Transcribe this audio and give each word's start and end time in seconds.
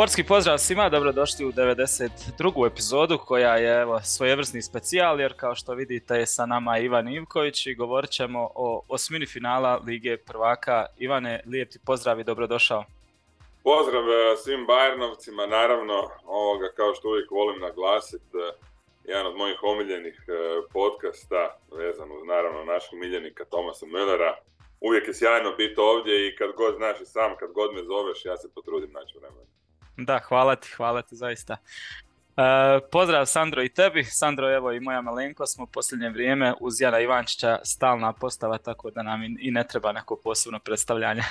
Sportski 0.00 0.24
pozdrav 0.24 0.58
svima, 0.58 0.88
dobrodošli 0.88 1.44
u 1.46 1.52
92. 1.52 2.66
epizodu 2.66 3.18
koja 3.18 3.56
je 3.56 3.80
evo, 3.82 4.00
svojevrsni 4.04 4.62
specijal 4.62 5.20
jer 5.20 5.32
kao 5.36 5.54
što 5.54 5.74
vidite 5.74 6.14
je 6.14 6.26
sa 6.26 6.46
nama 6.46 6.78
Ivan 6.78 7.08
Ivković 7.08 7.66
i 7.66 7.74
govorit 7.74 8.10
ćemo 8.10 8.50
o 8.54 8.82
osmini 8.88 9.26
finala 9.26 9.80
Lige 9.86 10.16
prvaka. 10.16 10.86
Ivane, 10.98 11.42
lijep 11.46 11.70
ti 11.70 11.78
pozdrav 11.86 12.20
i 12.20 12.24
dobrodošao. 12.24 12.84
Pozdrav 13.62 14.02
e, 14.02 14.36
svim 14.36 14.66
Bajernovcima, 14.66 15.46
naravno 15.46 16.08
ovoga 16.26 16.68
kao 16.76 16.94
što 16.94 17.08
uvijek 17.08 17.30
volim 17.30 17.60
naglasiti, 17.60 18.36
e, 18.38 18.52
jedan 19.04 19.26
od 19.26 19.36
mojih 19.36 19.58
omiljenih 19.62 20.24
e, 20.28 20.32
podcasta 20.72 21.58
vezan 21.78 22.12
uz 22.12 22.24
naravno 22.24 22.64
našeg 22.64 22.98
miljenika 22.98 23.44
Tomasa 23.44 23.86
Müllera. 23.86 24.32
Uvijek 24.80 25.08
je 25.08 25.14
sjajno 25.14 25.52
biti 25.52 25.80
ovdje 25.80 26.28
i 26.28 26.36
kad 26.36 26.50
god 26.56 26.74
znaš 26.76 27.00
i 27.00 27.04
sam, 27.04 27.36
kad 27.36 27.52
god 27.52 27.74
me 27.74 27.82
zoveš, 27.82 28.24
ja 28.24 28.36
se 28.36 28.54
potrudim 28.54 28.92
naći 28.92 29.18
vremena. 29.18 29.59
Da, 30.04 30.20
hvala 30.28 30.56
ti, 30.56 30.68
hvala 30.76 31.02
ti 31.02 31.16
zaista. 31.16 31.56
E, 32.36 32.80
pozdrav 32.92 33.26
Sandro 33.26 33.62
i 33.62 33.68
tebi. 33.68 34.04
Sandro, 34.04 34.54
evo 34.54 34.72
i 34.72 34.80
moja 34.80 35.00
malenko 35.00 35.46
smo 35.46 35.64
u 35.64 35.66
posljednje 35.66 36.08
vrijeme 36.08 36.54
uz 36.60 36.80
Jana 36.80 37.00
Ivančića 37.00 37.58
stalna 37.64 38.12
postava, 38.12 38.58
tako 38.58 38.90
da 38.90 39.02
nam 39.02 39.22
i 39.38 39.50
ne 39.50 39.66
treba 39.66 39.92
neko 39.92 40.16
posebno 40.24 40.58
predstavljanje. 40.58 41.22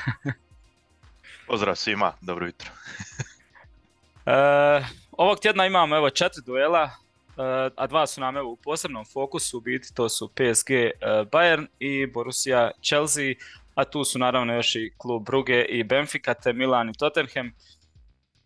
Pozdrav 1.48 1.76
svima, 1.76 2.13
dobro 2.22 2.46
jutro. 2.46 2.70
e, 4.26 4.86
ovog 5.12 5.40
tjedna 5.40 5.66
imamo 5.66 5.96
evo 5.96 6.10
četiri 6.10 6.41
duela, 6.46 6.84
e, 6.84 6.91
a 7.76 7.88
dva 7.88 8.08
su 8.08 8.22
nam 8.22 8.38
evo 8.38 8.49
u 8.49 8.55
posebnom 8.55 9.05
fokusu, 9.05 9.60
biti 9.60 9.94
to 9.94 10.10
su 10.10 10.27
PSG 10.27 10.70
Bayern 11.32 11.68
i 11.80 12.05
Borussia 12.05 12.71
Chelsea, 12.84 13.34
a 13.76 13.86
tu 13.86 14.04
su 14.04 14.20
naravno 14.20 14.54
još 14.54 14.76
i 14.76 14.91
klub 14.98 15.26
Brugge 15.26 15.62
i 15.62 15.84
Benfica, 15.84 16.34
te 16.34 16.54
Milan 16.54 16.90
i 16.90 16.93
Tottenham. 16.93 17.52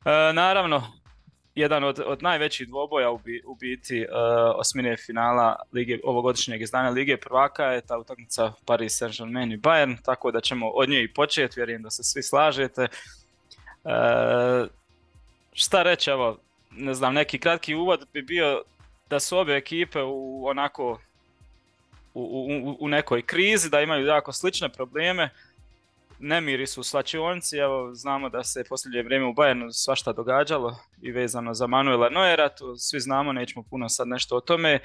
E, 0.05 0.33
naravno, 0.33 0.83
jedan 1.55 1.83
od, 1.83 1.99
od 2.05 2.23
najvećih 2.23 2.67
dvoboja 2.67 3.11
u, 3.11 3.19
u 3.45 3.55
biti 3.55 4.01
uh, 4.01 4.15
osmine 4.55 4.97
finala 4.97 5.55
lige, 5.73 5.99
ovogodišnjeg 6.03 6.61
izdanja 6.61 6.89
Lige 6.89 7.17
prvaka 7.17 7.65
je 7.65 7.81
ta 7.81 7.97
utakmica 7.97 8.53
Paris 8.65 9.01
Saint-Germain 9.01 9.53
i 9.53 9.57
Bayern, 9.57 9.97
tako 10.03 10.31
da 10.31 10.41
ćemo 10.41 10.69
od 10.69 10.89
nje 10.89 11.03
i 11.03 11.13
početi, 11.13 11.59
vjerujem 11.59 11.83
da 11.83 11.89
se 11.89 12.03
svi 12.03 12.23
slažete. 12.23 12.87
Uh, 13.83 14.67
šta 15.53 15.83
reći, 15.83 16.09
evo, 16.09 16.37
ne 16.71 16.93
znam, 16.93 17.13
neki 17.13 17.39
kratki 17.39 17.75
uvod 17.75 18.07
bi 18.13 18.21
bio 18.21 18.61
da 19.09 19.19
su 19.19 19.37
obje 19.37 19.57
ekipe 19.57 20.01
u 20.01 20.47
onako 20.47 20.99
u, 22.13 22.21
u, 22.63 22.77
u 22.79 22.87
nekoj 22.87 23.21
krizi, 23.21 23.69
da 23.69 23.81
imaju 23.81 24.05
jako 24.05 24.33
slične 24.33 24.69
probleme 24.69 25.29
nemiri 26.23 26.67
su 26.67 26.81
u 26.81 26.83
slačionici, 26.83 27.57
evo 27.57 27.93
znamo 27.93 28.29
da 28.29 28.43
se 28.43 28.63
posljednje 28.69 29.03
vrijeme 29.03 29.25
u 29.25 29.33
Bayernu 29.33 29.71
svašta 29.71 30.13
događalo 30.13 30.79
i 31.01 31.11
vezano 31.11 31.53
za 31.53 31.67
Manuela 31.67 32.09
Neuera, 32.09 32.49
to 32.49 32.77
svi 32.77 32.99
znamo, 32.99 33.33
nećemo 33.33 33.63
puno 33.69 33.89
sad 33.89 34.07
nešto 34.07 34.35
o 34.35 34.41
tome 34.41 34.71
e, 34.71 34.79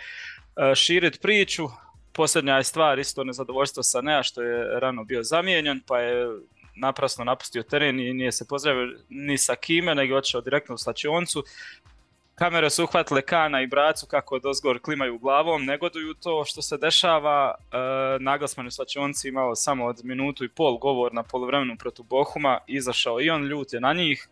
širit 0.75 1.21
priču. 1.23 1.69
Posljednja 2.13 2.57
je 2.57 2.65
stvar 2.65 2.99
isto 2.99 3.25
nezadovoljstvo 3.25 3.83
sa 3.83 4.01
Nea 4.01 4.23
što 4.23 4.43
je 4.43 4.81
rano 4.81 5.05
bio 5.05 5.23
zamijenjen, 5.23 5.81
pa 5.87 5.99
je 5.99 6.27
naprasno 6.77 7.25
napustio 7.25 7.63
teren 7.63 8.01
i 8.01 8.13
nije 8.13 8.33
se 8.33 8.49
pozdravio 8.49 8.99
ni 9.09 9.39
sa 9.39 9.57
kime, 9.57 9.95
nego 9.95 10.15
je 10.15 10.19
otišao 10.19 10.41
direktno 10.41 10.75
u 10.75 10.79
slačioncu. 10.79 11.45
Kamere 12.39 12.71
su 12.71 12.85
uhvatile 12.85 13.23
Kana 13.23 13.63
i 13.63 13.67
Bracu 13.67 14.07
kako 14.07 14.39
dozgor 14.39 14.79
klimaju 14.83 15.19
glavom, 15.19 15.65
negoduju 15.65 16.15
to 16.15 16.45
što 16.45 16.63
se 16.63 16.77
dešava. 16.77 17.55
E, 17.59 17.77
Naglasman 18.21 18.67
u 18.67 18.71
svačionci 18.71 19.29
imao 19.29 19.55
samo 19.55 19.87
od 19.87 20.01
minutu 20.05 20.45
i 20.45 20.49
pol 20.49 20.79
govor 20.79 21.15
na 21.15 21.23
polovremenu 21.23 21.77
protiv 21.79 22.05
Bohuma, 22.05 22.59
izašao 22.67 23.21
i 23.21 23.31
on 23.31 23.45
ljut 23.45 23.73
je 23.73 23.81
na 23.81 23.93
njih 23.93 24.29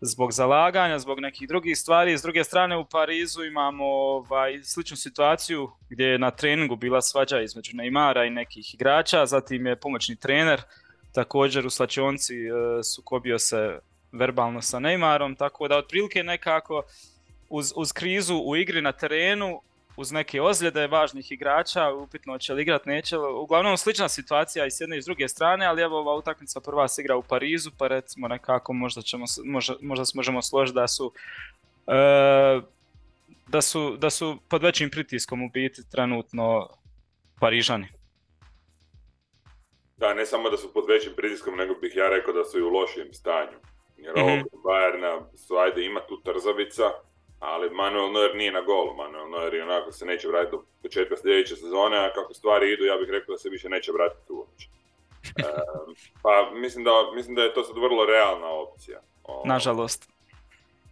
zbog 0.00 0.32
zalaganja, 0.32 0.98
zbog 0.98 1.20
nekih 1.20 1.48
drugih 1.48 1.78
stvari. 1.78 2.18
S 2.18 2.22
druge 2.22 2.44
strane 2.44 2.76
u 2.76 2.84
Parizu 2.84 3.44
imamo 3.44 3.84
ovaj, 3.84 4.60
sličnu 4.62 4.96
situaciju 4.96 5.70
gdje 5.90 6.04
je 6.04 6.18
na 6.18 6.30
treningu 6.30 6.76
bila 6.76 7.02
svađa 7.02 7.40
između 7.40 7.76
Neymara 7.76 8.26
i 8.26 8.30
nekih 8.30 8.74
igrača, 8.74 9.26
zatim 9.26 9.66
je 9.66 9.80
pomoćni 9.80 10.16
trener 10.16 10.60
također 11.12 11.66
u 11.66 11.70
slačionci 11.70 12.34
e, 12.34 12.82
sukobio 12.82 13.38
se 13.38 13.78
verbalno 14.12 14.62
sa 14.62 14.78
Neymarom, 14.78 15.36
tako 15.38 15.68
da 15.68 15.76
otprilike 15.76 16.22
nekako 16.22 16.82
uz, 17.50 17.72
uz 17.76 17.92
krizu 17.92 18.36
u 18.36 18.56
igri 18.56 18.82
na 18.82 18.92
terenu, 18.92 19.60
uz 19.96 20.12
neke 20.12 20.42
ozljede 20.42 20.86
važnih 20.86 21.32
igrača, 21.32 21.92
upitno 21.92 22.38
će 22.38 22.54
li 22.54 22.62
igrat, 22.62 22.86
neće 22.86 23.18
Uglavnom 23.18 23.76
slična 23.76 24.08
situacija 24.08 24.66
i 24.66 24.70
s 24.70 24.80
jedne 24.80 24.98
i 24.98 25.02
s 25.02 25.04
druge 25.04 25.28
strane, 25.28 25.66
ali 25.66 25.82
evo 25.82 25.98
ova 25.98 26.14
utakmica 26.14 26.60
prva 26.60 26.88
se 26.88 27.02
igra 27.02 27.16
u 27.16 27.22
Parizu, 27.22 27.70
pa 27.78 27.88
recimo 27.88 28.28
nekako 28.28 28.72
možda, 28.72 29.02
ćemo, 29.02 29.24
možda, 29.44 29.74
možda 29.80 30.04
se 30.04 30.12
možemo 30.14 30.42
složiti 30.42 30.74
da 30.74 30.88
su, 30.88 31.12
e, 31.86 32.60
da 33.48 33.60
su, 33.60 33.96
da 33.96 34.10
su 34.10 34.38
pod 34.48 34.62
većim 34.62 34.90
pritiskom 34.90 35.42
u 35.42 35.48
biti 35.48 35.90
trenutno 35.90 36.68
Parižani. 37.40 37.88
Da, 39.96 40.14
ne 40.14 40.26
samo 40.26 40.50
da 40.50 40.56
su 40.56 40.72
pod 40.72 40.84
većim 40.88 41.12
pritiskom, 41.16 41.56
nego 41.56 41.74
bih 41.74 41.92
ja 41.96 42.08
rekao 42.08 42.34
da 42.34 42.44
su 42.44 42.58
i 42.58 42.62
u 42.62 42.68
lošijem 42.68 43.12
stanju. 43.12 43.58
Jer 43.96 44.12
mm-hmm. 44.12 44.28
ovog 44.28 44.64
Bayerna 44.64 45.36
su, 45.36 45.56
ajde, 45.56 45.84
ima 45.84 46.00
tu 46.08 46.22
trzavica, 46.22 46.84
ali 47.40 47.70
Manuel 47.70 48.12
Neuer 48.12 48.36
nije 48.36 48.52
na 48.52 48.60
golu. 48.60 48.94
Manuel 48.94 49.30
Neuer 49.30 49.54
i 49.54 49.60
onako 49.60 49.92
se 49.92 50.06
neće 50.06 50.28
vratiti 50.28 50.56
do 50.56 50.64
početka 50.82 51.16
sljedeće 51.16 51.56
sezone, 51.56 51.96
a 51.98 52.12
kako 52.12 52.34
stvari 52.34 52.72
idu, 52.72 52.84
ja 52.84 52.96
bih 52.96 53.08
rekao 53.10 53.32
da 53.32 53.38
se 53.38 53.48
više 53.48 53.68
neće 53.68 53.92
vratiti 53.92 54.32
uopće. 54.32 54.68
E, 55.38 55.42
pa 56.22 56.50
mislim 56.54 56.84
da, 56.84 56.90
mislim 57.14 57.34
da 57.34 57.42
je 57.42 57.54
to 57.54 57.62
sad 57.62 57.76
vrlo 57.76 58.06
realna 58.06 58.48
opcija. 58.48 59.00
O, 59.24 59.42
Nažalost. 59.46 60.10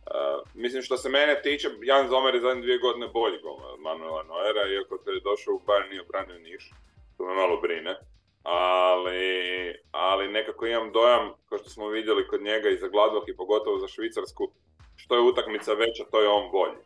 E, 0.06 0.10
mislim 0.54 0.82
što 0.82 0.96
se 0.96 1.08
mene 1.08 1.42
tiče, 1.42 1.68
Jan 1.82 2.08
Zomer 2.08 2.34
je 2.34 2.40
zadnje 2.40 2.62
dvije 2.62 2.78
godine 2.78 3.08
bolji 3.08 3.38
gol 3.42 3.56
od 3.72 3.80
Manuela 3.80 4.22
Neuera, 4.22 4.72
iako 4.72 4.98
kad 4.98 5.14
je 5.14 5.20
došao 5.20 5.54
u 5.54 5.62
Bayern 5.66 5.88
nije 5.88 6.02
obranio 6.02 6.38
niš. 6.38 6.70
To 7.16 7.26
me 7.26 7.34
malo 7.34 7.60
brine. 7.60 7.96
Ali, 8.42 9.74
ali 9.90 10.28
nekako 10.28 10.66
imam 10.66 10.92
dojam, 10.92 11.32
kao 11.48 11.58
što 11.58 11.70
smo 11.70 11.88
vidjeli 11.88 12.28
kod 12.28 12.42
njega 12.42 12.68
i 12.68 12.78
za 12.78 12.88
Gladbach 12.88 13.28
i 13.28 13.36
pogotovo 13.36 13.78
za 13.78 13.88
Švicarsku, 13.88 14.52
što 14.98 15.14
je 15.14 15.20
utakmica 15.20 15.72
veća, 15.72 16.04
to 16.10 16.20
je 16.20 16.28
on 16.28 16.50
bolji. 16.50 16.80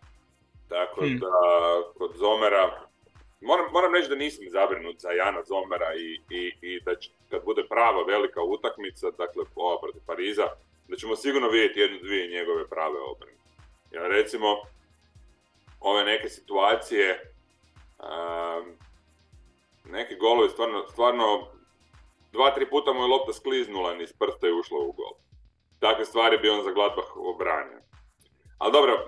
Tako 0.68 1.00
hmm. 1.00 1.18
da, 1.18 1.28
kod 1.98 2.16
Zomera, 2.16 2.80
moram, 3.40 3.66
moram 3.72 3.94
reći 3.94 4.08
da 4.08 4.14
nisam 4.14 4.44
zabrinut 4.50 4.96
za 4.98 5.10
Jana 5.10 5.42
Zomera 5.44 5.94
i, 5.94 6.20
i, 6.38 6.52
i 6.60 6.80
da 6.80 6.94
će, 6.94 7.10
kad 7.30 7.44
bude 7.44 7.62
prava 7.68 8.02
velika 8.04 8.42
utakmica, 8.42 9.10
dakle 9.10 9.44
ova 9.56 9.80
protiv 9.80 10.02
Pariza, 10.06 10.46
da 10.88 10.96
ćemo 10.96 11.16
sigurno 11.16 11.48
vidjeti 11.48 11.80
jednu, 11.80 11.98
dvije 12.02 12.28
njegove 12.28 12.68
prave 12.68 13.00
obrane. 13.00 13.36
Ja 13.90 14.06
recimo, 14.08 14.48
ove 15.80 16.04
neke 16.04 16.28
situacije, 16.28 17.34
um, 17.98 18.76
neki 19.84 20.16
golovi 20.16 20.50
stvarno, 20.50 20.88
stvarno 20.90 21.46
dva, 22.32 22.50
tri 22.54 22.70
puta 22.70 22.92
mu 22.92 23.00
je 23.00 23.06
lopta 23.06 23.32
skliznula 23.32 23.94
iz 24.02 24.12
prsta 24.12 24.48
i 24.48 24.52
ušla 24.52 24.78
u 24.78 24.92
gol. 24.92 25.12
Takve 25.78 26.04
stvari 26.04 26.38
bi 26.38 26.48
on 26.48 26.64
za 26.64 26.72
Gladbach 26.72 27.16
obranio. 27.16 27.82
Ali 28.62 28.72
dobro, 28.72 28.92
e, 28.92 29.04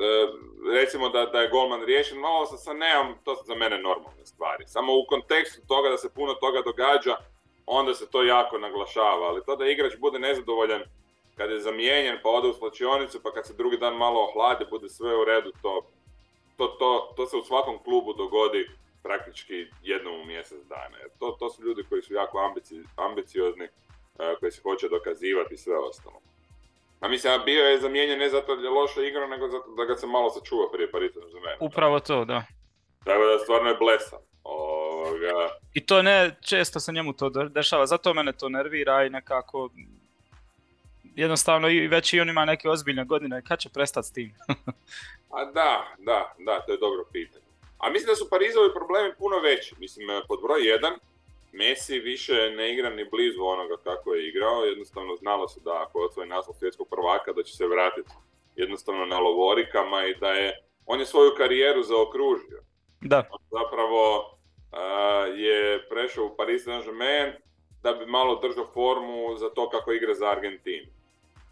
recimo 0.81 1.09
da, 1.09 1.27
da 1.27 1.41
je 1.41 1.49
golman 1.49 1.83
riješen, 1.85 2.19
malo 2.19 2.47
sa, 2.47 2.57
sa 2.57 2.73
neom, 2.73 3.15
to 3.25 3.37
su 3.37 3.45
za 3.45 3.55
mene 3.55 3.79
normalne 3.79 4.27
stvari. 4.27 4.65
Samo 4.67 4.93
u 4.93 5.07
kontekstu 5.09 5.67
toga 5.69 5.89
da 5.89 5.99
se 5.99 6.15
puno 6.15 6.35
toga 6.35 6.63
događa, 6.63 7.17
onda 7.67 7.95
se 7.95 8.11
to 8.11 8.23
jako 8.23 8.59
naglašava. 8.59 9.27
Ali 9.29 9.45
to 9.47 9.57
da 9.57 9.67
igrač 9.67 9.93
bude 9.99 10.19
nezadovoljan 10.19 10.83
kad 11.37 11.51
je 11.51 11.61
zamijenjen 11.61 12.19
pa 12.23 12.29
ode 12.29 12.49
u 12.49 12.53
slačionicu 12.53 13.23
pa 13.23 13.33
kad 13.33 13.47
se 13.47 13.55
drugi 13.55 13.77
dan 13.77 13.97
malo 13.97 14.21
ohlade 14.21 14.65
bude 14.71 14.89
sve 14.89 15.17
u 15.17 15.25
redu, 15.25 15.53
to, 15.63 15.83
to, 16.57 16.67
to, 16.67 17.13
to 17.17 17.27
se 17.27 17.37
u 17.37 17.45
svakom 17.45 17.79
klubu 17.85 18.13
dogodi 18.13 18.71
praktički 19.03 19.67
jednom 19.83 20.21
u 20.21 20.25
mjesec 20.25 20.63
dana. 20.69 20.99
To, 21.19 21.37
to 21.39 21.51
su 21.51 21.63
ljudi 21.63 21.85
koji 21.89 22.03
su 22.03 22.15
jako 22.15 22.39
ambici, 22.39 22.83
ambiciozni, 22.97 23.65
e, 23.65 24.37
koji 24.41 24.53
se 24.53 24.63
hoće 24.63 24.89
dokazivati 24.89 25.55
i 25.55 25.59
sve 25.59 25.79
ostalo. 25.79 26.21
A 27.05 27.09
mislim, 27.09 27.33
bio 27.45 27.65
je 27.65 27.81
zamijenjen 27.81 28.19
ne 28.19 28.29
zato 28.29 28.57
da 28.57 28.63
je 28.63 28.71
loša 28.71 29.03
igra, 29.03 29.27
nego 29.27 29.49
zato 29.49 29.75
da 29.77 29.85
ga 29.85 29.97
se 29.97 30.07
malo 30.07 30.31
sačuva 30.31 30.71
prije 30.73 30.91
Paris 30.91 31.13
saint 31.13 31.57
Upravo 31.61 32.01
to, 32.01 32.25
da. 32.25 32.45
Tako 33.05 33.25
da 33.25 33.39
stvarno 33.39 33.69
je 33.69 33.77
blesan. 33.77 34.19
Ovoga... 34.45 35.49
I 35.75 35.87
to 35.87 36.03
ne, 36.03 36.37
često 36.41 36.81
se 36.81 36.93
njemu 36.93 37.13
to 37.13 37.29
dešava, 37.31 37.87
zato 37.87 38.15
mene 38.15 38.33
to 38.33 38.49
nervira 38.49 39.05
i 39.05 39.11
nekako 39.11 39.71
jednostavno 41.17 41.69
i 41.69 41.89
već 41.89 42.13
i 42.13 42.21
on 42.21 42.29
ima 42.29 42.45
neke 42.45 42.69
ozbiljne 42.69 43.05
godine, 43.05 43.43
kad 43.43 43.59
će 43.59 43.69
prestati 43.69 44.09
s 44.09 44.13
tim? 44.13 44.35
A 45.37 45.45
da, 45.45 45.95
da, 45.99 46.35
da, 46.39 46.61
to 46.67 46.73
je 46.73 46.79
dobro 46.79 47.05
pitanje. 47.13 47.45
A 47.79 47.91
mislim 47.91 48.07
da 48.07 48.17
su 48.17 48.31
Parizovi 48.31 48.75
problemi 48.75 49.13
puno 49.19 49.39
veći. 49.39 49.75
Mislim, 49.79 50.07
pod 50.29 50.39
broj 50.43 50.69
jedan, 50.69 50.93
Messi 51.55 51.99
više 51.99 52.51
ne 52.57 52.73
igra 52.73 52.91
ni 52.91 53.05
blizu 53.05 53.43
onoga 53.45 53.77
kako 53.85 54.15
je 54.15 54.29
igrao, 54.29 54.65
jednostavno 54.65 55.17
znalo 55.17 55.49
se 55.49 55.61
da 55.65 55.83
ako 55.83 55.99
osvoji 55.99 56.29
naslov 56.29 56.55
svjetskog 56.59 56.89
prvaka 56.91 57.33
da 57.33 57.43
će 57.43 57.57
se 57.57 57.67
vratiti 57.67 58.11
jednostavno 58.57 59.07
na 59.07 59.19
lovorikama 59.19 60.07
i 60.07 60.15
da 60.15 60.31
je, 60.31 60.65
on 60.87 61.01
je 61.01 61.07
svoju 61.07 61.31
karijeru 61.37 61.83
zaokružio. 61.83 62.63
Da. 63.01 63.19
On 63.31 63.41
zapravo 63.51 64.35
je 65.37 65.89
prešao 65.89 66.25
u 66.25 66.37
Paris 66.37 66.67
Saint-Germain 66.67 67.33
da 67.83 67.93
bi 67.93 68.07
malo 68.07 68.35
držao 68.35 68.67
formu 68.67 69.37
za 69.37 69.51
to 69.51 69.71
kako 69.71 69.93
igra 69.93 70.15
za 70.15 70.31
Argentinu. 70.31 70.87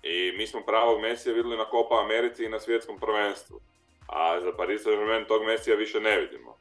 I 0.03 0.33
mi 0.37 0.47
smo 0.47 0.61
pravog 0.61 1.01
Mesija 1.01 1.35
vidjeli 1.35 1.57
na 1.57 1.65
Copa 1.65 2.01
Americi 2.05 2.45
i 2.45 2.49
na 2.49 2.61
svjetskom 2.61 2.99
prvenstvu. 2.99 3.61
A 4.09 4.41
za 4.41 4.53
Paris 4.57 4.83
Saint-Germain 4.85 5.27
tog 5.29 5.45
Mesija 5.45 5.77
više 5.77 6.01
ne 6.01 6.21
vidimo. 6.21 6.59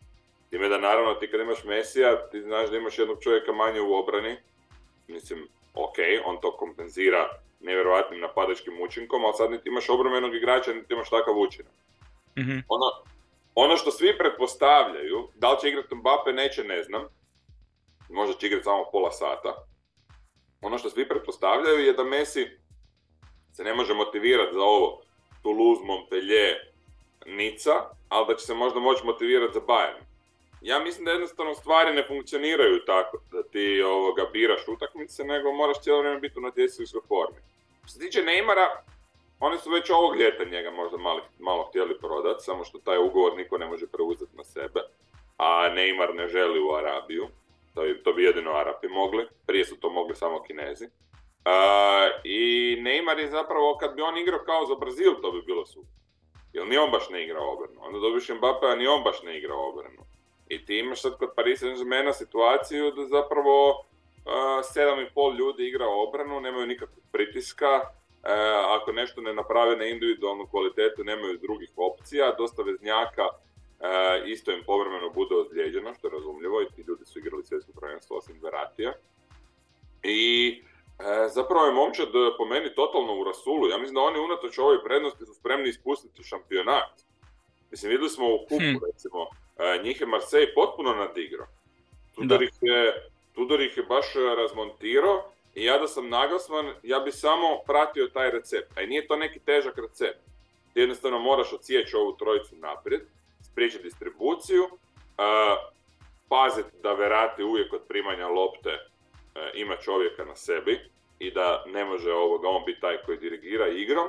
Time 0.52 0.70
da 0.70 0.78
naravno 0.78 1.14
ti 1.14 1.32
kad 1.32 1.40
imaš 1.40 1.64
Mesija, 1.64 2.30
ti 2.30 2.42
znaš 2.42 2.70
da 2.70 2.78
imaš 2.78 3.00
jednog 3.00 3.18
čovjeka 3.24 3.52
manje 3.52 3.82
u 3.82 3.94
obrani. 3.94 4.38
Mislim, 5.08 5.48
ok, 5.74 5.96
on 6.26 6.42
to 6.42 6.58
kompenzira 6.58 7.30
nevjerojatnim 7.60 8.20
napadačkim 8.20 8.82
učinkom, 8.82 9.26
ali 9.26 9.34
sad 9.38 9.52
niti 9.52 9.70
imaš 9.70 9.90
obrambenog 9.90 10.36
igrača, 10.36 10.74
niti 10.74 10.94
imaš 10.94 11.10
takav 11.10 11.40
učinak. 11.40 11.74
Mhm. 12.40 12.60
Ono, 12.68 12.86
ono 13.56 13.78
što 13.78 13.92
svi 13.92 14.18
pretpostavljaju, 14.18 15.28
da 15.36 15.52
li 15.52 15.60
će 15.62 15.70
igrati 15.70 15.96
Mbappe, 15.96 16.34
neće, 16.34 16.64
ne 16.64 16.84
znam. 16.84 17.02
Možda 18.10 18.36
će 18.36 18.48
igrati 18.48 18.64
samo 18.64 18.86
pola 18.92 19.12
sata. 19.12 19.66
Ono 20.62 20.78
što 20.78 20.90
svi 20.90 21.08
pretpostavljaju 21.08 21.86
je 21.86 21.94
da 21.94 22.04
Messi 22.04 22.48
se 23.54 23.64
ne 23.64 23.74
može 23.74 23.94
motivirati 23.94 24.54
za 24.54 24.62
ovo 24.62 25.02
Toulouse, 25.44 25.82
Montpellier, 25.86 26.56
Nica, 27.26 27.72
ali 28.10 28.28
da 28.28 28.36
će 28.36 28.46
se 28.46 28.54
možda 28.54 28.80
moći 28.80 29.06
motivirati 29.06 29.54
za 29.54 29.60
Bayern. 29.60 30.11
Ja 30.62 30.80
mislim 30.80 31.06
da 31.06 31.12
jednostavno 31.12 31.54
stvari 31.54 31.94
ne 31.94 32.08
funkcioniraju 32.08 32.86
tako 32.86 33.18
da 33.32 33.44
ti 33.44 33.82
ovoga 33.82 34.26
biraš 34.34 34.68
utakmice, 34.68 35.24
nego 35.24 35.52
moraš 35.52 35.82
cijelo 35.82 36.00
vrijeme 36.00 36.20
biti 36.20 36.40
u 36.98 37.02
formi. 37.08 37.38
Što 37.84 37.88
se 37.94 38.00
tiče 38.00 38.24
Neymara, 38.24 38.68
oni 39.40 39.58
su 39.58 39.70
već 39.70 39.90
ovog 39.90 40.16
ljeta 40.16 40.44
njega 40.44 40.72
možda 40.72 40.98
malo, 40.98 41.22
malo 41.40 41.64
htjeli 41.64 41.98
prodati, 42.00 42.44
samo 42.44 42.64
što 42.64 42.78
taj 42.80 42.98
ugovor 42.98 43.36
niko 43.38 43.58
ne 43.58 43.66
može 43.66 43.88
preuzeti 43.88 44.38
na 44.38 44.44
sebe, 44.44 44.80
a 45.38 45.70
Neymar 45.70 46.14
ne 46.16 46.28
želi 46.28 46.60
u 46.60 46.74
Arabiju. 46.76 47.28
To, 47.76 47.82
bi- 47.82 48.04
to 48.04 48.14
bi 48.14 48.24
jedino 48.24 48.52
Arapi 48.52 48.88
mogli, 48.88 49.28
prije 49.48 49.66
su 49.66 49.80
to 49.80 49.90
mogli 49.90 50.16
samo 50.16 50.44
Kinezi. 50.44 50.86
A, 51.46 52.10
I 52.24 52.40
Neymar 52.82 53.20
je 53.20 53.30
zapravo, 53.30 53.78
kad 53.78 53.96
bi 53.96 54.02
on 54.02 54.18
igrao 54.18 54.40
kao 54.46 54.66
za 54.66 54.76
Brazil, 54.76 55.14
to 55.22 55.32
bi 55.32 55.42
bilo 55.42 55.66
super. 55.66 55.92
Jer 56.54 56.68
ni 56.68 56.78
on 56.78 56.92
baš 56.92 57.10
ne 57.10 57.24
igra 57.24 57.40
obranu. 57.42 57.80
Onda 57.82 58.00
dobiš 58.00 58.30
Mbappe, 58.30 58.66
a 58.68 58.76
ni 58.76 58.88
on 58.88 59.04
baš 59.04 59.24
ne 59.24 59.38
igra 59.38 59.56
obranu. 59.56 60.02
I 60.52 60.66
ti 60.66 60.80
imaš 60.80 61.02
sad 61.02 61.18
kod 61.18 61.30
Paris 61.36 61.60
Saint-Germaina 61.62 62.14
situaciju 62.14 62.92
da 62.92 63.06
zapravo 63.06 63.70
uh, 63.70 64.32
7,5 64.76 65.38
ljudi 65.38 65.68
igra 65.68 65.86
obranu, 65.88 66.42
nemaju 66.42 66.68
nikakvog 66.68 67.04
pritiska, 67.12 67.82
e, 68.24 68.34
ako 68.78 68.92
nešto 68.92 69.22
ne 69.22 69.34
naprave 69.34 69.76
na 69.78 69.86
individualnu 69.86 70.48
kvalitetu, 70.48 71.04
nemaju 71.04 71.38
drugih 71.38 71.72
opcija, 71.76 72.36
dosta 72.38 72.62
veznjaka 72.64 73.26
e, 73.26 73.34
isto 74.26 74.52
im 74.52 74.64
povremeno 74.66 75.10
bude 75.10 75.36
ozlijeđeno, 75.36 75.94
što 75.94 76.08
je 76.08 76.12
razumljivo, 76.12 76.62
i 76.62 76.70
ti 76.76 76.82
ljudi 76.88 77.06
su 77.06 77.20
igrali 77.20 77.44
svjetsko 77.44 77.72
prvenstvo 77.80 78.18
osim 78.18 78.40
Veratija. 78.44 78.94
I 80.04 80.22
e, 81.00 81.28
zapravo 81.28 81.66
je 81.66 81.72
momčad 81.72 82.08
e, 82.08 82.38
po 82.38 82.46
meni 82.46 82.76
totalno 82.76 83.14
u 83.22 83.24
rasulu. 83.24 83.70
Ja 83.70 83.78
mislim 83.78 83.96
da 83.96 84.02
oni 84.02 84.20
unatoč 84.20 84.58
ovoj 84.58 84.84
prednosti 84.84 85.26
su 85.26 85.34
spremni 85.34 85.70
ispustiti 85.70 86.24
šampionat. 86.24 86.94
Mislim, 87.72 87.90
vidjeli 87.90 88.10
smo 88.10 88.26
u 88.36 88.40
kupu, 88.40 88.56
Hmm. 88.56 88.80
recimo, 88.94 89.30
njih 89.84 90.02
je 90.02 90.08
Marseille 90.08 90.54
potpuno 90.54 90.94
nadigrao. 90.94 91.48
Tudor 92.16 92.44
ih 92.44 92.54
je, 92.62 93.10
Tudor 93.36 93.62
ih 93.62 93.78
je 93.78 93.84
baš 93.84 94.16
e, 94.16 94.36
razmontirao 94.36 95.32
i 95.56 95.66
ja 95.66 95.78
da 95.78 95.88
sam 95.88 96.10
naglasman, 96.10 96.74
ja 96.84 97.00
bi 97.00 97.12
samo 97.12 97.60
pratio 97.68 98.08
taj 98.08 98.32
recept. 98.32 98.78
A 98.78 98.82
i 98.82 98.88
nije 98.88 99.08
to 99.08 99.16
neki 99.16 99.40
težak 99.40 99.78
recept. 99.78 100.20
Ti 100.74 100.80
jednostavno 100.80 101.20
moraš 101.20 101.54
odsjeći 101.54 101.96
ovu 101.96 102.16
trojicu 102.18 102.56
naprijed, 102.56 103.02
spriječiti 103.52 103.84
distribuciju, 103.84 104.64
e, 104.64 104.70
paziti 106.30 106.78
da 106.84 106.94
Verati 106.94 107.44
uvijek 107.44 107.74
od 107.74 107.82
primanja 107.88 108.28
lopte 108.28 108.70
e, 108.70 108.80
ima 109.54 109.76
čovjeka 109.76 110.26
na 110.26 110.36
sebi 110.36 110.80
i 111.20 111.32
da 111.32 111.64
ne 111.68 111.86
može 111.86 112.12
ovoga, 112.14 112.48
on 112.48 112.66
biti 112.66 112.82
taj 112.82 112.98
koji 113.06 113.18
dirigira 113.18 113.68
igrom. 113.68 114.08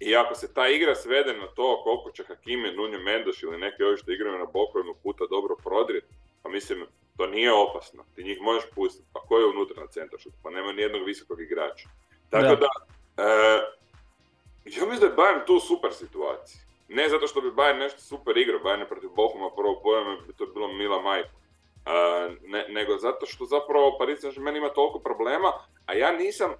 I 0.00 0.16
ako 0.16 0.34
se 0.34 0.54
ta 0.54 0.68
igra 0.68 0.94
svede 0.94 1.32
na 1.32 1.46
to 1.46 1.80
koliko 1.84 2.10
će 2.10 2.24
Hakime, 2.24 2.72
Nunjo 2.72 2.98
Mendoš 2.98 3.42
ili 3.42 3.58
neki 3.58 3.82
ovi 3.82 3.96
što 3.96 4.12
igraju 4.12 4.38
na 4.38 4.44
bokovima 4.44 4.94
puta 5.02 5.24
dobro 5.30 5.56
prodrijeti, 5.64 6.06
pa 6.42 6.48
mislim, 6.48 6.86
to 7.16 7.26
nije 7.26 7.52
opasno. 7.52 8.04
Ti 8.14 8.24
njih 8.24 8.40
možeš 8.40 8.70
pustiti. 8.74 9.08
Pa 9.12 9.20
ko 9.20 9.38
je 9.38 9.46
unutra 9.46 9.82
na 9.82 9.88
centar 9.88 10.18
Pa 10.42 10.50
nema 10.50 10.72
ni 10.72 10.82
jednog 10.82 11.06
visokog 11.06 11.40
igrača. 11.40 11.88
Tako 12.30 12.44
Da. 12.46 12.56
da, 12.56 12.68
e, 13.22 13.76
ja 14.64 14.86
mislim 14.86 15.00
da 15.00 15.06
je 15.06 15.16
Bayern 15.16 15.46
tu 15.46 15.54
u 15.54 15.60
super 15.60 15.92
situaciji. 15.92 16.60
Ne 16.88 17.08
zato 17.08 17.26
što 17.26 17.40
bi 17.40 17.50
Bayern 17.50 17.78
nešto 17.78 18.00
super 18.00 18.36
igrao, 18.36 18.60
Bayern 18.60 18.80
je 18.80 18.88
protiv 18.88 19.10
Bohuma 19.10 19.50
prvo 19.56 19.80
pojma 19.82 20.16
bi 20.26 20.32
to 20.32 20.46
bilo 20.46 20.72
mila 20.72 21.02
majka. 21.02 21.30
E, 21.86 22.30
ne, 22.46 22.66
nego 22.68 22.98
zato 22.98 23.26
što 23.26 23.44
zapravo 23.44 23.96
Paris 23.98 24.20
Saint-Germain 24.20 24.56
ima 24.56 24.68
toliko 24.68 24.98
problema, 24.98 25.52
a 25.86 25.94
ja 25.94 26.12
nisam, 26.12 26.54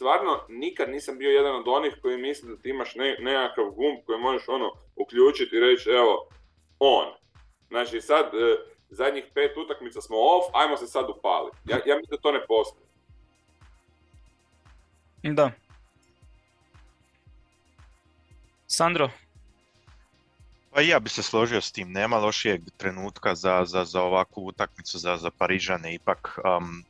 stvarno 0.00 0.44
nikad 0.48 0.90
nisam 0.90 1.18
bio 1.18 1.30
jedan 1.30 1.56
od 1.56 1.68
onih 1.68 1.94
koji 2.02 2.16
misle 2.18 2.48
da 2.48 2.62
ti 2.62 2.68
imaš 2.68 2.94
ne, 2.94 3.16
nekakav 3.20 3.64
gumb 3.64 3.98
koji 4.06 4.18
možeš 4.18 4.48
ono 4.48 4.72
uključiti 4.96 5.56
i 5.56 5.60
reći 5.60 5.90
evo, 5.90 6.28
on. 6.78 7.06
Znači 7.68 8.00
sad, 8.00 8.26
e, 8.34 8.56
zadnjih 8.90 9.24
pet 9.34 9.56
utakmica 9.56 10.00
smo 10.00 10.16
off, 10.16 10.46
ajmo 10.54 10.76
se 10.76 10.86
sad 10.86 11.10
upaliti. 11.10 11.56
Ja, 11.64 11.76
ja 11.86 11.96
mislim 11.96 12.16
da 12.16 12.22
to 12.22 12.32
ne 12.32 12.46
postoji. 12.46 12.86
Da. 15.22 15.50
Sandro, 18.66 19.10
Pa 20.72 20.80
ja 20.80 21.00
bi 21.00 21.08
se 21.08 21.22
složio 21.22 21.60
s 21.60 21.72
tim, 21.72 21.92
nema 21.92 22.18
lošijeg 22.18 22.60
trenutka 22.76 23.34
za, 23.34 23.64
za, 23.64 23.84
za 23.84 24.02
ovakvu 24.02 24.46
utakmicu 24.46 24.98
za, 24.98 25.16
za 25.16 25.30
Parižane, 25.30 25.94
ipak 25.94 26.38
um, 26.38 26.84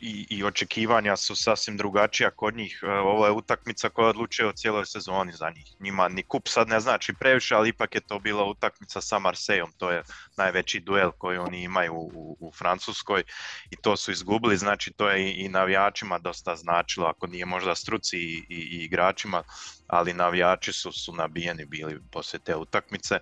i, 0.00 0.26
i 0.30 0.44
očekivanja 0.44 1.16
su 1.16 1.36
sasvim 1.36 1.76
drugačija 1.76 2.30
kod 2.30 2.56
njih. 2.56 2.80
E, 2.82 2.90
Ovo 2.90 3.26
je 3.26 3.32
utakmica 3.32 3.88
koja 3.88 4.08
odlučuje 4.08 4.48
o 4.48 4.52
cijeloj 4.52 4.86
sezoni 4.86 5.32
za 5.32 5.50
njih. 5.50 5.74
Njima 5.80 6.08
ni 6.08 6.22
kup 6.22 6.48
sad 6.48 6.68
ne 6.68 6.80
znači 6.80 7.14
previše, 7.14 7.54
ali 7.54 7.68
ipak 7.68 7.94
je 7.94 8.00
to 8.00 8.18
bila 8.18 8.44
utakmica 8.44 9.00
sa 9.00 9.18
Marsejom, 9.18 9.72
to 9.76 9.90
je 9.90 10.02
najveći 10.36 10.80
duel 10.80 11.10
koji 11.18 11.38
oni 11.38 11.62
imaju 11.62 11.94
u, 11.94 12.36
u, 12.40 12.52
Francuskoj 12.52 13.22
i 13.70 13.76
to 13.76 13.96
su 13.96 14.12
izgubili, 14.12 14.56
znači 14.56 14.92
to 14.92 15.08
je 15.10 15.30
i, 15.30 15.44
i 15.44 15.48
navijačima 15.48 16.18
dosta 16.18 16.56
značilo, 16.56 17.06
ako 17.06 17.26
nije 17.26 17.46
možda 17.46 17.74
struci 17.74 18.18
i, 18.18 18.46
i, 18.48 18.56
i 18.56 18.84
igračima, 18.84 19.42
ali 19.86 20.12
navijači 20.12 20.72
su, 20.72 20.92
su 20.92 21.14
nabijeni 21.14 21.64
bili 21.64 22.00
poslije 22.10 22.40
te 22.40 22.56
utakmice. 22.56 23.18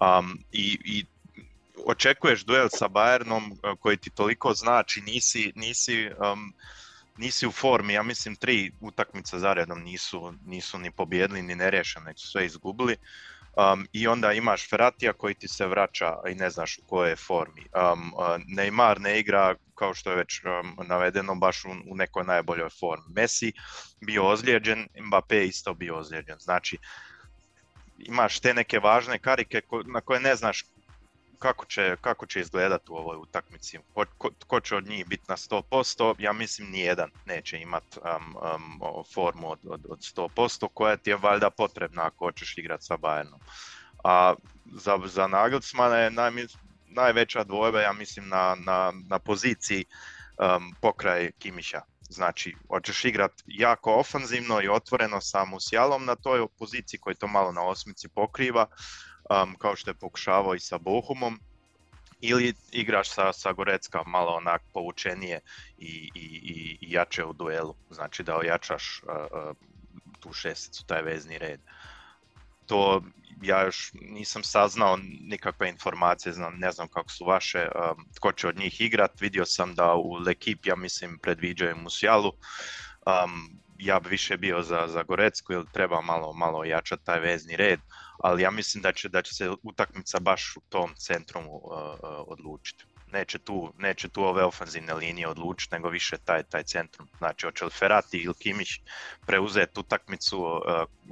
Um, 0.00 0.38
i, 0.52 0.78
I 0.84 1.13
očekuješ 1.86 2.44
duel 2.44 2.68
sa 2.70 2.88
Bayernom 2.88 3.52
uh, 3.52 3.78
koji 3.80 3.96
ti 3.96 4.10
toliko 4.10 4.54
znači, 4.54 5.00
nisi, 5.00 5.52
nisi, 5.56 6.10
um, 6.32 6.54
nisi 7.16 7.46
u 7.46 7.52
formi, 7.52 7.92
ja 7.92 8.02
mislim 8.02 8.36
tri 8.36 8.72
utakmice 8.80 9.38
zaredom 9.38 9.82
nisu, 9.82 10.34
nisu 10.46 10.78
ni 10.78 10.90
pobjedili 10.90 11.42
ni 11.42 11.54
nerešeni, 11.54 12.04
nego 12.04 12.18
su 12.18 12.28
sve 12.28 12.46
izgubili. 12.46 12.96
Um, 13.56 13.86
I 13.92 14.08
onda 14.08 14.32
imaš 14.32 14.68
Ferratija 14.70 15.12
koji 15.12 15.34
ti 15.34 15.48
se 15.48 15.66
vraća 15.66 16.16
i 16.30 16.34
ne 16.34 16.50
znaš 16.50 16.78
u 16.78 16.82
kojoj 16.86 17.10
je 17.10 17.16
formi. 17.16 17.66
Um, 17.92 18.12
Neymar 18.48 19.00
ne 19.00 19.20
igra, 19.20 19.54
kao 19.74 19.94
što 19.94 20.10
je 20.10 20.16
već 20.16 20.40
um, 20.44 20.86
navedeno, 20.86 21.34
baš 21.34 21.64
u, 21.64 21.68
u 21.86 21.96
nekoj 21.96 22.24
najboljoj 22.24 22.68
formi. 22.80 23.04
Messi 23.16 23.52
bio 24.00 24.26
ozlijeđen, 24.26 24.88
Mbappé 24.94 25.48
isto 25.48 25.74
bio 25.74 25.96
ozlijeđen. 25.96 26.38
Znači, 26.38 26.78
imaš 27.98 28.40
te 28.40 28.54
neke 28.54 28.78
važne 28.78 29.18
karike 29.18 29.60
ko, 29.60 29.82
na 29.82 30.00
koje 30.00 30.20
ne 30.20 30.36
znaš 30.36 30.64
kako 31.38 31.64
će, 31.64 31.96
kako 32.00 32.26
će 32.26 32.40
izgledati 32.40 32.92
u 32.92 32.94
ovoj 32.94 33.16
utakmici. 33.16 33.78
Ko, 33.94 34.04
ko, 34.18 34.30
ko 34.46 34.60
će 34.60 34.76
od 34.76 34.86
njih 34.86 35.06
biti 35.06 35.24
na 35.28 35.36
100%, 35.36 36.14
ja 36.18 36.32
mislim 36.32 36.70
nijedan 36.70 37.10
neće 37.26 37.58
imati 37.58 37.98
um, 37.98 38.36
um, 38.36 39.04
formu 39.14 39.50
od, 39.50 39.58
od, 39.64 39.86
od 39.88 39.98
100%, 39.98 40.68
koja 40.74 40.96
ti 40.96 41.10
je 41.10 41.16
valjda 41.16 41.50
potrebna 41.50 42.06
ako 42.06 42.24
hoćeš 42.24 42.58
igrati 42.58 42.84
sa 42.84 42.96
Bayernom. 42.96 43.38
A 44.04 44.34
za, 44.72 44.98
za 45.04 45.26
Nagelsmana 45.26 45.96
je 45.96 46.10
naj, 46.10 46.30
najveća 46.86 47.44
dvojba, 47.44 47.80
ja 47.80 47.92
mislim, 47.92 48.28
na, 48.28 48.56
na, 48.58 48.92
na 49.08 49.18
poziciji 49.18 49.84
um, 50.38 50.74
pokraj 50.80 51.32
Kimića. 51.38 51.82
Znači, 52.08 52.54
hoćeš 52.68 53.04
igrat 53.04 53.32
jako 53.46 53.94
ofanzivno 53.94 54.62
i 54.62 54.68
otvoreno 54.68 55.20
sa 55.20 55.44
Musijalom 55.44 56.04
na 56.04 56.14
toj 56.14 56.46
poziciji 56.58 57.00
koji 57.00 57.16
to 57.16 57.26
malo 57.26 57.52
na 57.52 57.62
osmici 57.62 58.08
pokriva, 58.08 58.66
um, 59.30 59.54
kao 59.54 59.76
što 59.76 59.90
je 59.90 59.94
pokušavao 59.94 60.54
i 60.54 60.60
sa 60.60 60.78
Bohumom, 60.78 61.40
ili 62.20 62.54
igraš 62.72 63.10
sa, 63.10 63.32
sa 63.32 63.52
Gorecka 63.52 64.02
malo 64.06 64.32
onak 64.32 64.62
povučenije 64.72 65.40
i, 65.78 66.10
i, 66.14 66.26
i, 66.42 66.78
jače 66.80 67.24
u 67.24 67.32
duelu, 67.32 67.74
znači 67.90 68.22
da 68.22 68.36
ojačaš 68.36 69.02
uh, 69.02 69.56
tu 70.20 70.32
šesticu, 70.32 70.86
taj 70.86 71.02
vezni 71.02 71.38
red. 71.38 71.60
To 72.66 73.02
ja 73.42 73.62
još 73.62 73.92
nisam 74.00 74.44
saznao 74.44 74.98
nikakve 75.20 75.68
informacije, 75.68 76.32
znam, 76.32 76.58
ne 76.58 76.72
znam 76.72 76.88
kako 76.88 77.10
su 77.10 77.24
vaše, 77.24 77.68
um, 77.68 78.06
tko 78.14 78.32
će 78.32 78.48
od 78.48 78.58
njih 78.58 78.80
igrat, 78.80 79.20
vidio 79.20 79.44
sam 79.44 79.74
da 79.74 79.94
u 79.94 80.12
Lekip, 80.12 80.66
ja 80.66 80.76
mislim, 80.76 81.18
predviđaju 81.18 81.76
Musijalu, 81.76 82.32
um, 83.06 83.58
ja 83.78 84.00
bi 84.00 84.08
više 84.08 84.36
bio 84.36 84.62
za, 84.62 84.88
za 84.88 85.02
Gorecku 85.02 85.52
jer 85.52 85.64
treba 85.72 86.00
malo, 86.00 86.32
malo 86.32 86.64
jačati 86.64 87.04
taj 87.04 87.20
vezni 87.20 87.56
red, 87.56 87.80
ali 88.24 88.42
ja 88.42 88.50
mislim 88.50 88.82
da 88.82 88.92
će, 88.92 89.08
da 89.08 89.22
će 89.22 89.34
se 89.34 89.50
utakmica 89.62 90.20
baš 90.20 90.56
u 90.56 90.60
tom 90.68 90.94
centru 90.96 91.40
uh, 91.40 91.48
uh, 91.50 91.98
odlučiti. 92.26 92.84
neće 93.12 93.38
tu, 93.38 93.72
neće 93.78 94.08
tu 94.08 94.24
ove 94.24 94.44
ofenzivne 94.44 94.94
linije 94.94 95.28
odlučiti, 95.28 95.74
nego 95.74 95.88
više 95.88 96.16
taj, 96.24 96.42
taj 96.42 96.62
centrum. 96.62 97.08
Znači, 97.18 97.46
hoće 97.46 97.64
li 97.64 97.70
Ferrati 97.70 98.18
ili 98.18 98.34
Kimić 98.34 98.80
preuzeti 99.26 99.80
utakmicu, 99.80 100.40
uh, 100.42 100.60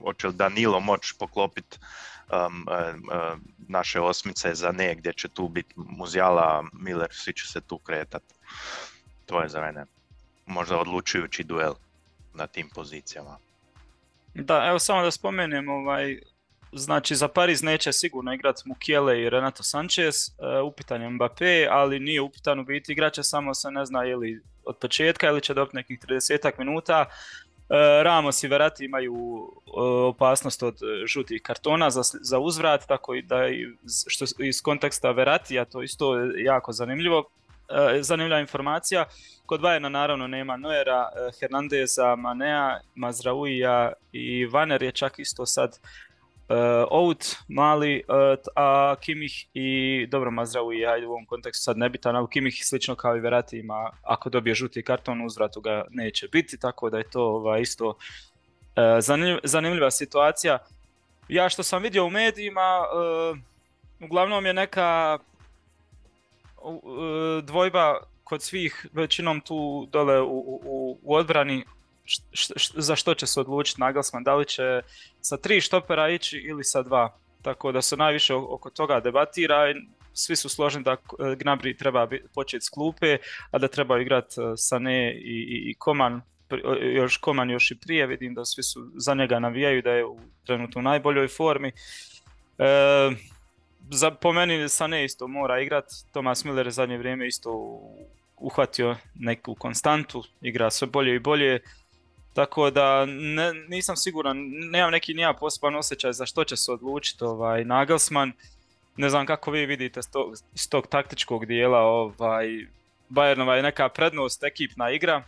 hoće 0.03 0.27
li 0.27 0.35
Danilo 0.35 0.81
moći 0.81 1.15
poklopiti 1.19 1.79
um, 1.79 2.67
uh, 2.69 3.39
naše 3.69 4.01
osmice 4.01 4.55
za 4.55 4.73
ne, 4.73 4.95
gdje 4.95 5.13
će 5.13 5.29
tu 5.29 5.49
biti 5.49 5.75
Muzijala, 5.77 6.65
Miller, 6.73 7.09
svi 7.13 7.33
će 7.33 7.47
se 7.47 7.61
tu 7.61 7.79
kretati. 7.79 8.35
To 9.27 9.43
je 9.43 9.49
za 9.49 9.61
mene 9.61 9.85
možda 10.47 10.79
odlučujući 10.79 11.45
duel 11.45 11.75
na 12.35 12.47
tim 12.47 12.69
pozicijama. 12.75 13.39
Da, 14.35 14.67
evo 14.69 14.79
samo 14.79 15.03
da 15.03 15.11
spomenem, 15.11 15.69
ovaj, 15.69 16.21
znači 16.73 17.17
za 17.17 17.29
Pariz 17.29 17.63
neće 17.63 17.93
sigurno 17.93 18.35
igrati 18.35 18.63
Mukiele 18.65 19.23
i 19.23 19.31
Renato 19.31 19.63
Sanchez, 19.63 20.15
uh, 20.17 20.69
upitan 20.73 21.03
je 21.03 21.09
Mbappé, 21.09 21.69
ali 21.71 22.01
nije 22.01 22.21
upitan 22.21 22.61
u 22.61 22.65
biti 22.65 22.93
igrače, 22.93 23.23
samo 23.23 23.55
se 23.55 23.71
ne 23.71 23.87
zna 23.87 24.03
je 24.03 24.17
li 24.17 24.43
od 24.65 24.77
početka 24.77 25.29
ili 25.29 25.41
će 25.41 25.55
dobiti 25.55 25.77
nekih 25.77 26.01
30 26.01 26.53
minuta. 26.59 27.05
E, 27.71 28.03
Ramos 28.03 28.43
i 28.43 28.49
Verati 28.49 28.85
imaju 28.85 29.15
e, 29.17 29.71
opasnost 30.09 30.63
od 30.63 30.79
žutih 31.07 31.43
kartona 31.43 31.91
za, 31.91 32.03
za 32.03 32.39
uzvrat, 32.39 32.87
tako 32.87 33.15
i 33.15 33.23
da 33.23 33.37
što 34.07 34.25
iz 34.39 34.63
konteksta 34.63 35.11
Veratija 35.11 35.65
to 35.65 35.83
isto 35.83 36.17
jako 36.45 36.73
zanimljivo. 36.73 37.25
Zanimljiva 38.01 38.41
informacija, 38.41 39.05
kod 39.47 39.61
Bayerna 39.61 39.89
naravno 39.89 40.27
nema 40.27 40.57
Noera, 40.57 41.09
Hernandeza, 41.41 42.17
Manea, 42.17 42.81
Mazrauija 42.95 43.93
i 44.13 44.47
Vaner 44.47 44.83
je 44.83 44.93
čak 44.93 45.19
isto 45.19 45.47
sad 45.47 45.79
out 46.91 47.37
mali, 47.49 48.03
uh, 48.09 48.39
a 48.57 48.95
Kimih 49.01 49.47
i 49.55 50.07
dobro 50.11 50.31
Mazraoui 50.31 50.87
ajde 50.87 51.07
u 51.07 51.11
ovom 51.11 51.27
kontekstu 51.27 51.63
sad 51.63 51.79
nebitan, 51.79 52.17
ali 52.17 52.29
Kimih 52.31 52.67
slično 52.67 52.95
kao 52.95 53.17
i 53.17 53.21
Verati 53.21 53.59
ima, 53.59 53.91
ako 54.03 54.31
dobije 54.31 54.55
žuti 54.55 54.83
karton 54.83 55.27
uzvratu 55.27 55.61
ga 55.61 55.85
neće 55.91 56.29
biti, 56.29 56.61
tako 56.61 56.91
da 56.91 56.99
je 56.99 57.11
to 57.11 57.23
ovaj, 57.23 57.61
isto 57.61 57.89
uh, 57.89 57.97
zanimljiva 59.45 59.91
situacija. 59.91 60.59
Ja 61.29 61.49
što 61.49 61.63
sam 61.63 61.83
vidio 61.83 62.05
u 62.05 62.11
medijima, 62.11 62.85
uglavnom 64.01 64.47
je 64.47 64.55
neka 64.55 65.19
dvojba 67.43 67.99
kod 68.25 68.43
svih 68.43 68.87
većinom 68.93 69.41
tu 69.41 69.89
dole 69.93 70.21
u, 70.21 70.61
u, 70.65 70.99
u 71.03 71.15
odbrani 71.15 71.65
za 72.75 72.97
što 72.97 73.15
će 73.15 73.27
se 73.27 73.41
odlučiti 73.41 73.81
Nagelsmann, 73.81 74.25
da 74.25 74.35
li 74.35 74.47
će 74.47 74.83
sa 75.21 75.37
tri 75.37 75.61
štopera 75.61 76.09
ići 76.09 76.37
ili 76.37 76.65
sa 76.65 76.83
dva. 76.83 77.17
Tako 77.43 77.73
da 77.73 77.83
se 77.83 77.97
najviše 77.97 78.35
oko 78.35 78.71
toga 78.71 79.01
debatira 79.01 79.75
svi 80.15 80.37
su 80.37 80.49
složeni 80.49 80.85
da 80.85 80.97
Gnabry 81.19 81.79
treba 81.79 82.09
početi 82.35 82.65
s 82.65 82.69
klupe, 82.69 83.19
a 83.51 83.59
da 83.59 83.69
treba 83.69 84.01
igrati 84.01 84.41
e, 84.41 84.45
Sané 84.57 85.13
i, 85.13 85.37
i, 85.49 85.71
i 85.71 85.75
Koman, 85.75 86.23
još 86.95 87.17
Koman 87.17 87.51
još 87.51 87.71
i 87.71 87.81
prije, 87.81 88.07
vidim 88.07 88.35
da 88.35 88.45
svi 88.45 88.63
su 88.63 88.91
za 88.95 89.15
njega 89.15 89.39
navijaju 89.39 89.83
da 89.83 89.91
je 89.91 90.05
u 90.05 90.19
trenutno 90.47 90.79
u 90.79 90.83
najboljoj 90.83 91.29
formi. 91.29 91.73
E, 92.59 93.11
za, 93.91 94.11
po 94.11 94.33
meni 94.33 94.55
Sané 94.55 95.05
isto 95.05 95.29
mora 95.29 95.61
igrat, 95.61 95.85
Thomas 96.11 96.45
Miller 96.45 96.71
zadnje 96.71 96.99
vrijeme 96.99 97.27
isto 97.27 97.81
uhvatio 98.37 98.97
neku 99.15 99.55
konstantu, 99.55 100.25
igra 100.41 100.71
sve 100.71 100.87
bolje 100.87 101.15
i 101.15 101.19
bolje. 101.19 101.61
Tako 102.35 102.71
da 102.71 103.07
ne, 103.07 103.53
nisam 103.69 103.97
siguran, 103.97 104.37
nemam 104.71 104.91
neki 104.91 105.15
nija 105.15 105.33
poseban 105.33 105.77
osjećaj 105.77 106.13
za 106.13 106.27
što 106.27 106.45
će 106.45 106.57
se 106.57 106.73
odlučiti 106.73 107.25
ovaj, 107.25 107.65
Nagelsmann. 107.65 108.33
Ne 108.97 109.11
znam 109.11 109.27
kako 109.27 109.51
vi 109.51 109.67
vidite 109.67 110.03
s 110.03 110.11
tog, 110.11 110.37
s 110.55 110.69
tog 110.69 110.87
taktičkog 110.87 111.47
dijela, 111.47 111.79
ovaj, 111.79 112.47
Bayernova 113.11 113.53
je 113.53 113.63
neka 113.63 113.89
prednost, 113.89 114.45
ekipna 114.45 114.91
igra 114.91 115.25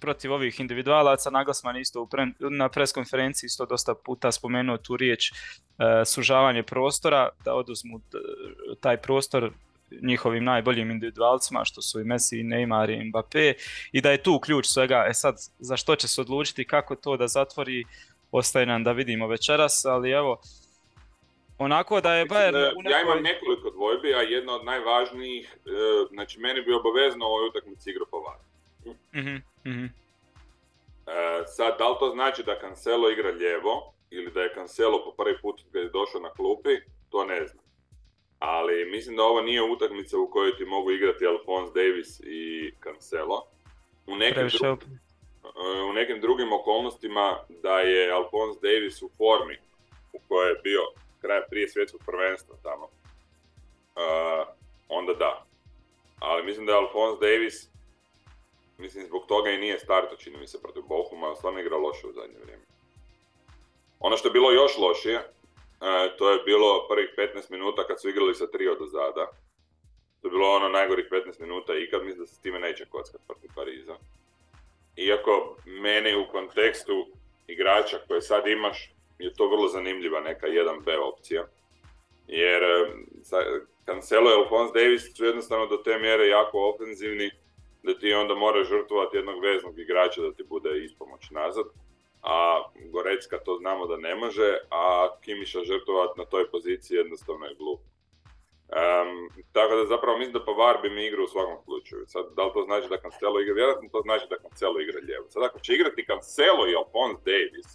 protiv 0.00 0.32
ovih 0.32 0.60
individualaca. 0.60 1.30
Nagelsmann 1.30 1.78
isto 1.78 2.02
u 2.02 2.06
pre, 2.06 2.26
na 2.38 2.68
preskonferenciji 2.68 3.46
isto 3.46 3.66
dosta 3.66 3.94
puta 3.94 4.32
spomenuo 4.32 4.76
tu 4.76 4.96
riječ 4.96 5.30
e, 5.30 5.34
sužavanje 6.04 6.62
prostora, 6.62 7.28
da 7.44 7.54
oduzmu 7.54 8.00
taj 8.80 8.96
prostor 8.96 9.52
njihovim 10.02 10.44
najboljim 10.44 10.90
individualcima 10.90 11.64
što 11.64 11.82
su 11.82 12.00
i 12.00 12.04
Messi, 12.04 12.40
i 12.40 12.44
Neymar 12.44 12.90
i 12.90 13.10
Mbappé 13.12 13.54
i 13.92 14.00
da 14.00 14.10
je 14.10 14.22
tu 14.22 14.40
ključ 14.40 14.66
svega. 14.66 15.04
E 15.08 15.14
sad, 15.14 15.34
za 15.58 15.76
što 15.76 15.96
će 15.96 16.08
se 16.08 16.20
odlučiti, 16.20 16.64
kako 16.64 16.96
to 16.96 17.16
da 17.16 17.28
zatvori, 17.28 17.84
ostaje 18.32 18.66
nam 18.66 18.84
da 18.84 18.92
vidimo 18.92 19.26
večeras, 19.26 19.84
ali 19.84 20.10
evo, 20.10 20.40
onako 21.58 22.00
da 22.00 22.14
je 22.14 22.26
Bayern... 22.26 22.74
Nekoj... 22.76 22.92
Ja 22.92 23.02
imam 23.02 23.22
nekoliko 23.22 23.70
dvojbi, 23.70 24.14
a 24.14 24.20
jedna 24.20 24.54
od 24.54 24.64
najvažnijih, 24.64 25.56
e, 25.66 25.70
znači 26.10 26.40
meni 26.40 26.62
bi 26.62 26.72
obavezno 26.72 27.26
ovoj 27.26 27.48
utakmici 27.48 27.90
igru 27.90 28.06
Pavard. 28.10 28.42
Mm-hmm, 28.86 29.42
mm-hmm. 29.66 29.92
E, 31.06 31.42
sad, 31.46 31.78
da 31.78 31.88
li 31.88 31.96
to 32.00 32.10
znači 32.10 32.42
da 32.42 32.60
Cancelo 32.60 33.10
igra 33.10 33.30
lijevo 33.30 33.92
ili 34.10 34.30
da 34.30 34.40
je 34.40 34.54
Cancelo 34.54 35.04
po 35.04 35.24
prvi 35.24 35.38
put 35.42 35.60
kad 35.72 35.82
je 35.82 35.88
došao 35.88 36.20
na 36.20 36.30
klupi, 36.30 36.74
to 37.10 37.24
ne 37.24 37.46
znam 37.46 37.61
ali 38.44 38.84
mislim 38.90 39.16
da 39.16 39.22
ovo 39.22 39.42
nije 39.42 39.62
utakmica 39.62 40.18
u 40.18 40.30
kojoj 40.30 40.56
ti 40.56 40.64
mogu 40.64 40.90
igrati 40.90 41.26
Alphonse 41.26 41.72
Davis 41.74 42.20
i 42.20 42.72
Cancelo. 42.82 43.46
U 44.06 44.16
nekim, 44.16 44.48
dru... 44.48 44.76
u 45.90 45.92
nekim 45.92 46.20
drugim 46.20 46.52
okolnostima 46.52 47.38
da 47.48 47.80
je 47.80 48.12
Alphonse 48.12 48.60
Davis 48.62 49.02
u 49.02 49.10
formi 49.18 49.58
u 50.12 50.18
kojoj 50.28 50.50
je 50.50 50.60
bio 50.62 50.80
kraj 51.20 51.40
prije 51.50 51.68
svjetskog 51.68 52.00
prvenstva 52.06 52.56
tamo, 52.62 52.84
uh, 52.84 54.46
onda 54.88 55.14
da. 55.14 55.46
Ali 56.20 56.44
mislim 56.44 56.66
da 56.66 56.72
je 56.72 56.78
Alphonse 56.78 57.20
Davis, 57.20 57.68
mislim 58.78 59.06
zbog 59.06 59.26
toga 59.26 59.50
i 59.50 59.58
nije 59.58 59.78
starto, 59.78 60.16
čini 60.16 60.36
mi 60.38 60.46
se, 60.46 60.62
protiv 60.62 60.82
Bohuma, 60.82 61.34
stvarno 61.34 61.60
igra 61.60 61.76
loše 61.76 62.06
u 62.06 62.12
zadnje 62.12 62.38
vrijeme. 62.42 62.64
Ono 64.00 64.16
što 64.16 64.28
je 64.28 64.32
bilo 64.32 64.52
još 64.52 64.78
lošije, 64.78 65.32
E, 65.82 66.16
to 66.16 66.30
je 66.30 66.42
bilo 66.44 66.88
prvih 66.88 67.10
15 67.16 67.50
minuta 67.50 67.86
kad 67.86 68.00
su 68.00 68.08
igrali 68.08 68.34
sa 68.34 68.46
tri 68.46 68.68
od 68.68 68.78
zada. 68.88 69.26
To 70.20 70.28
je 70.28 70.30
bilo 70.30 70.50
ono 70.50 70.68
najgorih 70.68 71.06
15 71.10 71.40
minuta 71.40 71.74
i 71.74 71.90
kad 71.90 72.04
mislim 72.04 72.20
da 72.20 72.26
se 72.26 72.34
s 72.34 72.40
time 72.40 72.58
neće 72.58 72.84
kockati 72.84 73.24
protiv 73.26 73.50
Pariza. 73.54 73.96
Iako 74.96 75.56
meni 75.66 76.14
u 76.16 76.26
kontekstu 76.32 77.06
igrača 77.46 77.98
koje 78.08 78.22
sad 78.22 78.46
imaš 78.46 78.92
je 79.18 79.34
to 79.34 79.48
vrlo 79.48 79.68
zanimljiva 79.68 80.20
neka 80.20 80.46
1B 80.46 80.98
opcija. 80.98 81.46
Jer 82.28 82.62
e, 82.62 82.90
Cancelo 83.86 84.30
i 84.30 84.34
Alphonse 84.34 84.72
Davis 84.74 85.16
su 85.16 85.24
jednostavno 85.24 85.66
do 85.66 85.76
te 85.76 85.98
mjere 85.98 86.26
jako 86.26 86.70
ofenzivni 86.74 87.30
da 87.82 87.98
ti 87.98 88.14
onda 88.14 88.34
moraš 88.34 88.68
žrtvovati 88.68 89.16
jednog 89.16 89.42
veznog 89.42 89.78
igrača 89.78 90.20
da 90.20 90.32
ti 90.32 90.44
bude 90.44 90.84
ispomoć 90.84 91.30
nazad 91.30 91.64
a 92.22 92.62
Gorecka 92.92 93.38
to 93.38 93.56
znamo 93.56 93.86
da 93.86 93.96
ne 93.96 94.14
može, 94.14 94.58
a 94.70 95.08
Kimiša 95.20 95.64
žrtvovat 95.64 96.16
na 96.16 96.24
toj 96.24 96.50
poziciji 96.50 96.96
jednostavno 96.96 97.46
je 97.46 97.54
glup. 97.54 97.80
Um, 98.72 99.44
tako 99.52 99.76
da 99.76 99.86
zapravo 99.86 100.18
mislim 100.18 100.32
da 100.32 100.44
Pavar 100.44 100.78
bi 100.82 100.90
mi 100.90 101.06
igrao 101.06 101.24
u 101.24 101.28
svakom 101.28 101.56
slučaju. 101.64 102.04
Sad, 102.06 102.24
da 102.36 102.42
li 102.44 102.52
to 102.54 102.62
znači 102.64 102.88
da 102.88 103.00
Cancelo 103.00 103.40
igra? 103.40 103.54
Vjerojatno 103.54 103.88
to 103.92 104.00
znači 104.02 104.26
da 104.30 104.38
Cancelo 104.38 104.80
igra 104.80 105.00
lijevo. 105.02 105.26
Sad 105.28 105.42
ako 105.42 105.60
će 105.60 105.74
igrati 105.74 106.06
Cancelo 106.06 106.64
i 106.68 106.76
Alphonse 106.80 107.22
Davis, 107.30 107.68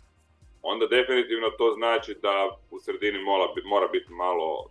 onda 0.62 0.88
definitivno 0.88 1.50
to 1.50 1.74
znači 1.78 2.14
da 2.22 2.58
u 2.72 2.80
sredini 2.80 3.20
mora, 3.24 3.46
mora 3.66 3.88
biti 3.88 4.12
malo... 4.14 4.70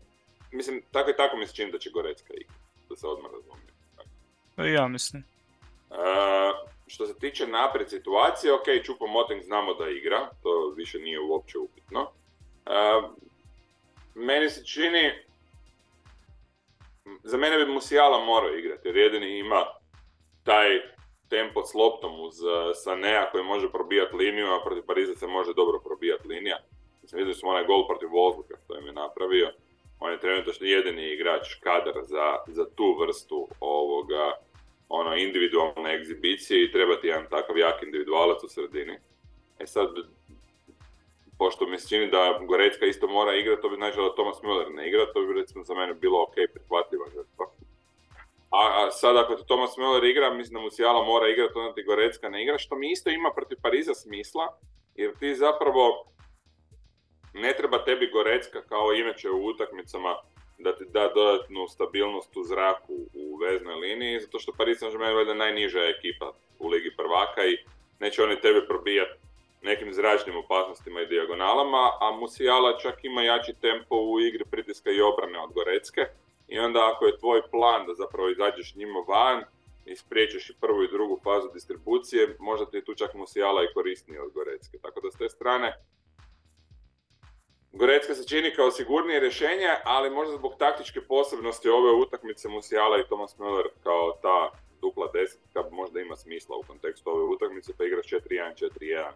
Mislim, 0.52 0.82
tako 0.92 1.10
i 1.10 1.16
tako 1.16 1.36
mi 1.36 1.46
se 1.46 1.54
čini 1.54 1.72
da 1.72 1.78
će 1.78 1.90
Gorecka 1.90 2.34
igrati, 2.34 2.60
da 2.88 2.96
se 2.96 3.06
odmah 3.06 3.30
razumije. 3.32 3.72
Ja 4.76 4.88
mislim. 4.88 5.24
Uh, 5.90 5.96
što 6.86 7.06
se 7.06 7.18
tiče 7.18 7.46
naprijed 7.46 7.90
situacije, 7.90 8.52
ok, 8.52 8.64
Čupo 8.84 9.06
Moting 9.06 9.42
znamo 9.42 9.74
da 9.74 9.88
igra, 9.88 10.30
to 10.42 10.74
više 10.76 10.98
nije 10.98 11.20
uopće 11.20 11.58
upitno. 11.58 12.00
Uh, 12.00 13.10
meni 14.14 14.50
se 14.50 14.64
čini, 14.64 15.12
za 17.22 17.36
mene 17.36 17.64
bi 17.64 17.72
Musiala 17.72 18.24
morao 18.24 18.54
igrati, 18.54 18.88
jer 18.88 18.96
jedini 18.96 19.38
ima 19.38 19.64
taj 20.44 20.68
tempo 21.28 21.62
s 21.62 21.74
loptom 21.74 22.20
uz 22.20 22.42
uh, 22.42 22.50
Sanea 22.74 23.30
koji 23.30 23.44
može 23.44 23.72
probijati 23.72 24.16
liniju, 24.16 24.46
a 24.46 24.64
protiv 24.64 24.82
Pariza 24.86 25.14
se 25.14 25.26
može 25.26 25.54
dobro 25.54 25.80
probijati 25.84 26.28
linija. 26.28 26.58
Mislim, 27.02 27.18
vidjeli 27.18 27.34
smo 27.34 27.50
onaj 27.50 27.64
gol 27.64 27.86
protiv 27.86 28.08
Wolfsburga 28.08 28.56
što 28.64 28.78
im 28.78 28.86
je 28.86 28.92
napravio. 28.92 29.52
On 30.00 30.12
je 30.12 30.20
trenutno 30.20 30.52
jedini 30.60 31.12
igrač 31.12 31.54
kadar 31.54 31.94
za, 32.02 32.38
za 32.46 32.70
tu 32.74 32.96
vrstu 33.00 33.48
ovoga 33.60 34.32
ono, 34.88 35.16
individualne 35.16 35.94
egzibicije 35.94 36.64
i 36.64 36.72
treba 36.72 37.00
ti 37.00 37.06
jedan 37.06 37.26
takav 37.30 37.58
jak 37.58 37.82
individualac 37.82 38.44
u 38.44 38.48
sredini. 38.48 38.98
E 39.58 39.66
sad, 39.66 39.88
pošto 41.38 41.66
mi 41.66 41.78
se 41.78 41.88
čini 41.88 42.10
da 42.10 42.40
Gorecka 42.48 42.86
isto 42.86 43.08
mora 43.08 43.34
igrati, 43.34 43.62
to 43.62 43.68
bi 43.68 43.76
značilo 43.76 44.08
da 44.08 44.14
Thomas 44.14 44.36
Müller 44.42 44.74
ne 44.74 44.88
igra, 44.88 45.12
to 45.12 45.20
bi 45.20 45.32
recimo 45.32 45.64
za 45.64 45.74
mene 45.74 45.94
bilo 45.94 46.22
ok, 46.22 46.34
prihvatljiva 46.54 47.06
žrtva. 47.14 47.46
A, 48.50 48.86
a 48.86 48.90
sad 48.90 49.16
ako 49.16 49.34
ti 49.34 49.46
Thomas 49.46 49.76
Müller 49.76 50.10
igra, 50.10 50.34
mislim 50.34 50.54
da 50.54 50.60
Musiala 50.60 51.04
mora 51.04 51.28
igrati, 51.28 51.58
onda 51.58 51.74
ti 51.74 51.82
Gorecka 51.82 52.28
ne 52.28 52.42
igra, 52.42 52.58
što 52.58 52.76
mi 52.76 52.92
isto 52.92 53.10
ima 53.10 53.30
protiv 53.30 53.58
Pariza 53.62 53.94
smisla, 53.94 54.58
jer 54.94 55.16
ti 55.18 55.34
zapravo 55.34 56.04
ne 57.34 57.54
treba 57.56 57.84
tebi 57.84 58.10
Gorecka 58.10 58.62
kao 58.62 58.92
inače 58.92 59.30
u 59.30 59.46
utakmicama 59.46 60.16
da 60.58 60.76
ti 60.76 60.84
da 60.88 61.08
dodatnu 61.14 61.68
stabilnost 61.68 62.36
u 62.36 62.44
zraku 62.44 62.94
u 63.14 63.36
veznoj 63.36 63.74
liniji, 63.74 64.20
zato 64.20 64.38
što 64.38 64.52
Paris 64.58 64.78
Saint-Germain 64.82 65.08
je 65.08 65.14
valjda 65.14 65.34
najniža 65.34 65.80
ekipa 65.84 66.32
u 66.58 66.68
Ligi 66.68 66.96
prvaka 66.96 67.46
i 67.46 67.58
neće 68.00 68.22
oni 68.22 68.40
tebe 68.40 68.66
probijati 68.66 69.26
nekim 69.62 69.92
zračnim 69.92 70.36
opasnostima 70.36 71.00
i 71.00 71.06
dijagonalama, 71.06 71.84
a 72.00 72.16
Musiala 72.20 72.78
čak 72.78 73.04
ima 73.04 73.22
jači 73.22 73.52
tempo 73.60 73.96
u 73.96 74.20
igri 74.20 74.44
pritiska 74.50 74.90
i 74.90 75.00
obrane 75.00 75.38
od 75.40 75.52
Gorecke. 75.52 76.06
I 76.48 76.58
onda 76.58 76.92
ako 76.92 77.06
je 77.06 77.18
tvoj 77.18 77.42
plan 77.50 77.86
da 77.86 77.94
zapravo 77.94 78.28
izađeš 78.28 78.74
njima 78.74 79.00
van 79.08 79.44
i 79.86 79.92
i 79.92 80.54
prvu 80.60 80.82
i 80.82 80.88
drugu 80.88 81.20
fazu 81.24 81.48
distribucije, 81.54 82.36
možda 82.38 82.66
ti 82.66 82.76
je 82.76 82.84
tu 82.84 82.94
čak 82.94 83.14
Musiala 83.14 83.64
i 83.64 83.74
korisniji 83.74 84.18
od 84.18 84.32
Gorecke. 84.32 84.78
Tako 84.82 85.00
da 85.00 85.10
s 85.10 85.18
te 85.18 85.28
strane 85.28 85.74
Gorecka 87.78 88.14
se 88.14 88.28
čini 88.28 88.54
kao 88.54 88.70
sigurnije 88.70 89.20
rješenje, 89.20 89.68
ali 89.84 90.10
možda 90.10 90.36
zbog 90.36 90.54
taktičke 90.58 91.00
posebnosti 91.00 91.68
ove 91.68 91.92
utakmice 91.92 92.48
Musiala 92.48 92.98
i 92.98 93.06
Thomas 93.06 93.38
Müller 93.38 93.68
kao 93.82 94.18
ta 94.22 94.50
dupla 94.80 95.10
desetka 95.12 95.64
možda 95.70 96.00
ima 96.00 96.16
smisla 96.16 96.56
u 96.56 96.62
kontekstu 96.62 97.10
ove 97.10 97.24
utakmice, 97.24 97.72
pa 97.78 97.84
igraš 97.84 98.06
4-1, 98.06 98.70
4-1 98.80 99.10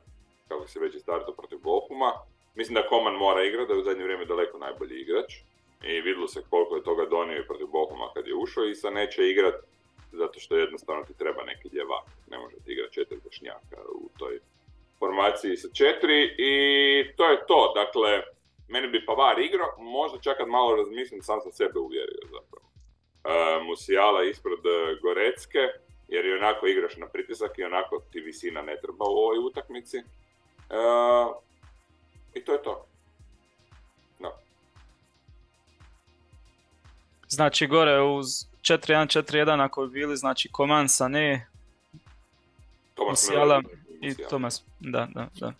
kako 0.49 0.69
se 0.69 0.81
već 0.81 1.02
startao 1.02 1.35
protiv 1.35 1.59
Bohuma. 1.59 2.12
Mislim 2.55 2.75
da 2.75 2.88
Koman 2.88 3.14
mora 3.14 3.45
igrati, 3.45 3.69
da 3.69 3.75
je 3.75 3.81
u 3.81 3.83
zadnje 3.83 4.05
vrijeme 4.05 4.25
daleko 4.25 4.59
najbolji 4.59 5.00
igrač. 5.00 5.35
I 5.85 6.00
vidjelo 6.00 6.29
se 6.29 6.43
koliko 6.50 6.76
je 6.76 6.85
toga 6.85 7.05
donio 7.07 7.38
i 7.38 7.47
protiv 7.47 7.67
Bohuma 7.67 8.11
kad 8.14 8.26
je 8.26 8.35
ušao 8.35 8.64
i 8.64 8.75
sad 8.75 8.93
neće 8.93 9.29
igrat 9.29 9.55
zato 10.12 10.40
što 10.40 10.57
jednostavno 10.57 11.05
ti 11.05 11.19
treba 11.19 11.43
neki 11.45 11.69
djevak. 11.69 12.05
Ne 12.31 12.38
može 12.38 12.57
ti 12.57 12.73
igrati 12.73 12.95
četiri 12.95 13.19
dašnjaka 13.25 13.76
u 13.95 14.09
toj 14.19 14.38
formaciji 14.99 15.57
sa 15.57 15.69
četiri 15.73 16.35
i 16.38 16.52
to 17.17 17.31
je 17.31 17.47
to. 17.47 17.73
Dakle, 17.75 18.23
meni 18.71 18.89
bi 18.89 19.07
Pavar 19.07 19.39
igrao, 19.39 19.77
možda 19.79 20.21
čak 20.21 20.37
kad 20.37 20.49
malo 20.49 20.77
razmislim, 20.77 21.23
sam 21.23 21.41
sam 21.41 21.53
sebe 21.53 21.79
uvjerio 21.79 22.21
zapravo. 22.23 22.67
E, 23.25 23.62
Musijala 23.65 24.25
ispred 24.25 24.67
e, 24.67 24.99
Gorecke, 25.03 25.59
jer 26.09 26.27
i 26.27 26.33
onako 26.33 26.67
igraš 26.67 26.97
na 26.97 27.07
pritisak 27.07 27.59
i 27.59 27.65
onako 27.65 28.03
ti 28.12 28.21
visina 28.21 28.62
ne 28.62 28.77
treba 28.83 29.05
u 29.05 29.17
ovoj 29.25 29.39
utakmici. 29.39 29.97
E, 29.99 30.03
I 32.35 32.45
to 32.45 32.53
je 32.53 32.62
to. 32.62 32.87
No. 34.19 34.33
Znači 37.29 37.67
gore 37.67 38.03
uz 38.03 38.27
4-1-4-1 38.62 39.65
ako 39.65 39.87
bi 39.87 39.93
bili, 39.93 40.17
znači 40.17 40.49
Koman, 40.53 40.87
Sané, 40.87 41.41
Musiala 43.09 43.62
i 44.00 44.15
Tomas, 44.31 44.62
da, 44.81 45.09
da, 45.15 45.29
da. 45.41 45.53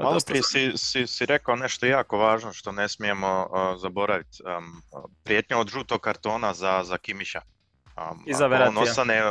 Pa 0.00 0.04
Malo 0.04 0.18
prije 0.26 0.42
si, 0.42 0.72
si, 0.76 1.06
si, 1.06 1.26
rekao 1.26 1.56
nešto 1.56 1.86
jako 1.86 2.18
važno 2.18 2.52
što 2.52 2.72
ne 2.72 2.88
smijemo 2.88 3.48
uh, 3.50 3.80
zaboraviti. 3.80 4.42
Um, 4.58 4.82
prijetnja 5.24 5.58
od 5.58 5.68
žutog 5.68 6.00
kartona 6.00 6.54
za, 6.54 6.82
za 6.84 6.98
Kimiša. 6.98 7.40
Um, 7.96 8.24
I 8.26 8.34
za 8.34 8.46
On 8.46 8.78
ostane 8.78 9.22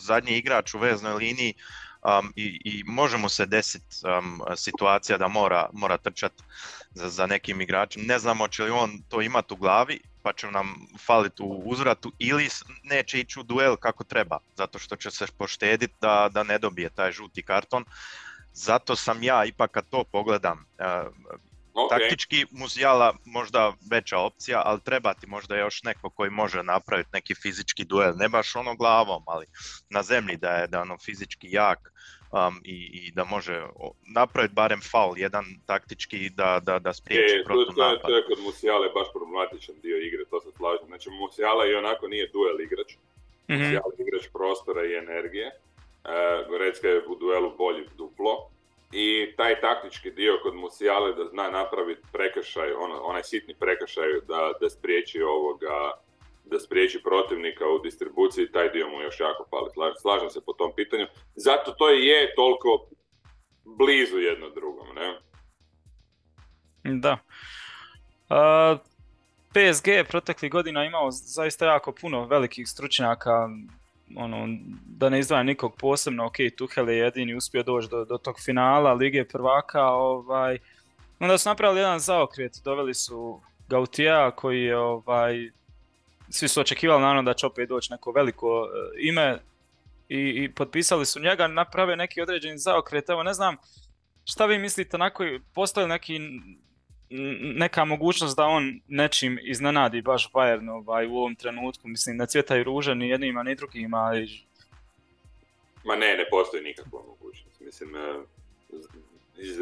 zadnji 0.00 0.36
igrač 0.36 0.74
u 0.74 0.78
veznoj 0.78 1.14
liniji 1.14 1.54
um, 2.02 2.32
i, 2.36 2.60
i 2.64 2.84
može 2.86 3.16
mu 3.16 3.28
se 3.28 3.46
desiti 3.46 3.96
um, 4.18 4.42
situacija 4.56 5.18
da 5.18 5.28
mora, 5.28 5.70
mora 5.72 5.96
trčati 5.96 6.42
za, 6.94 7.08
za 7.08 7.26
nekim 7.26 7.60
igračem. 7.60 8.02
Ne 8.06 8.18
znamo 8.18 8.48
će 8.48 8.62
li 8.62 8.70
on 8.70 9.02
to 9.08 9.22
imati 9.22 9.54
u 9.54 9.56
glavi 9.56 10.00
pa 10.22 10.32
će 10.32 10.50
nam 10.50 10.74
faliti 11.06 11.42
u 11.42 11.62
uzvratu 11.64 12.12
ili 12.18 12.48
neće 12.82 13.20
ići 13.20 13.40
u 13.40 13.42
duel 13.42 13.76
kako 13.76 14.04
treba, 14.04 14.38
zato 14.56 14.78
što 14.78 14.96
će 14.96 15.10
se 15.10 15.26
poštediti 15.38 15.94
da, 16.00 16.28
da 16.32 16.42
ne 16.42 16.58
dobije 16.58 16.90
taj 16.90 17.12
žuti 17.12 17.42
karton. 17.42 17.84
Zato 18.58 18.96
sam 18.96 19.22
ja 19.22 19.44
ipak 19.44 19.70
kad 19.70 19.84
to 19.90 20.04
pogledam, 20.12 20.66
uh, 20.78 21.88
taktički 21.90 22.46
Muzijala 22.50 23.14
možda 23.24 23.72
veća 23.90 24.18
opcija, 24.18 24.62
ali 24.64 24.80
treba 24.80 25.14
ti 25.14 25.26
možda 25.26 25.56
još 25.56 25.82
neko 25.82 26.10
koji 26.10 26.30
može 26.30 26.62
napraviti 26.62 27.10
neki 27.12 27.34
fizički 27.34 27.84
duel, 27.84 28.12
ne 28.16 28.28
baš 28.28 28.56
ono 28.56 28.74
glavom, 28.74 29.22
ali 29.26 29.46
na 29.90 30.02
zemlji 30.02 30.36
da 30.36 30.50
je 30.50 30.66
da 30.66 30.80
ono 30.80 30.98
fizički 30.98 31.48
jak 31.50 31.78
um, 32.32 32.60
i, 32.64 32.90
i, 32.92 33.12
da 33.12 33.24
može 33.24 33.62
napraviti 34.14 34.54
barem 34.54 34.80
faul, 34.90 35.18
jedan 35.18 35.44
taktički 35.66 36.30
da, 36.30 36.60
da, 36.62 36.78
da 36.78 36.92
spriječi 36.92 37.34
e, 37.34 37.44
to, 37.44 37.54
to, 37.76 37.90
je, 37.90 38.00
to 38.02 38.16
je 38.16 38.24
kod 38.28 38.38
Musijale 38.44 38.88
baš 38.88 39.06
problematičan 39.12 39.74
dio 39.82 39.96
igre, 39.96 40.24
to 40.30 40.40
se 40.40 40.48
slažem. 40.56 40.86
Znači 40.86 41.10
Musijala 41.10 41.66
i 41.66 41.74
onako 41.74 42.08
nije 42.08 42.30
duel 42.32 42.60
igrač, 42.60 42.90
mm-hmm. 42.94 43.58
Musijala 43.58 43.92
je 43.98 44.02
igrač 44.06 44.24
prostora 44.32 44.82
i 44.86 44.94
energije 44.94 45.50
E, 46.04 46.58
Recka 46.58 46.88
je 46.88 47.06
u 47.06 47.14
duelu 47.14 47.56
bolji 47.56 47.84
duplo. 47.96 48.50
I 48.92 49.34
taj 49.36 49.60
taktički 49.60 50.10
dio 50.10 50.38
kod 50.42 50.54
Musijale 50.54 51.14
da 51.14 51.24
zna 51.24 51.50
napraviti 51.50 52.02
prekršaj, 52.12 52.72
ono, 52.72 53.00
onaj 53.02 53.22
sitni 53.22 53.54
prekršaj 53.54 54.08
da, 54.28 54.52
da 54.60 54.70
spriječi 54.70 55.22
ovoga, 55.22 55.92
da 56.44 56.60
spriječi 56.60 57.02
protivnika 57.02 57.64
u 57.68 57.78
distribuciji, 57.78 58.52
taj 58.52 58.70
dio 58.70 58.88
mu 58.88 59.00
još 59.00 59.20
jako 59.20 59.44
fali. 59.50 59.70
Slažem 60.00 60.30
se 60.30 60.40
po 60.46 60.52
tom 60.52 60.72
pitanju. 60.76 61.06
Zato 61.34 61.72
to 61.72 61.88
je 61.88 62.34
toliko 62.34 62.88
blizu 63.64 64.18
jedno 64.18 64.50
drugom, 64.50 64.86
ne? 64.94 65.18
Da. 66.84 67.18
Uh, 68.30 68.78
PSG 69.50 69.88
je 69.88 70.04
proteklih 70.04 70.52
godina 70.52 70.84
imao 70.84 71.10
zaista 71.10 71.66
jako 71.66 71.92
puno 71.92 72.26
velikih 72.26 72.68
stručnjaka, 72.68 73.48
ono, 74.16 74.48
da 74.86 75.08
ne 75.08 75.18
izdvajam 75.18 75.46
nikog 75.46 75.76
posebno, 75.76 76.26
ok, 76.26 76.36
Tuhel 76.56 76.88
je 76.88 76.98
jedini 76.98 77.34
uspio 77.34 77.62
doći 77.62 77.88
do, 77.88 78.04
do 78.04 78.18
tog 78.18 78.40
finala 78.44 78.92
Lige 78.92 79.24
prvaka, 79.24 79.84
ovaj, 79.84 80.58
onda 81.20 81.38
su 81.38 81.48
napravili 81.48 81.80
jedan 81.80 82.00
zaokret, 82.00 82.52
doveli 82.64 82.94
su 82.94 83.40
Gautija 83.68 84.30
koji 84.30 84.62
je, 84.62 84.76
ovaj, 84.76 85.50
svi 86.30 86.48
su 86.48 86.60
očekivali 86.60 87.02
naravno 87.02 87.22
da 87.22 87.34
će 87.34 87.46
opet 87.46 87.68
doći 87.68 87.92
neko 87.92 88.12
veliko 88.12 88.62
uh, 88.62 88.68
ime 88.98 89.38
i, 90.08 90.44
i 90.44 90.52
potpisali 90.54 91.06
su 91.06 91.20
njega, 91.20 91.46
naprave 91.46 91.96
neki 91.96 92.20
određeni 92.20 92.58
zaokret, 92.58 93.08
evo 93.08 93.22
ne 93.22 93.34
znam, 93.34 93.56
šta 94.24 94.46
vi 94.46 94.58
mislite, 94.58 94.98
na 94.98 95.10
koji, 95.10 95.40
postoji 95.54 95.86
neki 95.86 96.20
neka 97.40 97.84
mogućnost 97.84 98.36
da 98.36 98.44
on 98.44 98.80
nečim 98.88 99.38
iznenadi 99.42 100.02
baš 100.02 100.32
Bayern 100.32 100.70
ovaj, 100.70 101.06
u 101.06 101.16
ovom 101.16 101.34
trenutku. 101.34 101.88
Mislim, 101.88 102.16
ne 102.16 102.26
cvjetaju 102.26 102.64
ruže 102.64 102.94
ni 102.94 103.08
jednima 103.08 103.42
ni 103.42 103.54
drugima. 103.54 103.96
Ali... 103.96 104.28
Ma 105.84 105.96
ne, 105.96 106.16
ne 106.16 106.26
postoji 106.30 106.62
nikakva 106.62 107.00
mogućnost. 107.06 107.60
Mislim, 107.60 107.96
e, 107.96 108.14
iz, 109.38 109.58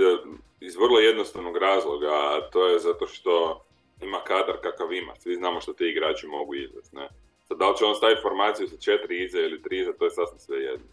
iz 0.60 0.76
vrlo 0.76 0.98
jednostavnog 0.98 1.56
razloga, 1.56 2.06
a 2.06 2.50
to 2.52 2.68
je 2.68 2.78
zato 2.78 3.06
što 3.06 3.64
ima 4.02 4.20
kadar 4.24 4.56
kakav 4.62 4.92
ima. 4.92 5.12
Svi 5.18 5.36
znamo 5.36 5.60
što 5.60 5.72
ti 5.72 5.84
igrači 5.84 6.26
mogu 6.26 6.54
izvesti. 6.54 6.96
Ne? 6.96 7.08
Sad, 7.48 7.58
da 7.58 7.68
li 7.70 7.76
će 7.76 7.84
on 7.84 7.94
staviti 7.94 8.22
formaciju 8.22 8.68
sa 8.68 8.76
četiri 8.76 9.24
iza 9.24 9.38
ili 9.38 9.62
tri 9.62 9.80
iza, 9.80 9.92
to 9.92 10.04
je 10.04 10.10
sasvim 10.10 10.38
sve 10.38 10.58
jedno. 10.58 10.86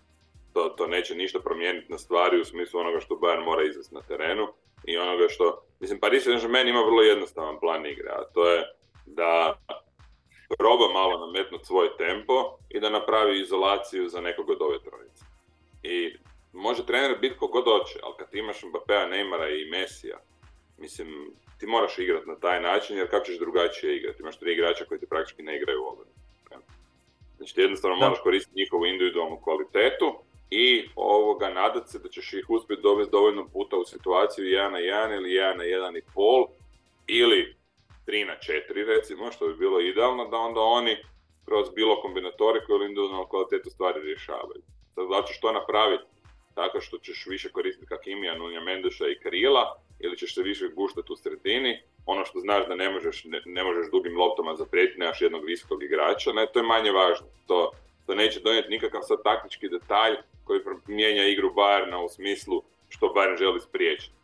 To, 0.53 0.69
to 0.69 0.87
neće 0.87 1.15
ništa 1.15 1.39
promijeniti 1.39 1.91
na 1.91 1.97
stvari 1.97 2.41
u 2.41 2.45
smislu 2.45 2.79
onoga 2.79 2.99
što 2.99 3.15
Bayern 3.15 3.45
mora 3.45 3.63
izvesti 3.63 3.95
na 3.95 4.01
terenu 4.01 4.47
i 4.85 4.97
onoga 4.97 5.29
što, 5.29 5.63
mislim 5.83 5.99
Paris 5.99 6.23
Saint-Germain 6.23 6.67
ima 6.67 6.81
vrlo 6.81 7.01
jednostavan 7.01 7.59
plan 7.59 7.85
igre, 7.85 8.09
a 8.09 8.23
to 8.33 8.49
je 8.49 8.63
da 9.05 9.59
proba 10.57 10.87
malo 10.93 11.25
nametnuti 11.25 11.65
svoj 11.65 11.89
tempo 11.97 12.57
i 12.69 12.79
da 12.79 12.89
napravi 12.89 13.41
izolaciju 13.41 14.09
za 14.09 14.21
nekog 14.21 14.49
od 14.49 14.61
ove 14.61 14.79
trojice. 14.79 15.23
I 15.83 16.15
može 16.53 16.85
trener 16.85 17.17
biti 17.21 17.37
kogod 17.37 17.63
hoće, 17.63 17.99
ali 18.03 18.13
kad 18.19 18.27
imaš 18.35 18.61
Mbappéa, 18.61 19.09
Neymara 19.09 19.47
i 19.61 19.69
Mesija, 19.69 20.17
mislim, 20.77 21.07
ti 21.59 21.67
moraš 21.67 21.99
igrati 21.99 22.29
na 22.29 22.35
taj 22.35 22.61
način, 22.61 22.97
jer 22.97 23.09
kako 23.09 23.25
ćeš 23.25 23.39
drugačije 23.39 23.97
igrati? 23.97 24.21
Imaš 24.21 24.39
tri 24.39 24.53
igrača 24.53 24.85
koji 24.85 24.99
ti 24.99 25.09
praktički 25.09 25.43
ne 25.43 25.57
igraju 25.57 25.83
u 25.83 25.87
obrani. 25.87 26.11
Znači 27.37 27.55
ti 27.55 27.61
jednostavno 27.61 27.95
moraš 27.95 28.19
koristiti 28.23 28.59
njihovu 28.59 28.85
individualnu 28.85 29.41
kvalitetu 29.43 30.13
i 30.55 30.89
ovoga 30.95 31.49
nadat 31.49 31.89
se 31.89 31.99
da 31.99 32.09
ćeš 32.09 32.33
ih 32.33 32.49
uspjeti 32.49 32.81
dovesti 32.81 33.11
dovoljno 33.11 33.47
puta 33.53 33.77
u 33.77 33.85
situaciju 33.85 34.45
1 34.45 34.69
na 34.71 34.77
1 34.77 35.15
ili 35.15 35.29
1 35.29 35.57
na 35.57 35.63
1,5 35.63 36.47
ili 37.07 37.55
3 38.07 38.27
na 38.27 38.33
4 38.33 38.85
recimo, 38.85 39.31
što 39.31 39.47
bi 39.47 39.53
bilo 39.57 39.79
idealno 39.79 40.27
da 40.27 40.37
onda 40.37 40.61
oni 40.61 40.97
kroz 41.45 41.69
bilo 41.75 42.01
kombinatoriku 42.01 42.71
ili 42.71 42.85
individualnu 42.85 43.27
kvalitetu 43.29 43.69
stvari 43.69 44.01
rješavaju. 44.01 44.61
Sad 44.95 45.09
da 45.09 45.27
ćeš 45.27 45.39
to 45.39 45.51
napraviti 45.51 46.03
tako 46.55 46.81
što 46.81 46.97
ćeš 46.97 47.25
više 47.29 47.49
koristiti 47.49 47.85
Kakimija, 47.85 48.37
Nunja 48.37 48.61
Mendeša 48.61 49.07
i 49.07 49.19
Karila 49.23 49.75
ili 49.99 50.17
ćeš 50.17 50.35
se 50.35 50.41
više 50.41 50.67
guštati 50.67 51.13
u 51.13 51.15
sredini, 51.15 51.81
ono 52.05 52.25
što 52.25 52.39
znaš 52.39 52.67
da 52.67 52.75
ne 52.75 52.89
možeš, 52.89 53.23
ne, 53.23 53.41
ne 53.45 53.63
možeš 53.63 53.91
dugim 53.91 54.17
loptama 54.17 54.55
zaprijeti, 54.55 54.99
nemaš 54.99 55.21
jednog 55.21 55.45
visokog 55.45 55.83
igrača, 55.83 56.33
ne, 56.33 56.47
to 56.53 56.59
je 56.59 56.63
manje 56.63 56.91
važno. 56.91 57.27
To, 57.47 57.71
to 58.05 58.15
neće 58.15 58.39
donijeti 58.39 58.69
nikakav 58.69 59.01
sad 59.03 59.23
taktički 59.23 59.69
detalj 59.69 60.15
koji 60.43 60.59
mijenja 60.87 61.25
igru 61.25 61.53
Bayerna 61.53 62.05
u 62.05 62.09
smislu 62.09 62.63
što 62.89 63.13
Bayern 63.15 63.37
želi 63.37 63.61
spriječiti. 63.61 64.15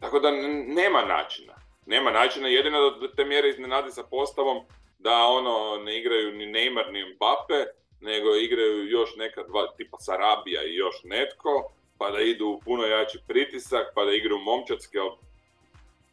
Tako 0.00 0.20
da 0.20 0.30
nema 0.66 1.04
načina. 1.04 1.54
Nema 1.86 2.10
načina, 2.10 2.48
jedino 2.48 2.90
da 2.90 3.12
te 3.12 3.24
mjere 3.24 3.48
iznenadi 3.48 3.90
sa 3.90 4.02
postavom 4.02 4.64
da 4.98 5.24
ono 5.24 5.84
ne 5.84 5.98
igraju 5.98 6.32
ni 6.32 6.46
Neymar 6.46 6.92
ni 6.92 7.14
Mbappe, 7.14 7.64
nego 8.00 8.36
igraju 8.36 8.88
još 8.88 9.16
neka 9.16 9.42
dva 9.42 9.72
tipa 9.76 9.98
Sarabija 9.98 10.62
i 10.64 10.74
još 10.74 10.96
netko, 11.04 11.72
pa 11.98 12.10
da 12.10 12.20
idu 12.20 12.46
u 12.46 12.60
puno 12.60 12.84
jači 12.84 13.18
pritisak, 13.28 13.86
pa 13.94 14.04
da 14.04 14.12
igraju 14.12 14.38
momčatski, 14.38 14.98
ali 14.98 15.10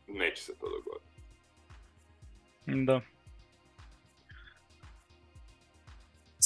neće 0.07 0.43
se 0.43 0.59
to 0.59 0.69
dogoditi. 0.69 1.15
Da. 2.65 3.01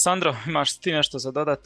Sandro, 0.02 0.36
imaš 0.48 0.80
ti 0.80 0.92
nešto 0.92 1.20
za 1.20 1.32
dodat? 1.32 1.60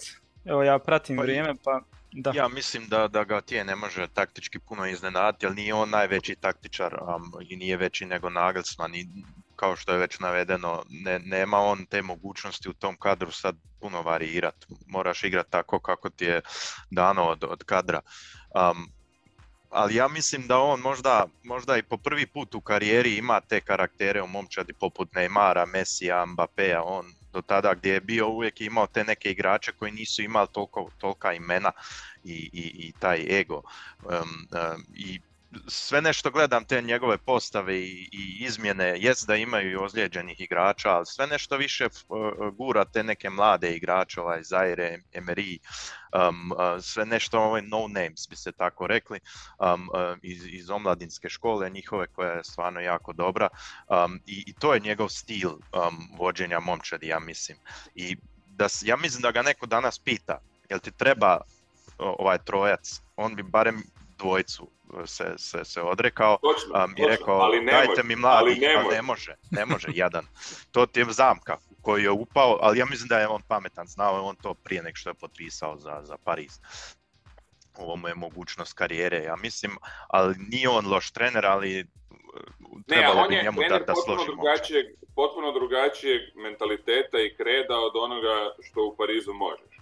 Evo 0.45 0.63
ja 0.63 0.79
pratim 0.79 1.15
pa, 1.15 1.21
vrijeme 1.21 1.53
pa 1.63 1.81
da. 2.11 2.31
Ja 2.35 2.47
mislim 2.47 2.87
da, 2.87 3.07
da 3.07 3.23
ga 3.23 3.41
tije 3.41 3.63
ne 3.65 3.75
može 3.75 4.07
taktički 4.07 4.59
puno 4.59 4.85
iznenaditi, 4.85 5.45
jer 5.45 5.55
nije 5.55 5.73
on 5.73 5.89
najveći 5.89 6.35
taktičar 6.35 6.93
um, 6.93 7.33
i 7.49 7.55
nije 7.55 7.77
veći 7.77 8.05
nego 8.05 8.29
Nagelsmann 8.29 8.95
i 8.95 9.07
kao 9.55 9.75
što 9.75 9.91
je 9.91 9.97
već 9.97 10.19
navedeno, 10.19 10.83
ne, 10.89 11.19
nema 11.19 11.57
on 11.57 11.85
te 11.85 12.01
mogućnosti 12.01 12.69
u 12.69 12.73
tom 12.73 12.95
kadru 12.95 13.31
sad 13.31 13.55
puno 13.79 14.01
varijirat. 14.01 14.65
Moraš 14.87 15.23
igrati 15.23 15.51
tako 15.51 15.79
kako 15.79 16.09
ti 16.09 16.25
je 16.25 16.41
dano 16.91 17.23
od, 17.23 17.43
od 17.43 17.63
kadra. 17.63 18.01
Um, 18.55 18.87
ali 19.69 19.95
ja 19.95 20.07
mislim 20.07 20.47
da 20.47 20.59
on 20.59 20.79
možda, 20.79 21.25
možda 21.43 21.77
i 21.77 21.83
po 21.83 21.97
prvi 21.97 22.27
put 22.27 22.55
u 22.55 22.61
karijeri 22.61 23.15
ima 23.15 23.41
te 23.41 23.61
karaktere 23.61 24.21
u 24.21 24.27
momčadi 24.27 24.73
poput 24.73 25.11
Neymara, 25.11 25.65
Messija, 25.65 26.25
Mbappéa, 26.25 26.81
on 26.85 27.05
do 27.33 27.41
tada 27.41 27.73
gdje 27.73 27.93
je 27.93 28.01
bio 28.01 28.27
uvijek 28.29 28.61
imao 28.61 28.87
te 28.87 29.03
neke 29.03 29.31
igrače 29.31 29.71
koji 29.71 29.91
nisu 29.91 30.21
imali 30.21 30.47
toliko, 30.51 30.89
tolika 30.97 31.33
imena 31.33 31.71
i, 32.23 32.49
i, 32.53 32.87
i 32.87 32.93
taj 32.99 33.39
ego. 33.39 33.61
Um, 34.03 34.47
I 34.95 35.19
sve 35.67 36.01
nešto 36.01 36.31
gledam 36.31 36.65
te 36.65 36.81
njegove 36.81 37.17
postave 37.17 37.77
i, 37.77 38.09
i 38.11 38.37
izmjene, 38.39 38.93
jest 38.97 39.27
da 39.27 39.35
imaju 39.35 39.71
i 39.71 39.75
ozlijeđenih 39.75 40.41
igrača, 40.41 40.89
ali 40.89 41.05
sve 41.05 41.27
nešto 41.27 41.57
više 41.57 41.87
gura 42.53 42.85
te 42.85 43.03
neke 43.03 43.29
mlade 43.29 43.75
igrače, 43.75 44.21
ovaj 44.21 44.43
Zaire, 44.43 44.99
Emery, 45.13 45.57
um, 46.29 46.53
sve 46.81 47.05
nešto 47.05 47.39
ovaj 47.39 47.61
no 47.61 47.87
names 47.87 48.29
bi 48.29 48.35
se 48.35 48.51
tako 48.51 48.87
rekli, 48.87 49.19
um, 49.59 49.89
iz, 50.21 50.47
iz 50.47 50.69
omladinske 50.69 51.29
škole 51.29 51.69
njihove 51.69 52.07
koja 52.07 52.31
je 52.31 52.43
stvarno 52.43 52.79
jako 52.79 53.13
dobra 53.13 53.47
um, 53.87 54.19
i, 54.25 54.43
i 54.47 54.53
to 54.53 54.73
je 54.73 54.79
njegov 54.79 55.09
stil 55.09 55.51
vođenja 56.17 56.59
momčadi, 56.59 57.07
ja 57.07 57.19
mislim. 57.19 57.57
I 57.95 58.17
da, 58.47 58.67
ja 58.81 58.97
mislim 58.97 59.21
da 59.21 59.31
ga 59.31 59.41
neko 59.41 59.65
danas 59.65 59.99
pita, 59.99 60.39
jel 60.69 60.79
ti 60.79 60.91
treba 60.91 61.41
ovaj 61.97 62.37
trojac, 62.37 63.01
on 63.15 63.35
bi 63.35 63.43
barem 63.43 63.83
dvojcu 64.23 64.67
se, 65.05 65.33
se, 65.37 65.65
se 65.65 65.81
odrekao 65.81 66.37
točno, 66.41 66.85
um, 66.85 66.93
i 66.97 67.05
rekao 67.07 67.35
ali 67.35 67.65
dajte 67.65 68.03
mi 68.03 68.15
mladi, 68.15 68.49
ali 68.49 68.55
ne, 68.59 68.83
može. 68.83 68.95
ne 68.95 69.01
može, 69.01 69.35
ne 69.51 69.65
može 69.65 69.87
jedan. 69.93 70.25
To 70.71 70.85
ti 70.85 70.99
je 70.99 71.05
zamka 71.09 71.57
koji 71.81 72.03
je 72.03 72.11
upao, 72.11 72.57
ali 72.61 72.79
ja 72.79 72.85
mislim 72.85 73.07
da 73.07 73.19
je 73.19 73.27
on 73.27 73.41
pametan, 73.47 73.87
znao 73.87 74.15
je 74.15 74.21
on 74.21 74.35
to 74.35 74.53
prije 74.53 74.83
nek 74.83 74.95
što 74.95 75.09
je 75.09 75.13
potpisao 75.13 75.77
za, 75.77 76.01
za 76.03 76.17
Pariz. 76.23 76.59
Ovo 77.77 77.95
mu 77.95 78.07
je 78.07 78.15
mogućnost 78.15 78.73
karijere, 78.73 79.23
ja 79.23 79.35
mislim, 79.35 79.77
ali 80.07 80.35
nije 80.49 80.69
on 80.69 80.85
loš 80.87 81.11
trener, 81.11 81.45
ali 81.45 81.85
trebalo 82.87 83.21
ne, 83.21 83.27
bi 83.27 83.43
njemu 83.43 83.61
da, 83.69 83.79
da 83.79 83.93
složi 83.95 84.25
drugačijeg, 84.25 84.85
potpuno 85.15 85.51
drugačijeg 85.51 86.21
mentaliteta 86.35 87.17
i 87.19 87.35
kreda 87.37 87.77
od 87.79 87.95
onoga 87.95 88.35
što 88.61 88.85
u 88.85 88.95
Parizu 88.97 89.33
možeš. 89.33 89.72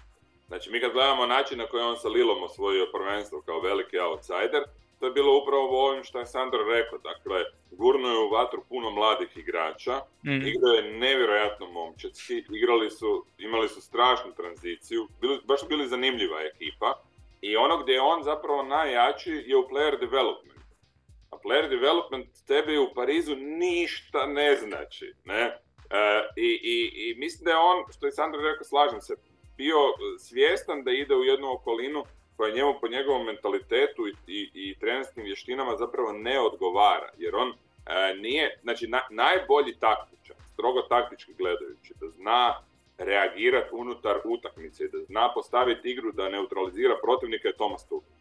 Znači, 0.51 0.71
mi 0.71 0.79
kad 0.79 0.91
gledamo 0.91 1.25
način 1.25 1.57
na 1.57 1.67
koji 1.67 1.83
on 1.83 1.97
sa 1.97 2.07
Lilom 2.07 2.43
osvojio 2.43 2.85
prvenstvo 2.93 3.41
kao 3.41 3.59
veliki 3.61 3.99
outsider, 3.99 4.63
to 4.99 5.05
je 5.05 5.11
bilo 5.11 5.41
upravo 5.41 5.87
ovim 5.87 6.03
što 6.03 6.19
je 6.19 6.25
Sandro 6.25 6.63
rekao. 6.63 6.97
Dakle, 6.97 7.43
gurno 7.71 8.07
je 8.09 8.19
u 8.19 8.29
vatru 8.29 8.63
puno 8.69 8.89
mladih 8.89 9.37
igrača, 9.37 10.01
mm. 10.25 10.47
igrao 10.47 10.73
je 10.73 10.91
nevjerojatno 10.99 11.65
momčetski, 11.71 12.43
igrali 12.49 12.91
su, 12.91 13.25
imali 13.37 13.69
su 13.69 13.81
strašnu 13.81 14.31
tranziciju, 14.31 15.07
bili, 15.21 15.39
baš 15.43 15.67
bili 15.69 15.87
zanimljiva 15.87 16.41
ekipa. 16.41 17.01
I 17.41 17.55
ono 17.55 17.77
gdje 17.77 17.93
je 17.93 18.01
on 18.01 18.23
zapravo 18.23 18.63
najjači 18.63 19.43
je 19.47 19.57
u 19.57 19.67
player 19.71 19.99
development. 19.99 20.65
A 21.29 21.35
player 21.43 21.69
development 21.69 22.27
tebi 22.47 22.77
u 22.77 22.93
Parizu 22.95 23.35
ništa 23.35 24.25
ne 24.25 24.55
znači. 24.55 25.13
Ne? 25.25 25.41
E, 25.89 26.27
i, 26.35 26.49
i, 26.63 26.91
I 26.93 27.15
mislim 27.19 27.45
da 27.45 27.51
je 27.51 27.57
on, 27.57 27.77
što 27.97 28.05
je 28.05 28.11
Sandro 28.11 28.41
rekao, 28.41 28.63
slažem 28.63 29.01
se, 29.01 29.15
bio 29.63 29.79
svjestan 30.19 30.83
da 30.83 30.91
ide 30.91 31.15
u 31.15 31.23
jednu 31.23 31.51
okolinu 31.51 32.03
koja 32.37 32.55
njemu 32.55 32.73
po 32.81 32.87
njegovom 32.87 33.25
mentalitetu 33.25 34.07
i, 34.07 34.13
i, 34.27 34.49
i 34.53 34.75
trenerskim 34.79 35.23
vještinama 35.23 35.75
zapravo 35.75 36.11
ne 36.11 36.39
odgovara. 36.39 37.09
Jer 37.17 37.35
on 37.35 37.49
e, 37.49 37.55
nije, 38.15 38.59
znači 38.63 38.89
najbolji 39.09 39.73
taktičar, 39.79 40.35
strogo 40.53 40.81
taktički 40.81 41.33
gledajući, 41.33 41.93
da 41.99 42.09
zna 42.09 42.41
reagirati 42.97 43.69
unutar 43.71 44.15
utakmice, 44.23 44.87
da 44.87 44.99
zna 45.03 45.33
postaviti 45.33 45.91
igru 45.91 46.11
da 46.11 46.29
neutralizira 46.29 46.95
protivnika 47.03 47.47
je 47.47 47.55
Thomas 47.55 47.87
Tuchel. 47.89 48.17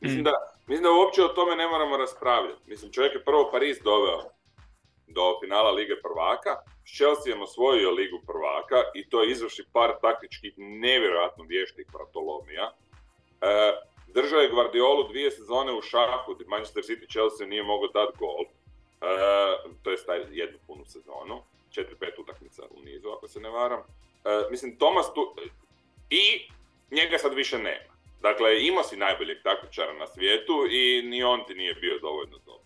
Mislim 0.00 0.20
mm. 0.20 0.24
da, 0.24 0.34
mislim 0.66 0.82
da 0.82 0.90
uopće 0.92 1.24
o 1.24 1.28
tome 1.28 1.56
ne 1.56 1.66
moramo 1.68 1.96
raspravljati. 1.96 2.62
Mislim, 2.66 2.92
čovjek 2.92 3.14
je 3.14 3.24
prvo 3.24 3.50
Pariz 3.52 3.78
doveo 3.84 4.20
do 5.06 5.38
finala 5.40 5.70
Lige 5.70 5.96
prvaka, 6.02 6.52
Chelsea 6.96 7.42
osvojio 7.42 7.90
Ligu 7.90 8.20
prvaka 8.26 8.82
i 8.94 9.08
to 9.08 9.24
izvrši 9.24 9.64
par 9.72 9.90
taktičkih 10.00 10.54
nevjerojatno 10.56 11.44
vještih 11.44 11.86
pratolomija. 11.92 12.72
E, 13.40 13.72
držao 14.14 14.40
je 14.40 14.48
Guardiolu 14.48 15.08
dvije 15.08 15.30
sezone 15.30 15.72
u 15.72 15.82
šahu, 15.82 16.36
Manchester 16.46 16.82
City 16.82 17.10
Chelsea 17.10 17.46
nije 17.46 17.62
mogao 17.62 17.88
dati 17.88 18.18
gol. 18.18 18.44
E, 18.44 18.52
to 19.82 19.90
je 19.90 20.04
taj 20.06 20.20
jednu 20.30 20.58
punu 20.66 20.84
sezonu, 20.84 21.42
četiri, 21.70 21.96
pet 22.00 22.18
utakmica 22.18 22.62
u 22.70 22.82
nizu, 22.82 23.08
ako 23.08 23.28
se 23.28 23.40
ne 23.40 23.48
varam. 23.48 23.80
E, 23.80 23.84
mislim, 24.50 24.76
Thomas 24.76 25.14
tu... 25.14 25.34
I 26.10 26.48
njega 26.90 27.18
sad 27.18 27.34
više 27.34 27.58
nema. 27.58 27.90
Dakle, 28.22 28.66
imao 28.66 28.84
si 28.84 28.96
najboljeg 28.96 29.42
taktičara 29.42 29.92
na 29.92 30.06
svijetu 30.06 30.66
i 30.70 31.02
ni 31.02 31.22
on 31.22 31.44
ti 31.46 31.54
nije 31.54 31.74
bio 31.74 31.98
dovoljno 31.98 32.38
dobro. 32.46 32.59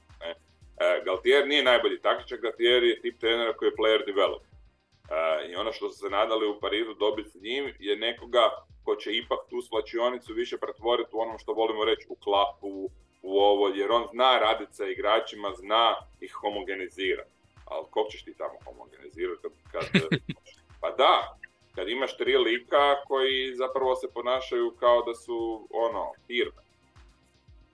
E, 0.80 1.02
Galtier 1.04 1.48
nije 1.48 1.62
najbolji 1.62 2.00
taktičar, 2.00 2.38
Galtier 2.38 2.82
je 2.82 3.00
tip 3.00 3.20
trenera 3.20 3.52
koji 3.52 3.68
je 3.68 3.76
player 3.76 4.06
develop. 4.06 4.42
E, 4.42 5.50
I 5.50 5.56
ono 5.56 5.72
što 5.72 5.90
su 5.90 5.98
se 5.98 6.10
nadali 6.10 6.46
u 6.48 6.60
Parizu 6.60 6.94
dobiti 6.94 7.30
s 7.30 7.34
njim 7.42 7.74
je 7.78 7.96
nekoga 7.96 8.50
ko 8.84 8.96
će 8.96 9.16
ipak 9.16 9.38
tu 9.50 9.62
svlačionicu 9.62 10.32
više 10.32 10.58
pretvoriti 10.58 11.10
u 11.12 11.20
onom 11.20 11.38
što 11.38 11.52
volimo 11.52 11.84
reći 11.84 12.06
u 12.08 12.14
klapu, 12.14 12.90
u 13.22 13.38
ovo, 13.38 13.68
jer 13.68 13.92
on 13.92 14.06
zna 14.12 14.38
raditi 14.38 14.74
sa 14.74 14.86
igračima, 14.86 15.54
zna 15.56 15.94
ih 16.20 16.32
homogenizirati. 16.32 17.30
Ali 17.64 17.86
kog 17.90 18.06
ćeš 18.10 18.24
ti 18.24 18.34
tamo 18.38 18.58
homogenizirati 18.64 19.42
kad, 19.42 19.52
kad 19.72 20.02
pa 20.80 20.90
da, 20.90 21.38
kad 21.74 21.88
imaš 21.88 22.16
tri 22.16 22.36
lika 22.36 23.04
koji 23.08 23.54
zapravo 23.54 23.96
se 23.96 24.08
ponašaju 24.14 24.76
kao 24.80 25.02
da 25.02 25.14
su 25.14 25.68
ono, 25.70 26.12
firme. 26.26 26.62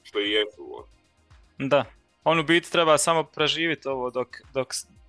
Što 0.02 0.20
i 0.20 0.30
jesu. 0.30 0.84
Da, 1.58 1.84
on 2.24 2.38
u 2.38 2.42
biti 2.42 2.72
treba 2.72 2.98
samo 2.98 3.24
preživjeti 3.24 3.88
ovo 3.88 4.10
dok, 4.10 4.28
dok... 4.54 4.68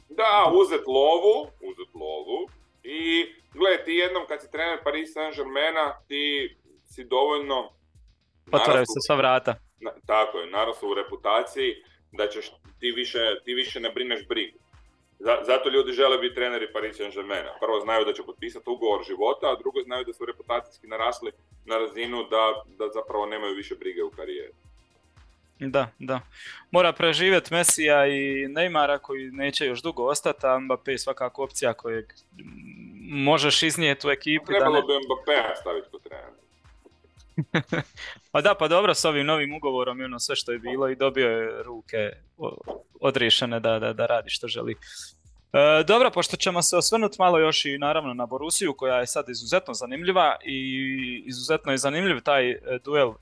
Da, 0.09 0.51
uzet 0.53 0.87
lovu, 0.87 1.51
uzet 1.61 1.93
lovu 1.93 2.49
i 2.83 3.25
gledaj, 3.53 3.85
ti 3.85 3.91
jednom 3.91 4.23
kad 4.27 4.41
si 4.41 4.51
trener 4.51 4.79
Paris 4.83 5.13
Saint-Germaina, 5.13 5.93
ti 6.07 6.55
si 6.89 7.03
dovoljno... 7.03 7.69
Otvaraju 8.51 8.85
se 8.85 8.99
sva 9.07 9.15
vrata. 9.15 9.55
Na, 9.79 9.91
tako 10.05 10.37
je, 10.37 10.49
naravno 10.49 10.89
u 10.91 10.93
reputaciji 10.93 11.83
da 12.11 12.27
ćeš, 12.27 12.51
ti 12.79 12.91
više, 12.91 13.19
ti 13.45 13.53
više 13.53 13.79
ne 13.79 13.89
brineš 13.89 14.27
brigu. 14.27 14.57
Zato 15.19 15.69
ljudi 15.69 15.91
žele 15.91 16.17
biti 16.17 16.35
treneri 16.35 16.73
Paris 16.73 16.97
Saint-Germaina. 16.97 17.51
Prvo 17.59 17.79
znaju 17.79 18.05
da 18.05 18.13
će 18.13 18.23
potpisati 18.23 18.69
ugovor 18.69 19.03
života, 19.03 19.47
a 19.47 19.55
drugo 19.55 19.81
znaju 19.83 20.05
da 20.05 20.13
su 20.13 20.25
reputacijski 20.25 20.87
narasli 20.87 21.31
na 21.65 21.77
razinu 21.77 22.23
da, 22.23 22.63
da 22.77 22.89
zapravo 22.93 23.25
nemaju 23.25 23.55
više 23.55 23.75
brige 23.75 24.03
u 24.03 24.11
karijeri. 24.11 24.53
Da, 25.67 25.87
da. 25.99 26.19
Mora 26.71 26.93
preživjeti 26.93 27.53
Mesija 27.53 28.07
i 28.07 28.47
Neymara 28.47 28.97
koji 28.97 29.31
neće 29.31 29.65
još 29.65 29.81
dugo 29.81 30.03
ostati, 30.03 30.45
a 30.45 30.49
Mbappé 30.49 30.89
je 30.89 30.97
svakako 30.97 31.43
opcija 31.43 31.73
kojeg 31.73 32.05
možeš 33.09 33.63
iznijeti 33.63 34.07
u 34.07 34.11
ekipi. 34.11 34.45
Trebalo 34.45 34.81
da 34.81 34.93
ne... 34.93 34.99
bi 34.99 35.05
Mbappé 35.05 35.59
staviti 35.61 35.87
kod 35.91 36.01
trenera. 36.03 36.31
pa 38.31 38.41
da, 38.41 38.55
pa 38.55 38.67
dobro, 38.67 38.93
s 38.93 39.05
ovim 39.05 39.25
novim 39.25 39.53
ugovorom 39.53 40.01
i 40.01 40.03
ono 40.03 40.19
sve 40.19 40.35
što 40.35 40.51
je 40.51 40.59
bilo 40.59 40.89
i 40.89 40.95
dobio 40.95 41.27
je 41.27 41.63
ruke 41.63 42.11
odriješene 42.99 43.59
da, 43.59 43.79
da, 43.79 43.93
da 43.93 44.05
radi 44.05 44.29
što 44.29 44.47
želi. 44.47 44.75
E, 45.53 45.83
dobro, 45.83 46.11
pošto 46.11 46.37
ćemo 46.37 46.61
se 46.61 46.77
osvrnuti 46.77 47.15
malo 47.19 47.39
još 47.39 47.65
i 47.65 47.77
naravno 47.77 48.13
na 48.13 48.25
Borusiju 48.25 48.73
koja 48.73 48.97
je 48.97 49.07
sad 49.07 49.29
izuzetno 49.29 49.73
zanimljiva 49.73 50.35
i 50.45 51.23
izuzetno 51.25 51.71
je 51.71 51.77
zanimljiv 51.77 52.21
taj 52.21 52.51
e, 52.51 52.59
duel 52.83 53.13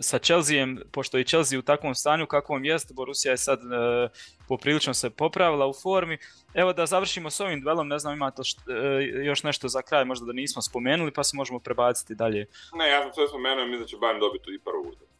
sa 0.00 0.18
Chelseaem, 0.18 0.80
pošto 0.92 1.18
je 1.18 1.24
Chelsea 1.24 1.58
u 1.58 1.62
takvom 1.62 1.94
stanju 1.94 2.26
kakvom 2.26 2.64
jest, 2.64 2.94
Borussia 2.94 3.30
je 3.30 3.36
sad 3.36 3.60
e, 3.60 4.08
poprilično 4.48 4.94
se 4.94 5.10
popravila 5.10 5.66
u 5.66 5.72
formi. 5.82 6.18
Evo 6.54 6.72
da 6.72 6.86
završimo 6.86 7.30
s 7.30 7.40
ovim 7.40 7.60
duelom, 7.60 7.88
ne 7.88 7.98
znam 7.98 8.14
imate 8.14 8.42
e, 8.42 9.02
još 9.24 9.42
nešto 9.42 9.68
za 9.68 9.82
kraj, 9.82 10.04
možda 10.04 10.26
da 10.26 10.32
nismo 10.32 10.62
spomenuli, 10.62 11.10
pa 11.10 11.24
se 11.24 11.36
možemo 11.36 11.58
prebaciti 11.58 12.14
dalje. 12.14 12.46
Ne, 12.74 12.88
ja 12.88 13.02
sam 13.02 13.12
sve 13.12 13.28
spomenuo, 13.28 13.64
mislim 13.64 13.80
da 13.80 13.86
će 13.86 13.96
Bayern 13.96 14.20
dobiti 14.20 14.54
i 14.54 14.58
prvu 14.58 14.80
utakmicu. 14.80 15.12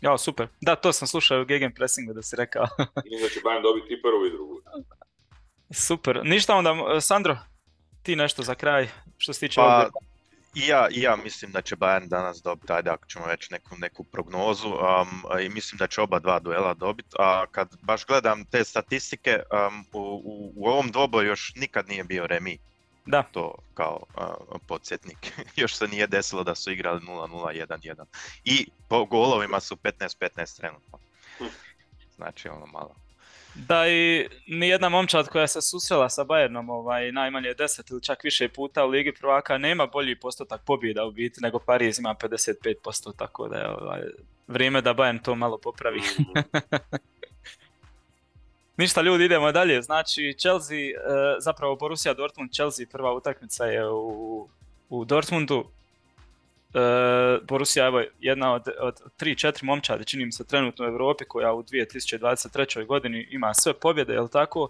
Ja, 0.00 0.18
super. 0.18 0.48
Da, 0.60 0.76
to 0.76 0.92
sam 0.92 1.08
slušao 1.08 1.42
u 1.42 1.44
Gegen 1.44 1.74
Pressingu 1.74 2.12
da 2.12 2.22
si 2.22 2.36
rekao. 2.36 2.66
mislim 3.04 3.22
da 3.22 3.28
će 3.28 3.40
Bayern 3.40 3.62
dobiti 3.62 3.94
i 3.94 4.02
prvu 4.02 4.26
i 4.26 4.30
drugu. 4.30 4.60
Super. 5.70 6.20
Ništa 6.24 6.56
onda, 6.56 7.00
Sandro, 7.00 7.38
ti 8.02 8.16
nešto 8.16 8.42
za 8.42 8.54
kraj 8.54 8.88
što 9.18 9.32
se 9.32 9.40
tiče 9.40 9.60
pa, 9.60 9.88
I 10.56 10.66
ja, 10.66 10.88
ja 10.90 11.16
mislim 11.16 11.52
da 11.52 11.62
će 11.62 11.76
Bayern 11.76 12.08
danas 12.08 12.42
dobiti, 12.42 12.72
ajde 12.72 12.90
ako 12.90 13.06
ćemo 13.06 13.26
već 13.26 13.50
neku, 13.50 13.76
neku 13.78 14.04
prognozu, 14.04 14.68
um, 14.68 15.40
i 15.40 15.48
mislim 15.48 15.78
da 15.78 15.86
će 15.86 16.00
oba 16.00 16.18
dva 16.18 16.38
duela 16.38 16.74
dobiti, 16.74 17.16
a 17.18 17.44
kad 17.52 17.68
baš 17.82 18.06
gledam 18.06 18.44
te 18.44 18.64
statistike, 18.64 19.40
um, 19.52 19.86
u, 19.92 20.22
u, 20.24 20.52
u 20.56 20.68
ovom 20.68 20.90
dvoboju 20.90 21.28
još 21.28 21.52
nikad 21.56 21.88
nije 21.88 22.04
bio 22.04 22.26
remi. 22.26 22.58
Da. 23.06 23.22
To 23.22 23.54
kao 23.74 24.02
uh, 24.16 24.60
podsjetnik. 24.66 25.32
još 25.56 25.76
se 25.76 25.88
nije 25.88 26.06
desilo 26.06 26.44
da 26.44 26.54
su 26.54 26.72
igrali 26.72 27.00
0-0, 27.00 27.66
1-1. 27.66 28.04
I 28.44 28.66
po 28.88 29.04
golovima 29.04 29.60
su 29.60 29.76
15-15 29.76 30.56
trenutno. 30.56 30.98
Hm. 31.38 31.44
Znači 32.16 32.48
ono 32.48 32.66
malo 32.66 33.05
da 33.56 33.88
i 33.88 34.28
nijedna 34.46 34.88
momčad 34.88 35.28
koja 35.28 35.46
se 35.46 35.62
susrela 35.62 36.08
sa 36.08 36.24
Bayernom 36.24 36.70
ovaj, 36.70 37.12
najmanje 37.12 37.48
10 37.48 37.92
ili 37.92 38.02
čak 38.02 38.24
više 38.24 38.48
puta 38.48 38.84
u 38.84 38.88
Ligi 38.88 39.12
prvaka 39.12 39.58
nema 39.58 39.86
bolji 39.86 40.20
postotak 40.20 40.60
pobjeda 40.64 41.04
u 41.04 41.10
biti 41.10 41.40
nego 41.40 41.58
Pariz 41.58 41.98
ima 41.98 42.14
55%, 42.14 43.16
tako 43.16 43.48
da 43.48 43.56
je 43.56 43.68
ovaj, 43.68 44.00
vrijeme 44.46 44.80
da 44.80 44.94
Bayern 44.94 45.22
to 45.22 45.34
malo 45.34 45.58
popravi. 45.58 46.00
Ništa 48.76 49.02
ljudi, 49.02 49.24
idemo 49.24 49.52
dalje. 49.52 49.82
Znači 49.82 50.34
Chelsea, 50.38 50.78
e, 50.78 50.92
zapravo 51.38 51.76
Borussia 51.76 52.14
Dortmund, 52.14 52.52
Chelsea 52.52 52.86
prva 52.92 53.14
utakmica 53.14 53.64
je 53.64 53.88
u, 53.88 54.48
u 54.88 55.04
Dortmundu. 55.04 55.64
E, 56.76 57.38
Borussia 57.48 57.86
evo 57.86 58.02
jedna 58.20 58.54
od, 58.54 58.62
od 58.80 59.00
3-4 59.20 59.64
momčadi 59.64 60.04
čini 60.04 60.24
mi 60.24 60.32
se 60.32 60.46
trenutno 60.46 60.84
u 60.84 60.88
Europi 60.88 61.24
koja 61.24 61.52
u 61.52 61.62
2023. 61.62 62.86
godini 62.86 63.26
ima 63.30 63.54
sve 63.54 63.74
pobjede, 63.74 64.12
jel 64.12 64.28
tako? 64.28 64.68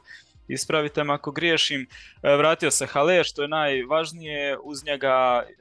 Ispravite 0.48 1.04
me 1.04 1.14
ako 1.14 1.30
griješim. 1.30 1.86
E, 2.22 2.36
vratio 2.36 2.70
se 2.70 2.86
Haller 2.86 3.24
što 3.24 3.42
je 3.42 3.48
najvažnije, 3.48 4.58
uz 4.62 4.84
njega 4.84 5.44
e, 5.48 5.54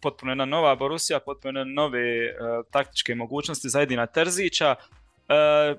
potpuno 0.00 0.32
jedna 0.32 0.44
nova 0.44 0.74
Borussia, 0.74 1.20
potpuno 1.20 1.60
jedna 1.60 1.82
nove 1.82 2.34
taktičke 2.70 3.14
mogućnosti 3.14 3.68
za 3.68 3.80
Edina 3.80 4.06
Terzića. 4.06 4.74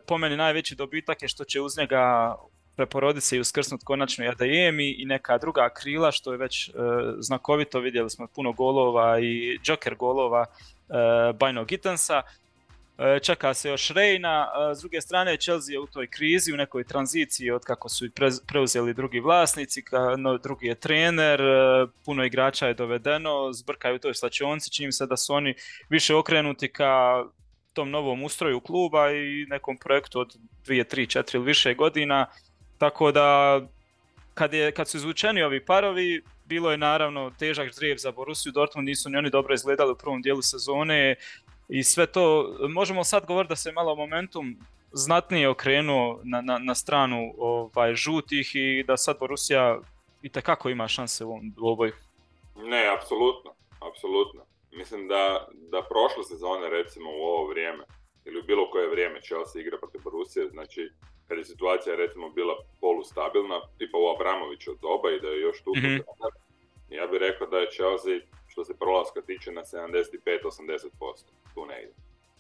Po 0.08 0.18
meni 0.18 0.38
najveći 0.38 0.76
dobitak 0.76 1.22
je 1.22 1.28
što 1.28 1.44
će 1.44 1.62
uz 1.62 1.78
njega 1.78 2.36
preporoditi 2.76 3.26
se 3.26 3.38
i 3.38 3.40
uskrsnut 3.40 3.84
konačno 3.84 4.26
i 4.26 4.30
Adayemi 4.30 4.96
i 4.98 5.06
neka 5.06 5.38
druga 5.38 5.70
krila 5.70 6.12
što 6.12 6.32
je 6.32 6.38
već 6.38 6.70
e, 6.70 6.72
znakovito, 7.20 7.80
vidjeli 7.80 8.10
smo 8.10 8.28
puno 8.28 8.52
golova 8.52 9.20
i 9.20 9.60
Joker 9.64 9.96
golova 9.96 10.46
e, 10.46 10.94
Bajno 11.34 11.66
Gittensa. 11.66 12.22
E, 12.98 13.20
čeka 13.20 13.54
se 13.54 13.70
još 13.70 13.90
Reina, 13.90 14.48
s 14.76 14.80
druge 14.80 15.02
strane 15.02 15.38
Chelsea 15.38 15.74
je 15.74 15.80
u 15.80 15.88
toj 15.88 16.08
krizi, 16.08 16.54
u 16.54 16.58
nekoj 16.58 16.84
tranziciji 16.84 17.52
od 17.52 17.64
kako 17.64 17.90
su 17.90 18.06
preuzeli 18.48 18.94
drugi 18.94 19.20
vlasnici, 19.20 19.84
no, 20.18 20.38
drugi 20.38 20.68
je 20.68 20.76
trener, 20.76 21.42
e, 21.42 21.88
puno 22.06 22.26
igrača 22.26 22.68
je 22.68 22.74
dovedeno, 22.74 23.54
zbrkaju 23.54 23.96
u 23.96 24.00
toj 24.00 24.14
slačionci, 24.14 24.72
čini 24.72 24.92
se 24.92 25.06
da 25.06 25.18
su 25.18 25.34
oni 25.34 25.56
više 25.90 26.16
okrenuti 26.16 26.68
ka 26.68 27.24
tom 27.74 27.92
novom 27.92 28.24
ustroju 28.24 28.60
kluba 28.60 29.12
i 29.12 29.46
nekom 29.50 29.78
projektu 29.78 30.20
od 30.20 30.36
2, 30.66 30.96
3, 30.96 31.20
4 31.20 31.36
ili 31.36 31.46
više 31.46 31.74
godina 31.74 32.26
tako 32.78 33.12
da 33.12 33.62
kad, 34.34 34.54
je, 34.54 34.72
kad 34.72 34.88
su 34.88 34.98
izvučeni 34.98 35.44
ovi 35.44 35.66
parovi, 35.66 36.24
bilo 36.46 36.72
je 36.72 36.78
naravno 36.78 37.32
težak 37.40 37.74
ždrijeb 37.74 37.98
za 37.98 38.12
Borussiju, 38.12 38.52
Dortmund 38.52 38.88
nisu 38.88 39.10
ni 39.10 39.18
oni 39.18 39.30
dobro 39.30 39.54
izgledali 39.54 39.92
u 39.92 39.98
prvom 39.98 40.22
dijelu 40.22 40.42
sezone 40.42 41.16
i 41.70 41.84
sve 41.84 42.06
to, 42.06 42.56
možemo 42.70 43.04
sad 43.04 43.26
govoriti 43.26 43.50
da 43.50 43.56
se 43.56 43.72
malo 43.72 43.96
momentum 43.96 44.58
znatnije 44.92 45.50
okrenuo 45.50 46.20
na, 46.24 46.42
na, 46.42 46.58
na 46.58 46.76
stranu 46.76 47.34
ovaj, 47.38 47.96
žutih 47.96 48.52
i 48.56 48.84
da 48.88 48.98
sad 48.98 49.20
Borussia 49.20 49.80
i 50.22 50.30
kako 50.30 50.70
ima 50.70 50.88
šanse 50.88 51.26
u 51.26 51.30
ovom 51.30 51.52
dvoboju. 51.52 51.94
Ne, 52.56 52.88
apsolutno, 52.98 53.52
apsolutno. 53.90 54.46
Mislim 54.72 55.08
da, 55.08 55.48
da 55.72 55.82
prošle 55.82 56.24
sezone 56.24 56.70
recimo 56.70 57.10
u 57.10 57.24
ovo 57.24 57.48
vrijeme 57.48 57.84
ili 58.26 58.40
u 58.40 58.44
bilo 58.44 58.72
koje 58.72 58.90
vrijeme 58.90 59.22
Chelsea 59.22 59.62
igra 59.62 59.78
protiv 59.78 60.02
Borussia, 60.04 60.48
znači 60.52 60.92
kad 61.28 61.38
je 61.38 61.46
situacija 61.46 61.96
recimo 61.96 62.30
bila 62.30 62.56
polustabilna, 62.82 63.62
tipa 63.78 63.98
u 63.98 64.10
Abramoviću 64.16 64.72
doba 64.82 65.12
i 65.12 65.20
da 65.20 65.28
je 65.28 65.42
još 65.42 65.64
tu 65.64 65.72
mm 65.78 66.00
ja 66.90 67.08
bih 67.08 67.20
rekao 67.20 67.48
da 67.48 67.58
je 67.58 67.72
Chelsea 67.72 68.20
što 68.48 68.66
se 68.66 68.78
prolaska 68.78 69.22
tiče 69.22 69.52
na 69.52 69.64
75-80%, 69.64 70.90
tu 71.54 71.66
ne 71.66 71.84
ide. 71.84 71.94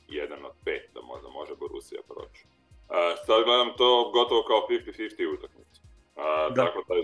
Jedan 0.07 0.45
od 0.45 0.51
pet 0.65 0.89
da 0.93 1.01
možda 1.01 1.29
može 1.29 1.55
Borussia 1.55 2.01
proći. 2.07 2.45
Uh, 2.45 2.95
sad 3.25 3.43
gledam 3.43 3.73
to 3.77 4.11
gotovo 4.13 4.43
kao 4.43 4.67
50-50 4.69 5.33
utakmicu. 5.33 5.81
Uh, 6.15 6.55
tako, 6.55 6.83
da, 6.87 6.95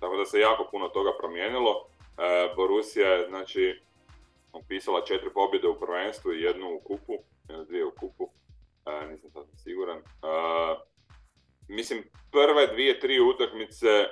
tako 0.00 0.16
da 0.16 0.24
se 0.24 0.38
jako 0.38 0.68
puno 0.70 0.88
toga 0.88 1.10
promijenilo. 1.18 1.72
Uh, 1.80 2.56
Borussia 2.56 3.08
je 3.08 3.28
znači 3.28 3.80
upisala 4.52 5.04
četiri 5.04 5.30
pobjede 5.34 5.68
u 5.68 5.80
prvenstvu 5.80 6.32
i 6.32 6.42
jednu 6.42 6.74
u 6.74 6.80
kupu, 6.80 7.12
dvije 7.68 7.84
u 7.84 7.90
kupu, 8.00 8.28
nisam 9.10 9.30
sasvim 9.30 9.58
siguran. 9.58 10.02
Uh, 11.68 11.74
mislim, 11.74 12.04
prve 12.32 12.66
dvije, 12.66 13.00
tri 13.00 13.20
utakmice, 13.20 14.06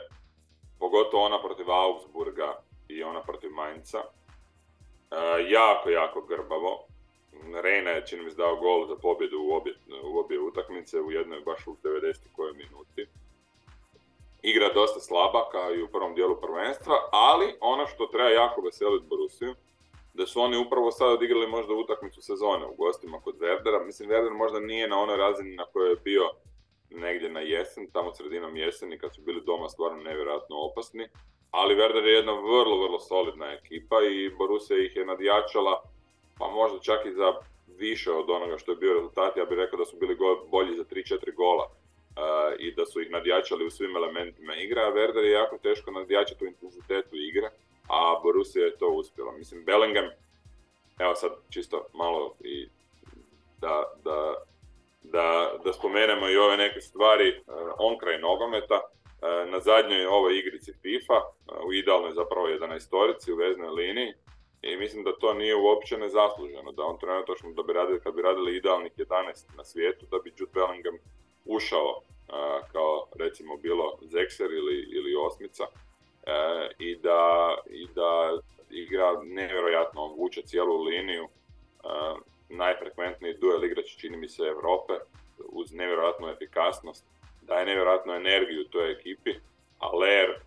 pogotovo 0.78 1.24
ona 1.24 1.42
protiv 1.42 1.70
Augsburga 1.70 2.62
i 2.88 3.02
ona 3.02 3.22
protiv 3.22 3.50
Mainza, 3.50 3.98
e, 3.98 5.50
jako, 5.50 5.90
jako 5.90 6.20
grbavo. 6.20 6.86
Reina 7.62 7.90
je, 7.90 8.06
čini 8.06 8.22
mi 8.22 8.30
se, 8.30 8.36
dao 8.36 8.56
gol 8.56 8.86
za 8.86 8.96
pobjedu 8.96 9.36
u 9.42 9.54
obje, 9.54 9.74
u 10.04 10.18
obje 10.18 10.40
utakmice, 10.40 11.00
u 11.00 11.10
jednoj 11.10 11.40
baš 11.40 11.66
u 11.66 11.76
90. 11.82 12.16
kojoj 12.32 12.52
minuti. 12.52 13.06
Igra 14.42 14.72
dosta 14.72 15.00
slaba, 15.00 15.48
kao 15.52 15.74
i 15.74 15.82
u 15.82 15.88
prvom 15.88 16.14
dijelu 16.14 16.40
prvenstva, 16.40 16.94
ali 17.12 17.56
ono 17.60 17.86
što 17.86 18.06
treba 18.06 18.30
jako 18.30 18.60
veseliti 18.60 19.06
Borusiju, 19.08 19.54
da 20.14 20.26
su 20.26 20.40
oni 20.40 20.56
upravo 20.56 20.90
sad 20.90 21.12
odigrali 21.12 21.46
možda 21.46 21.74
utakmicu 21.74 22.22
sezone 22.22 22.66
u 22.66 22.74
gostima 22.74 23.20
kod 23.20 23.34
Werdera. 23.38 23.86
Mislim, 23.86 24.10
Werder 24.10 24.36
možda 24.36 24.60
nije 24.60 24.88
na 24.88 24.98
onoj 24.98 25.16
razini 25.16 25.56
na 25.56 25.64
kojoj 25.72 25.90
je 25.90 25.96
bio 26.04 26.30
negdje 26.94 27.30
na 27.30 27.40
jesen, 27.40 27.90
tamo 27.90 28.14
sredinom 28.14 28.56
jeseni 28.56 28.98
kad 28.98 29.14
su 29.14 29.22
bili 29.22 29.42
doma 29.46 29.68
stvarno 29.68 30.02
nevjerojatno 30.02 30.56
opasni. 30.56 31.08
Ali 31.50 31.74
Werder 31.74 32.04
je 32.04 32.12
jedna 32.12 32.32
vrlo, 32.32 32.82
vrlo 32.82 32.98
solidna 32.98 33.52
ekipa 33.52 33.96
i 34.02 34.30
Borussia 34.38 34.78
ih 34.78 34.96
je 34.96 35.06
nadjačala, 35.06 35.82
pa 36.38 36.48
možda 36.48 36.78
čak 36.78 37.06
i 37.06 37.12
za 37.12 37.32
više 37.78 38.12
od 38.12 38.30
onoga 38.30 38.58
što 38.58 38.72
je 38.72 38.76
bio 38.76 38.94
rezultat. 38.94 39.36
Ja 39.36 39.44
bih 39.44 39.58
rekao 39.58 39.78
da 39.78 39.84
su 39.84 39.96
bili 39.96 40.16
bolji 40.50 40.76
za 40.76 40.84
3-4 40.84 41.34
gola 41.34 41.64
uh, 41.64 42.54
i 42.58 42.74
da 42.74 42.86
su 42.86 43.00
ih 43.00 43.10
nadjačali 43.10 43.66
u 43.66 43.70
svim 43.70 43.96
elementima 43.96 44.54
igre, 44.56 44.80
a 44.80 44.92
Werder 44.92 45.24
je 45.24 45.30
jako 45.30 45.58
teško 45.58 45.90
nadjačati 45.90 46.44
u 46.44 46.48
intenzitetu 46.48 47.16
igre, 47.16 47.50
a 47.88 48.20
Borussia 48.22 48.64
je 48.64 48.76
to 48.76 48.88
uspjela. 48.88 49.32
Mislim, 49.32 49.64
Bellingham, 49.64 50.10
evo 50.98 51.14
sad 51.14 51.32
čisto 51.50 51.86
malo 51.92 52.34
i 52.40 52.68
da, 53.60 53.92
da 54.04 54.34
da, 55.04 55.52
da 55.64 55.72
spomenemo 55.72 56.28
i 56.28 56.36
ove 56.36 56.56
neke 56.56 56.80
stvari 56.80 57.28
uh, 57.30 57.54
on 57.78 57.98
kraj 57.98 58.18
nogometa. 58.18 58.80
Uh, 58.80 59.50
na 59.52 59.60
zadnjoj 59.60 60.06
ovoj 60.06 60.38
igrici 60.38 60.72
FIFA, 60.82 61.16
uh, 61.16 61.66
u 61.66 61.72
idealnoj 61.72 62.12
zapravo 62.12 62.46
11 62.46 62.90
torici 62.90 63.32
u 63.32 63.36
veznoj 63.36 63.68
liniji, 63.68 64.12
i 64.62 64.76
mislim 64.76 65.04
da 65.04 65.18
to 65.18 65.34
nije 65.34 65.56
uopće 65.56 65.98
nezasluženo, 65.98 66.72
da 66.72 66.82
on 66.82 66.98
trenutno 66.98 67.52
da 67.52 67.62
bi 67.62 67.72
radili, 67.72 68.00
kad 68.00 68.14
bi 68.14 68.22
radili 68.22 68.56
idealnih 68.56 68.92
11 68.96 69.56
na 69.56 69.64
svijetu, 69.64 70.06
da 70.10 70.18
bi 70.18 70.32
Jude 70.36 70.52
Bellingham 70.54 70.98
ušao 71.44 72.00
kao 72.72 73.06
recimo 73.18 73.56
bilo 73.56 73.98
Zexer 74.02 74.50
ili, 74.58 74.86
ili 74.96 75.16
Osmica 75.26 75.64
i, 76.78 76.96
da, 76.96 77.54
i 77.66 77.86
da 77.94 78.38
igra 78.70 79.22
nevjerojatno, 79.22 80.06
vuče 80.06 80.42
cijelu 80.42 80.82
liniju 80.82 81.28
najfrekventniji 82.48 83.38
duel 83.40 83.64
igrač 83.64 83.96
čini 83.96 84.16
mi 84.16 84.28
se 84.28 84.42
Europe 84.42 84.92
uz 85.48 85.72
nevjerojatnu 85.72 86.28
efikasnost, 86.28 87.04
daje 87.42 87.66
nevjerojatnu 87.66 88.12
energiju 88.12 88.64
toj 88.64 88.92
ekipi, 88.92 89.34
a 89.78 89.96
Ler 89.96 90.40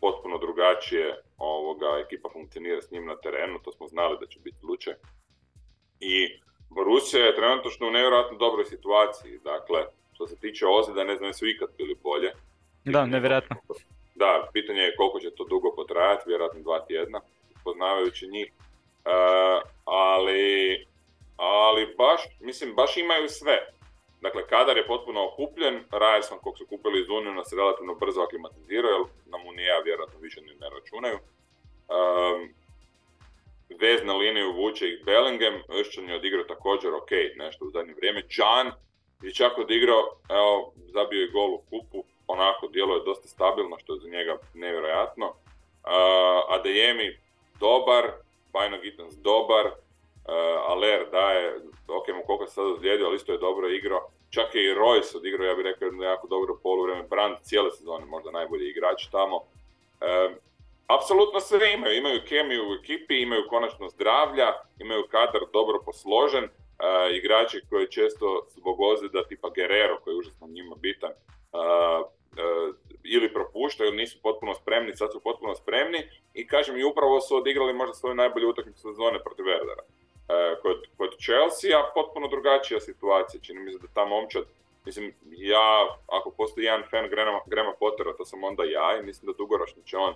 potpuno 0.00 0.38
drugačije 0.38 1.22
ovoga, 1.38 1.86
ekipa 2.04 2.28
funkcionira 2.32 2.82
s 2.82 2.90
njim 2.90 3.06
na 3.06 3.16
terenu, 3.16 3.58
to 3.64 3.72
smo 3.72 3.88
znali 3.88 4.16
da 4.20 4.26
će 4.26 4.40
biti 4.44 4.56
slučaj. 4.58 4.94
I 6.00 6.40
Borussia 6.70 7.24
je 7.24 7.36
trenutno 7.36 7.88
u 7.88 7.90
nevjerojatno 7.90 8.38
dobroj 8.38 8.64
situaciji, 8.64 9.40
dakle, 9.44 9.84
što 10.14 10.26
se 10.26 10.36
tiče 10.36 10.66
ozljeda, 10.66 11.04
ne 11.04 11.16
znam 11.16 11.32
su 11.32 11.46
ikad 11.46 11.68
bili 11.78 11.96
bolje. 12.02 12.32
Da, 12.84 13.06
nevjerojatno. 13.06 13.56
Da, 14.14 14.48
pitanje 14.52 14.80
je 14.80 14.96
koliko 14.96 15.20
će 15.20 15.30
to 15.30 15.44
dugo 15.44 15.74
potrajati, 15.76 16.24
vjerojatno 16.26 16.60
dva 16.60 16.84
tjedna, 16.86 17.20
poznavajući 17.64 18.28
njih. 18.28 18.52
Uh, 19.04 19.70
ali 19.84 20.86
ali 21.36 21.94
baš, 21.98 22.20
mislim, 22.40 22.74
baš 22.74 22.96
imaju 22.96 23.28
sve. 23.28 23.72
Dakle, 24.20 24.46
kadar 24.46 24.76
je 24.76 24.86
potpuno 24.86 25.28
okupljen, 25.28 25.84
Ryerson 25.90 26.38
kog 26.42 26.58
su 26.58 26.66
kupili 26.66 27.00
iz 27.00 27.08
Unijona 27.08 27.44
se 27.44 27.56
relativno 27.56 27.94
brzo 27.94 28.20
aklimatizirao, 28.20 28.90
jer 28.90 29.02
nam 29.26 29.46
Unija 29.46 29.78
vjerojatno 29.78 30.18
više 30.20 30.40
ni 30.40 30.54
ne 30.60 30.70
računaju. 30.70 31.18
Um, 31.18 32.54
vez 33.80 34.04
na 34.04 34.14
liniju 34.14 34.52
vuče 34.52 34.88
ih 34.88 35.04
Bellingham, 35.04 35.62
Öšćan 35.68 36.08
je 36.08 36.16
odigrao 36.16 36.44
također 36.44 36.94
ok, 36.94 37.10
nešto 37.36 37.64
u 37.64 37.70
zadnje 37.70 37.94
vrijeme. 37.94 38.22
John 38.30 38.72
je 39.22 39.34
čak 39.34 39.58
odigrao, 39.58 40.02
evo, 40.28 40.72
zabio 40.76 41.20
je 41.20 41.28
gol 41.28 41.54
u 41.54 41.62
kupu, 41.70 42.04
onako 42.26 42.68
djelo 42.68 42.94
je 42.94 43.04
dosta 43.04 43.28
stabilno, 43.28 43.78
što 43.78 43.94
je 43.94 44.00
za 44.00 44.08
njega 44.08 44.38
nevjerojatno. 44.54 45.26
Uh, 45.26 46.56
Adeyemi 46.56 47.16
dobar, 47.60 48.04
Bajno 48.52 48.78
Gittens 48.78 49.14
dobar, 49.14 49.70
Aler 50.68 51.06
daje, 51.10 51.54
ok, 51.88 52.08
mu 52.08 52.22
koliko 52.26 52.46
se 52.46 52.52
sad 52.54 52.66
ozlijedio, 52.66 53.06
ali 53.06 53.16
isto 53.16 53.32
je 53.32 53.38
dobro 53.38 53.68
igrao. 53.68 54.08
Čak 54.30 54.54
je 54.54 54.64
i 54.64 54.74
Royce 54.74 55.16
odigrao, 55.16 55.46
ja 55.46 55.54
bih 55.54 55.64
rekao, 55.64 55.86
jedno 55.86 56.04
jako 56.04 56.26
dobro 56.26 56.58
poluvreme. 56.62 57.02
Brand 57.02 57.36
cijele 57.42 57.70
sezone 57.70 58.06
možda 58.06 58.30
najbolji 58.30 58.68
igrač 58.68 59.06
tamo. 59.06 59.36
Uh, 59.36 60.32
apsolutno 60.86 61.40
sve 61.40 61.72
imaju. 61.72 61.96
Imaju 61.96 62.20
kemiju 62.28 62.70
u 62.70 62.74
ekipi, 62.74 63.22
imaju 63.22 63.42
konačno 63.48 63.88
zdravlja, 63.88 64.52
imaju 64.78 65.04
kadar 65.10 65.42
dobro 65.52 65.78
posložen. 65.84 66.44
Uh, 66.44 67.16
igrači 67.16 67.60
koji 67.70 67.90
često 67.90 68.46
zbog 68.48 68.80
ozljeda 68.80 69.24
tipa 69.24 69.48
Guerrero 69.48 70.00
koji 70.04 70.14
je 70.14 70.18
užasno 70.18 70.46
njima 70.46 70.76
bitan 70.76 71.10
uh, 71.10 72.06
ili 73.04 73.32
propuštaju 73.32 73.92
nisu 73.92 74.18
potpuno 74.22 74.54
spremni, 74.54 74.96
sad 74.96 75.12
su 75.12 75.20
potpuno 75.20 75.54
spremni 75.54 76.08
i 76.34 76.46
kažem 76.46 76.76
i 76.76 76.84
upravo 76.84 77.20
su 77.20 77.36
odigrali 77.36 77.72
možda 77.72 77.94
svoju 77.94 78.14
najbolju 78.14 78.48
utakmicu 78.48 78.80
sezone 78.80 79.22
protiv 79.24 79.44
Verdera. 79.44 79.82
Kod, 80.62 80.78
kod 80.96 81.10
Chelsea 81.24 81.90
potpuno 81.94 82.28
drugačija 82.28 82.80
situacija, 82.80 83.40
čini 83.40 83.60
mi 83.60 83.72
se 83.72 83.78
da 83.78 83.88
ta 83.94 84.04
momčad 84.04 84.44
Mislim, 84.84 85.14
ja, 85.30 85.96
ako 86.06 86.30
postoji 86.30 86.64
jedan 86.64 86.82
fan 86.90 87.08
Grema, 87.08 87.40
Grema 87.46 87.72
Pottera, 87.80 88.16
to 88.16 88.24
sam 88.24 88.44
onda 88.44 88.64
ja 88.64 88.98
i 88.98 89.02
mislim 89.02 89.26
da 89.26 89.36
dugoročno 89.36 89.82
će 89.82 89.96
on 89.96 90.14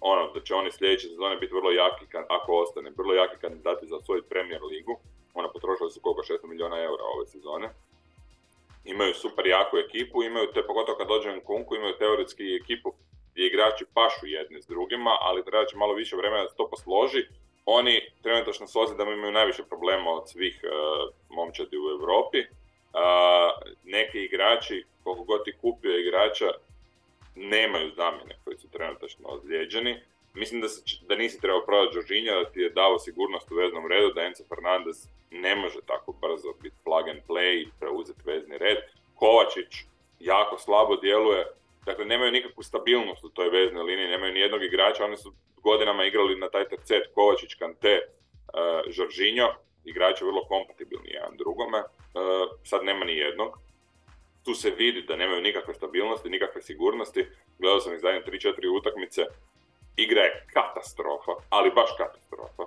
ono, 0.00 0.32
da 0.32 0.40
će 0.40 0.54
oni 0.54 0.72
sljedeće 0.72 1.08
sezone 1.08 1.36
biti 1.36 1.54
vrlo 1.54 1.70
jaki, 1.70 2.04
ako 2.28 2.62
ostane, 2.62 2.92
vrlo 2.96 3.14
jaki 3.14 3.36
kandidati 3.40 3.86
za 3.86 4.00
svoju 4.00 4.22
Premier 4.22 4.62
ligu. 4.62 4.98
Ona 5.34 5.48
potrošila 5.48 5.90
su 5.90 6.00
koliko 6.00 6.22
600 6.22 6.46
milijuna 6.46 6.82
eura 6.82 7.04
ove 7.14 7.26
sezone. 7.26 7.70
Imaju 8.84 9.14
super 9.14 9.46
jaku 9.46 9.76
ekipu, 9.76 10.22
imaju 10.22 10.52
te, 10.52 10.66
pogotovo 10.66 10.98
kad 10.98 11.08
dođe 11.08 11.40
Kunku, 11.40 11.76
imaju 11.76 11.98
teoretski 11.98 12.58
ekipu 12.62 12.92
gdje 13.32 13.46
igrači 13.46 13.84
pašu 13.94 14.26
jedni 14.26 14.62
s 14.62 14.66
drugima, 14.66 15.10
ali 15.20 15.44
treba 15.44 15.64
će 15.64 15.76
malo 15.76 15.94
više 15.94 16.16
vremena 16.16 16.42
da 16.42 16.48
se 16.48 16.56
to 16.56 16.68
posloži. 16.70 17.26
Oni 17.66 18.00
trenutačno 18.22 18.66
s 18.66 18.72
da 18.96 19.02
imaju 19.02 19.32
najviše 19.32 19.62
problema 19.68 20.10
od 20.10 20.30
svih 20.30 20.60
uh, 20.64 21.14
momčadi 21.30 21.76
u 21.76 21.90
Europi. 21.90 22.38
Uh, 22.38 22.46
neki 23.84 24.18
igrači, 24.24 24.84
koliko 25.04 25.24
god 25.24 25.44
ti 25.44 25.52
kupio 25.60 25.98
igrača, 25.98 26.50
nemaju 27.34 27.90
zamjene 27.96 28.34
koji 28.44 28.58
su 28.58 28.70
trenutačno 28.70 29.28
ozlijeđeni. 29.28 30.00
Mislim 30.34 30.60
da, 30.60 30.68
se, 30.68 30.82
da 31.08 31.14
nisi 31.16 31.40
trebao 31.40 31.66
prodati 31.66 31.94
Đorđinja, 31.94 32.34
da 32.34 32.50
ti 32.50 32.60
je 32.60 32.70
dao 32.70 32.98
sigurnost 32.98 33.50
u 33.50 33.54
veznom 33.54 33.86
redu, 33.86 34.12
da 34.14 34.22
Enzo 34.22 34.44
Fernandez 34.48 35.08
ne 35.30 35.56
može 35.56 35.80
tako 35.86 36.12
brzo 36.12 36.52
biti 36.62 36.76
plug 36.84 37.08
and 37.08 37.20
play 37.28 37.62
i 37.62 37.70
preuzeti 37.80 38.20
vezni 38.24 38.58
red. 38.58 38.78
Kovačić 39.14 39.72
jako 40.20 40.58
slabo 40.58 40.96
djeluje, 40.96 41.46
dakle 41.86 42.04
nemaju 42.04 42.32
nikakvu 42.32 42.62
stabilnost 42.62 43.24
u 43.24 43.28
toj 43.28 43.50
veznoj 43.50 43.82
liniji, 43.82 44.08
nemaju 44.08 44.32
ni 44.32 44.40
jednog 44.40 44.62
igrača, 44.62 45.04
oni 45.04 45.16
su 45.16 45.32
godinama 45.62 46.04
igrali 46.04 46.36
na 46.36 46.48
taj 46.50 46.68
tercet 46.68 47.02
Kovačić, 47.14 47.54
Kante, 47.54 48.00
uh, 48.00 48.92
Žoržinjo, 48.92 49.48
igrači 49.84 50.24
vrlo 50.24 50.44
kompatibilni 50.44 51.10
jedan 51.10 51.36
drugome, 51.36 51.78
uh, 51.78 51.86
sad 52.64 52.84
nema 52.84 53.04
ni 53.04 53.16
jednog 53.16 53.58
tu 54.46 54.54
se 54.54 54.70
vidi 54.70 55.02
da 55.02 55.16
nemaju 55.16 55.42
nikakve 55.42 55.74
stabilnosti, 55.74 56.30
nikakve 56.30 56.62
sigurnosti. 56.62 57.26
Gledao 57.58 57.80
sam 57.80 57.94
ih 57.94 58.00
zadnje 58.00 58.22
3-4 58.26 58.78
utakmice. 58.78 59.22
Igra 59.96 60.22
je 60.22 60.46
katastrofa, 60.52 61.32
ali 61.50 61.70
baš 61.70 61.90
katastrofa. 61.98 62.62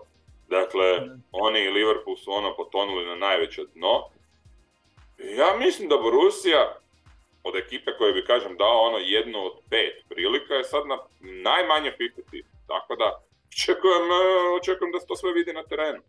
Dakle, 0.50 0.86
oni 1.32 1.60
i 1.60 1.70
Liverpool 1.70 2.18
su 2.18 2.32
ono 2.32 2.56
potonuli 2.56 3.06
na 3.06 3.16
najveće 3.16 3.62
dno. 3.74 4.10
Ja 5.18 5.56
mislim 5.58 5.90
da 5.90 5.98
Borussia 5.98 6.76
od 7.44 7.56
ekipe 7.56 7.92
koje 7.98 8.14
bi, 8.14 8.26
kažem, 8.26 8.58
dao 8.58 8.82
ono 8.88 8.98
jednu 8.98 9.40
od 9.40 9.54
pet 9.70 9.96
prilika 10.10 10.54
je 10.54 10.64
sad 10.64 10.84
na 10.88 10.98
najmanje 11.22 11.92
50 12.00 12.44
Tako 12.68 12.96
da, 12.96 13.10
očekujem, 13.52 14.06
očekujem 14.62 14.92
da 14.92 15.00
se 15.00 15.08
to 15.08 15.16
sve 15.16 15.34
vidi 15.34 15.54
na 15.54 15.64
terenu. 15.64 16.02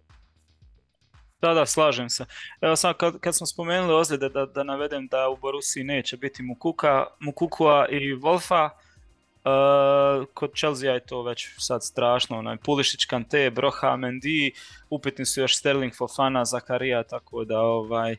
Da, 1.42 1.54
da, 1.54 1.66
slažem 1.66 2.10
se. 2.10 2.24
Evo 2.60 2.76
sam 2.76 2.94
kad, 2.94 3.20
kad 3.20 3.36
smo 3.36 3.46
spomenuli 3.46 3.94
ozljede 3.94 4.28
da, 4.28 4.46
da 4.46 4.62
navedem 4.62 5.06
da 5.06 5.28
u 5.28 5.36
Borusiji 5.36 5.84
neće 5.84 6.16
biti 6.16 6.42
Mukuka, 6.42 7.06
Mukukua 7.20 7.88
i 7.88 8.14
Wolfa, 8.14 8.70
uh, 8.70 10.26
kod 10.34 10.50
Chelsea 10.56 10.92
je 10.92 11.06
to 11.06 11.22
već 11.22 11.48
sad 11.58 11.84
strašno, 11.84 12.38
onaj 12.38 12.56
Pulišić, 12.56 13.04
Kante, 13.04 13.50
Broha, 13.50 13.96
Mendy, 13.96 14.50
upitni 14.90 15.26
su 15.26 15.40
još 15.40 15.56
Sterling, 15.56 15.92
Fofana, 15.96 16.44
Zakarija, 16.44 17.02
tako 17.02 17.44
da 17.44 17.60
ovaj, 17.60 18.16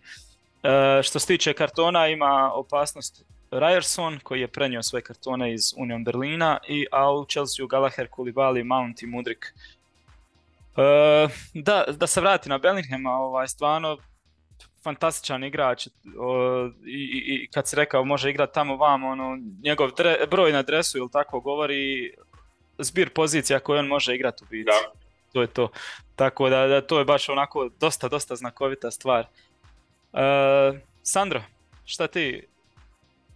uh, 0.64 1.04
što 1.04 1.20
se 1.20 1.28
tiče 1.28 1.54
kartona 1.54 2.08
ima 2.08 2.52
opasnost 2.54 3.26
Ryerson 3.52 4.20
koji 4.24 4.42
je 4.42 4.48
prenio 4.48 4.84
svoje 4.84 5.02
kartone 5.02 5.54
iz 5.54 5.74
Union 5.78 6.04
Berlina, 6.04 6.58
i, 6.68 6.86
a 6.92 7.12
u 7.12 7.26
Chelsea 7.26 7.66
Gallagher, 7.70 8.08
Koulibaly, 8.08 8.64
Mount 8.64 9.02
i 9.02 9.06
Mudrik 9.06 9.54
E, 10.78 11.28
da, 11.54 11.86
da 11.88 12.08
se 12.08 12.22
vrati 12.22 12.50
na 12.50 12.58
Bellinghama, 12.58 13.12
ovaj, 13.12 13.48
stvarno 13.48 13.98
fantastičan 14.84 15.44
igrač 15.44 15.88
i, 15.88 15.92
i, 17.26 17.48
kad 17.54 17.68
si 17.68 17.76
rekao 17.76 18.06
može 18.06 18.30
igrati 18.30 18.54
tamo 18.54 18.76
vam, 18.76 19.04
ono, 19.04 19.38
njegov 19.64 19.90
broj 20.30 20.52
na 20.52 20.62
dresu 20.62 20.98
ili 20.98 21.12
tako 21.12 21.40
govori 21.40 22.14
zbir 22.78 23.10
pozicija 23.10 23.60
koje 23.60 23.80
on 23.80 23.88
može 23.88 24.16
igrati 24.16 24.44
u 24.44 24.48
biti. 24.50 24.72
To 25.34 25.42
je 25.42 25.48
to. 25.48 25.70
Tako 26.16 26.50
da, 26.50 26.68
da, 26.68 26.82
to 26.82 27.00
je 27.00 27.06
baš 27.06 27.30
onako 27.30 27.70
dosta, 27.80 28.08
dosta 28.08 28.36
znakovita 28.36 28.92
stvar. 28.92 29.26
E, 30.14 30.80
Sandro, 31.04 31.44
šta 31.86 32.08
ti 32.08 32.48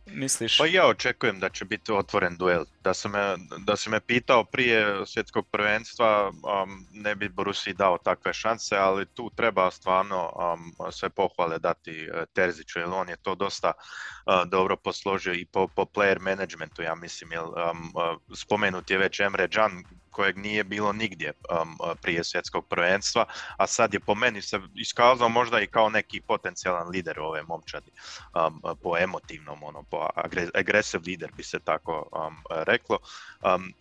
misliš? 0.06 0.58
Pa 0.58 0.66
ja 0.66 0.88
očekujem 0.88 1.40
da 1.40 1.50
će 1.50 1.66
biti 1.66 1.92
otvoren 1.92 2.38
duel. 2.38 2.66
Da 2.84 2.94
se 2.94 3.10
me, 3.10 3.36
da 3.58 3.76
se 3.76 3.90
me 3.90 4.00
pitao 4.00 4.44
prije 4.44 5.06
svjetskog 5.06 5.48
prvenstva, 5.52 6.30
um, 6.30 6.86
ne 6.92 7.16
bi 7.16 7.30
Borusi 7.30 7.74
dao 7.74 7.98
takve 7.98 8.34
šanse, 8.34 8.78
ali 8.78 9.06
tu 9.06 9.32
treba 9.36 9.72
stvarno 9.72 10.32
um, 10.36 10.92
sve 10.92 11.10
pohvale 11.10 11.60
dati 11.60 12.10
uh, 12.10 12.24
Terziću, 12.34 12.80
jer 12.80 12.88
on 12.92 13.10
je 13.10 13.18
to 13.18 13.36
dosta 13.36 13.72
uh, 13.72 14.50
dobro 14.50 14.76
posložio 14.76 15.34
i 15.34 15.46
po, 15.46 15.68
po 15.68 15.86
player 15.86 16.20
managementu, 16.20 16.82
ja 16.82 16.96
mislim, 16.96 17.32
jer 17.32 17.44
um, 17.44 17.52
uh, 17.52 18.38
spomenut 18.38 18.90
je 18.90 18.98
već 18.98 19.20
Emre 19.20 19.48
Can, 19.48 19.84
kojeg 20.16 20.38
nije 20.38 20.64
bilo 20.64 20.94
nigdje 20.94 21.34
um, 21.34 21.78
prije 22.02 22.24
svjetskog 22.24 22.68
prvenstva, 22.68 23.26
a 23.58 23.68
sad 23.68 23.94
je 23.94 24.00
po 24.00 24.16
meni 24.16 24.42
se 24.42 24.60
iskazao 24.76 25.30
možda 25.30 25.60
i 25.62 25.68
kao 25.68 25.90
neki 25.90 26.22
potencijalan 26.22 26.90
lider 26.90 27.20
ove 27.20 27.44
momčadi, 27.44 27.92
um, 27.92 28.62
po 28.84 28.98
emotivnom, 28.98 29.64
ono, 29.64 29.84
po 29.84 30.08
agresiv 30.54 31.02
lider 31.06 31.32
bi 31.38 31.44
se 31.44 31.60
tako 31.60 32.10
um, 32.12 32.38
reklo. 32.50 33.00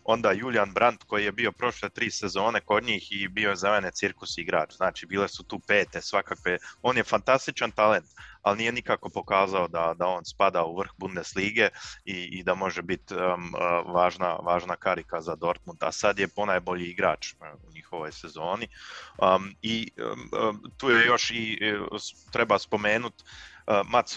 Onda 0.04 0.32
Julian 0.32 0.72
Brandt 0.72 1.04
koji 1.04 1.24
je 1.24 1.32
bio 1.32 1.52
prošle 1.52 1.88
tri 1.88 2.10
sezone 2.10 2.60
kod 2.60 2.84
njih 2.84 3.12
i 3.12 3.28
bio 3.28 3.50
je 3.50 3.56
za 3.56 3.70
mene 3.70 3.90
cirkus 3.90 4.38
igrač, 4.38 4.74
znači 4.76 5.06
bile 5.06 5.28
su 5.28 5.42
tu 5.42 5.58
pete 5.58 6.02
svakakve, 6.02 6.58
on 6.82 6.96
je 6.96 7.04
fantastičan 7.04 7.70
talent, 7.70 8.06
ali 8.44 8.58
nije 8.58 8.72
nikako 8.72 9.08
pokazao 9.08 9.68
da, 9.68 9.94
da 9.98 10.06
on 10.06 10.24
spada 10.24 10.64
u 10.64 10.76
vrh 10.76 10.90
Bundeslige 10.96 11.68
i, 12.04 12.12
i 12.12 12.42
da 12.42 12.54
može 12.54 12.82
biti 12.82 13.14
um, 13.14 13.54
uh, 13.54 13.94
važna, 13.94 14.34
važna 14.34 14.76
karika 14.76 15.20
za 15.20 15.34
Dortmund, 15.34 15.82
a 15.82 15.92
sad 15.92 16.18
je 16.18 16.28
ponajbolji 16.28 16.90
igrač 16.90 17.32
uh, 17.32 17.38
u 17.68 17.72
njihovoj 17.72 18.12
sezoni. 18.12 18.68
Um, 19.18 19.54
I 19.62 19.90
um, 19.96 20.62
tu 20.76 20.90
je 20.90 21.06
još 21.06 21.30
i 21.30 21.58
uh, 21.92 22.00
treba 22.32 22.58
spomenuti 22.58 23.24
uh, 23.66 23.74
Mat 23.88 24.10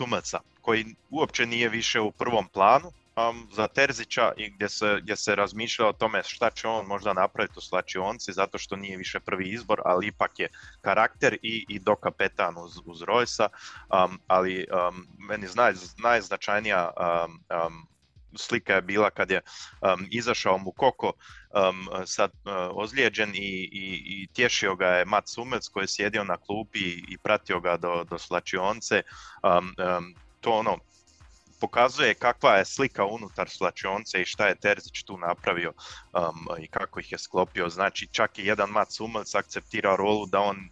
koji 0.61 0.95
uopće 1.09 1.45
nije 1.45 1.69
više 1.69 1.99
u 1.99 2.11
prvom 2.11 2.47
planu, 2.47 2.91
um, 3.17 3.47
za 3.51 3.67
Terzića 3.67 4.31
i 4.37 4.49
gdje 4.49 4.69
se, 4.69 4.97
gdje 5.01 5.15
se 5.15 5.35
razmišlja 5.35 5.87
o 5.87 5.93
tome 5.93 6.23
šta 6.23 6.49
će 6.49 6.67
on 6.67 6.85
možda 6.85 7.13
napraviti 7.13 7.53
u 7.57 7.61
slačionci 7.61 8.33
zato 8.33 8.57
što 8.57 8.75
nije 8.75 8.97
više 8.97 9.19
prvi 9.19 9.49
izbor, 9.49 9.81
ali 9.85 10.07
ipak 10.07 10.39
je 10.39 10.49
karakter 10.81 11.37
i, 11.41 11.65
i 11.69 11.79
dokapetan 11.79 12.57
uz, 12.57 12.79
uz 12.85 13.01
Rojsa, 13.01 13.49
um, 13.49 14.19
ali 14.27 14.65
um, 14.89 15.07
meni 15.17 15.47
naj, 15.55 15.73
najznačajnija 16.03 16.89
um, 16.97 17.43
um, 17.65 17.87
slika 18.35 18.73
je 18.73 18.81
bila 18.81 19.09
kad 19.09 19.31
je 19.31 19.41
um, 19.81 20.07
izašao 20.11 20.57
mu 20.57 20.71
Koko 20.71 21.07
um, 21.07 22.05
sad 22.05 22.31
uh, 22.31 22.51
ozlijeđen 22.71 23.35
i, 23.35 23.69
i, 23.71 24.03
i 24.05 24.27
tješio 24.33 24.75
ga 24.75 24.87
je 24.87 25.05
Mat 25.05 25.27
Sumec 25.27 25.67
koji 25.67 25.83
je 25.83 25.87
sjedio 25.87 26.23
na 26.23 26.37
klupi 26.37 26.79
i, 26.79 27.03
i 27.09 27.17
pratio 27.17 27.59
ga 27.59 27.77
do, 27.77 28.03
do 28.03 28.17
slačionce. 28.17 29.01
Um, 29.43 29.73
um, 29.97 30.15
to 30.41 30.51
ono, 30.51 30.77
pokazuje 31.59 32.13
kakva 32.13 32.55
je 32.55 32.65
slika 32.65 33.05
unutar 33.05 33.49
slačionce 33.49 34.21
i 34.21 34.25
šta 34.25 34.47
je 34.47 34.55
Terzić 34.55 35.03
tu 35.03 35.17
napravio 35.17 35.73
um, 36.13 36.47
i 36.59 36.67
kako 36.67 36.99
ih 36.99 37.11
je 37.11 37.17
sklopio. 37.17 37.69
Znači 37.69 38.07
čak 38.11 38.39
i 38.39 38.45
jedan 38.45 38.69
Mat 38.69 38.91
Sumac 38.91 39.35
akceptira 39.35 39.95
rolu 39.95 40.25
da 40.25 40.39
on 40.39 40.69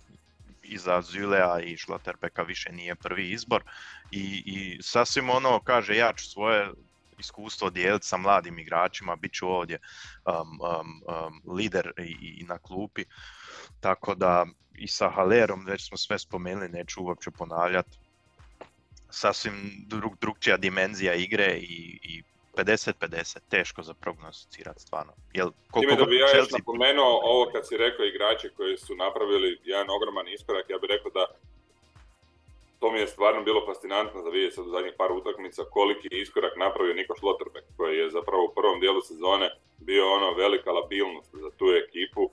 iza 0.63 1.01
Zulea 1.01 1.59
i 1.59 1.77
Šloterbeka 1.77 2.43
više 2.43 2.71
nije 2.71 2.95
prvi 2.95 3.31
izbor 3.31 3.63
i, 4.11 4.43
i 4.45 4.79
sasvim 4.81 5.29
ono 5.29 5.59
kaže 5.59 5.95
ja 5.95 6.13
ću 6.13 6.25
svoje 6.25 6.69
iskustvo 7.19 7.69
dijeliti 7.69 8.07
sa 8.07 8.17
mladim 8.17 8.59
igračima, 8.59 9.15
bit 9.15 9.33
ću 9.33 9.49
ovdje 9.49 9.79
um, 10.25 10.59
um, 10.61 11.01
um, 11.07 11.55
lider 11.55 11.91
i, 11.97 12.38
i 12.41 12.43
na 12.43 12.57
klupi. 12.57 13.05
Tako 13.79 14.15
da 14.15 14.45
i 14.73 14.88
sa 14.88 15.09
Halerom 15.09 15.65
već 15.65 15.88
smo 15.88 15.97
sve 15.97 16.19
spomenuli, 16.19 16.69
neću 16.69 17.03
uopće 17.03 17.31
ponavljati 17.31 17.97
sasvim 19.09 19.85
drug, 19.87 20.17
drugčija 20.21 20.57
dimenzija 20.57 21.13
igre 21.13 21.57
i, 21.57 21.99
i 22.03 22.23
50-50, 22.55 23.37
teško 23.49 23.83
za 23.83 23.93
prognosticirati 23.93 24.81
stvarno. 24.81 25.13
Jel, 25.33 25.49
koliko 25.71 25.95
da 25.95 26.05
bi 26.05 26.15
ja 26.15 26.37
još 26.37 26.51
napomenuo 26.51 27.19
ovo 27.23 27.51
kad 27.51 27.67
si 27.67 27.77
rekao 27.77 28.05
igrače 28.05 28.49
koji 28.49 28.77
su 28.77 28.95
napravili 28.95 29.59
jedan 29.63 29.89
ogroman 29.89 30.27
iskorak, 30.27 30.69
ja 30.69 30.77
bih 30.77 30.89
rekao 30.89 31.11
da 31.11 31.25
to 32.79 32.91
mi 32.91 32.99
je 32.99 33.07
stvarno 33.07 33.43
bilo 33.43 33.65
fascinantno 33.65 34.21
za 34.21 34.29
vidjeti 34.29 34.55
sad 34.55 34.65
u 34.67 34.69
zadnjih 34.69 34.93
par 34.97 35.11
utakmica 35.11 35.63
koliki 35.63 36.07
je 36.11 36.21
iskorak 36.21 36.53
napravio 36.57 36.93
Niko 36.93 37.13
Šlotrbeck 37.19 37.67
koji 37.77 37.97
je 37.97 38.09
zapravo 38.09 38.43
u 38.45 38.53
prvom 38.55 38.79
dijelu 38.79 39.01
sezone 39.01 39.47
bio 39.77 40.13
ono 40.13 40.33
velika 40.33 40.71
labilnost 40.71 41.31
za 41.43 41.49
tu 41.57 41.65
ekipu, 41.83 42.23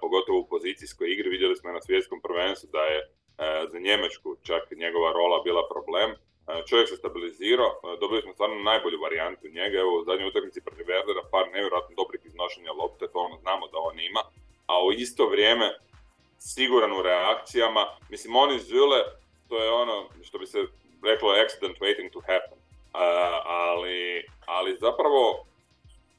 pogotovo 0.00 0.38
u 0.38 0.48
pozicijskoj 0.48 1.12
igri. 1.12 1.28
Vidjeli 1.28 1.56
smo 1.56 1.72
na 1.72 1.80
svjetskom 1.80 2.20
prvenstvu 2.20 2.68
da 2.72 2.82
je 2.92 2.98
za 3.72 3.78
Njemačku 3.78 4.36
čak 4.42 4.62
njegova 4.70 5.12
rola 5.12 5.42
bila 5.44 5.62
problem. 5.72 6.10
čovjek 6.68 6.88
se 6.88 6.96
stabilizirao, 6.96 7.80
dobili 8.00 8.22
smo 8.22 8.32
stvarno 8.32 8.56
najbolju 8.56 8.98
varijantu 9.00 9.48
njega. 9.48 9.78
Evo 9.78 9.92
u 9.98 10.04
zadnjoj 10.04 10.28
utakmici 10.28 10.64
protiv 10.64 10.86
Werdera 10.86 11.22
par 11.30 11.46
nevjerojatno 11.52 11.96
dobrih 11.96 12.20
iznošenja 12.24 12.72
lopte, 12.72 13.08
to 13.12 13.18
ono 13.18 13.36
znamo 13.38 13.68
da 13.68 13.78
on 13.78 14.00
ima. 14.00 14.22
A 14.66 14.84
u 14.84 14.92
isto 14.92 15.28
vrijeme 15.28 15.78
siguran 16.38 16.92
u 16.92 17.02
reakcijama. 17.02 17.86
Mislim, 18.10 18.36
oni 18.36 18.58
Zule 18.58 19.00
to 19.48 19.62
je 19.62 19.70
ono 19.70 20.08
što 20.22 20.38
bi 20.38 20.46
se 20.46 20.66
reklo 21.02 21.30
accident 21.44 21.78
waiting 21.78 22.12
to 22.12 22.20
happen. 22.20 22.58
ali, 23.44 24.26
ali 24.46 24.76
zapravo 24.76 25.46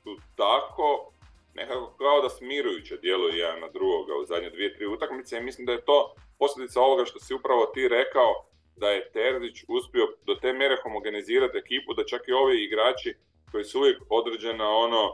su 0.04 0.18
tako 0.36 1.12
nekako 1.54 1.94
kao 1.98 2.22
da 2.22 2.30
smirujuće 2.30 2.98
djeluju 2.98 3.36
jedan 3.36 3.60
na 3.60 3.70
drugoga 3.70 4.14
u 4.22 4.26
zadnje 4.26 4.50
dvije, 4.50 4.76
tri 4.76 4.86
utakmice 4.86 5.38
i 5.38 5.42
mislim 5.42 5.66
da 5.66 5.72
je 5.72 5.86
to 5.86 6.14
posljedica 6.40 6.82
ovoga 6.82 7.06
što 7.06 7.20
si 7.20 7.34
upravo 7.34 7.66
ti 7.66 7.88
rekao 7.88 8.46
da 8.76 8.90
je 8.90 9.12
Terzić 9.12 9.64
uspio 9.68 10.06
do 10.26 10.36
te 10.36 10.54
mjere 10.54 10.78
homogenizirati 10.84 11.58
ekipu 11.58 11.94
da 11.94 12.06
čak 12.06 12.22
i 12.28 12.32
ovi 12.32 12.64
igrači 12.64 13.16
koji 13.52 13.64
su 13.64 13.80
uvijek 13.80 14.02
određena 14.10 14.70
ono 14.70 15.14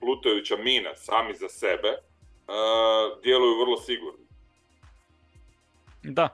plutajuća 0.00 0.56
mina 0.56 0.96
sami 0.96 1.34
za 1.34 1.48
sebe 1.48 1.92
djeluju 3.22 3.60
vrlo 3.60 3.76
sigurno. 3.76 4.18
Da, 6.02 6.28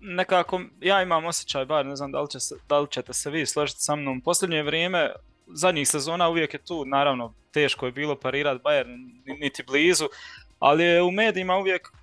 nekako 0.00 0.60
ja 0.80 1.02
imam 1.02 1.24
osjećaj, 1.24 1.64
bar 1.64 1.86
ne 1.86 1.96
znam 1.96 2.12
da 2.12 2.20
li, 2.20 2.30
će 2.30 2.40
se, 2.40 2.56
da 2.68 2.78
li 2.78 2.90
ćete 2.90 3.12
se 3.12 3.30
vi 3.30 3.46
složiti 3.46 3.80
sa 3.80 3.96
mnom, 3.96 4.20
posljednje 4.20 4.62
vrijeme 4.62 5.12
zadnjih 5.46 5.88
sezona 5.88 6.28
uvijek 6.28 6.54
je 6.54 6.64
tu, 6.64 6.84
naravno 6.84 7.34
teško 7.52 7.86
je 7.86 7.92
bilo 7.92 8.16
parirati 8.16 8.62
Bayern 8.64 9.10
niti 9.40 9.62
blizu, 9.62 10.08
ali 10.58 10.84
je 10.84 11.02
u 11.02 11.10
medijima 11.10 11.56
uvijek 11.56 11.88
e, 11.88 12.01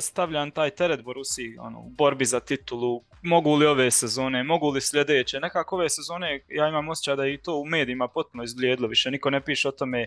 stavljan 0.00 0.50
taj 0.50 0.70
teret 0.70 1.02
Borusi 1.02 1.56
ono, 1.60 1.80
u 1.80 1.88
borbi 1.88 2.24
za 2.24 2.40
titulu, 2.40 3.02
mogu 3.22 3.54
li 3.54 3.66
ove 3.66 3.90
sezone, 3.90 4.42
mogu 4.42 4.70
li 4.70 4.80
sljedeće, 4.80 5.40
nekako 5.40 5.76
ove 5.76 5.88
sezone 5.88 6.44
ja 6.48 6.68
imam 6.68 6.88
osjećaj 6.88 7.16
da 7.16 7.26
i 7.26 7.38
to 7.38 7.56
u 7.56 7.64
medijima 7.64 8.08
potpuno 8.08 8.44
izblijedlo, 8.44 8.88
više 8.88 9.10
niko 9.10 9.30
ne 9.30 9.40
piše 9.40 9.68
o 9.68 9.72
tome 9.72 10.06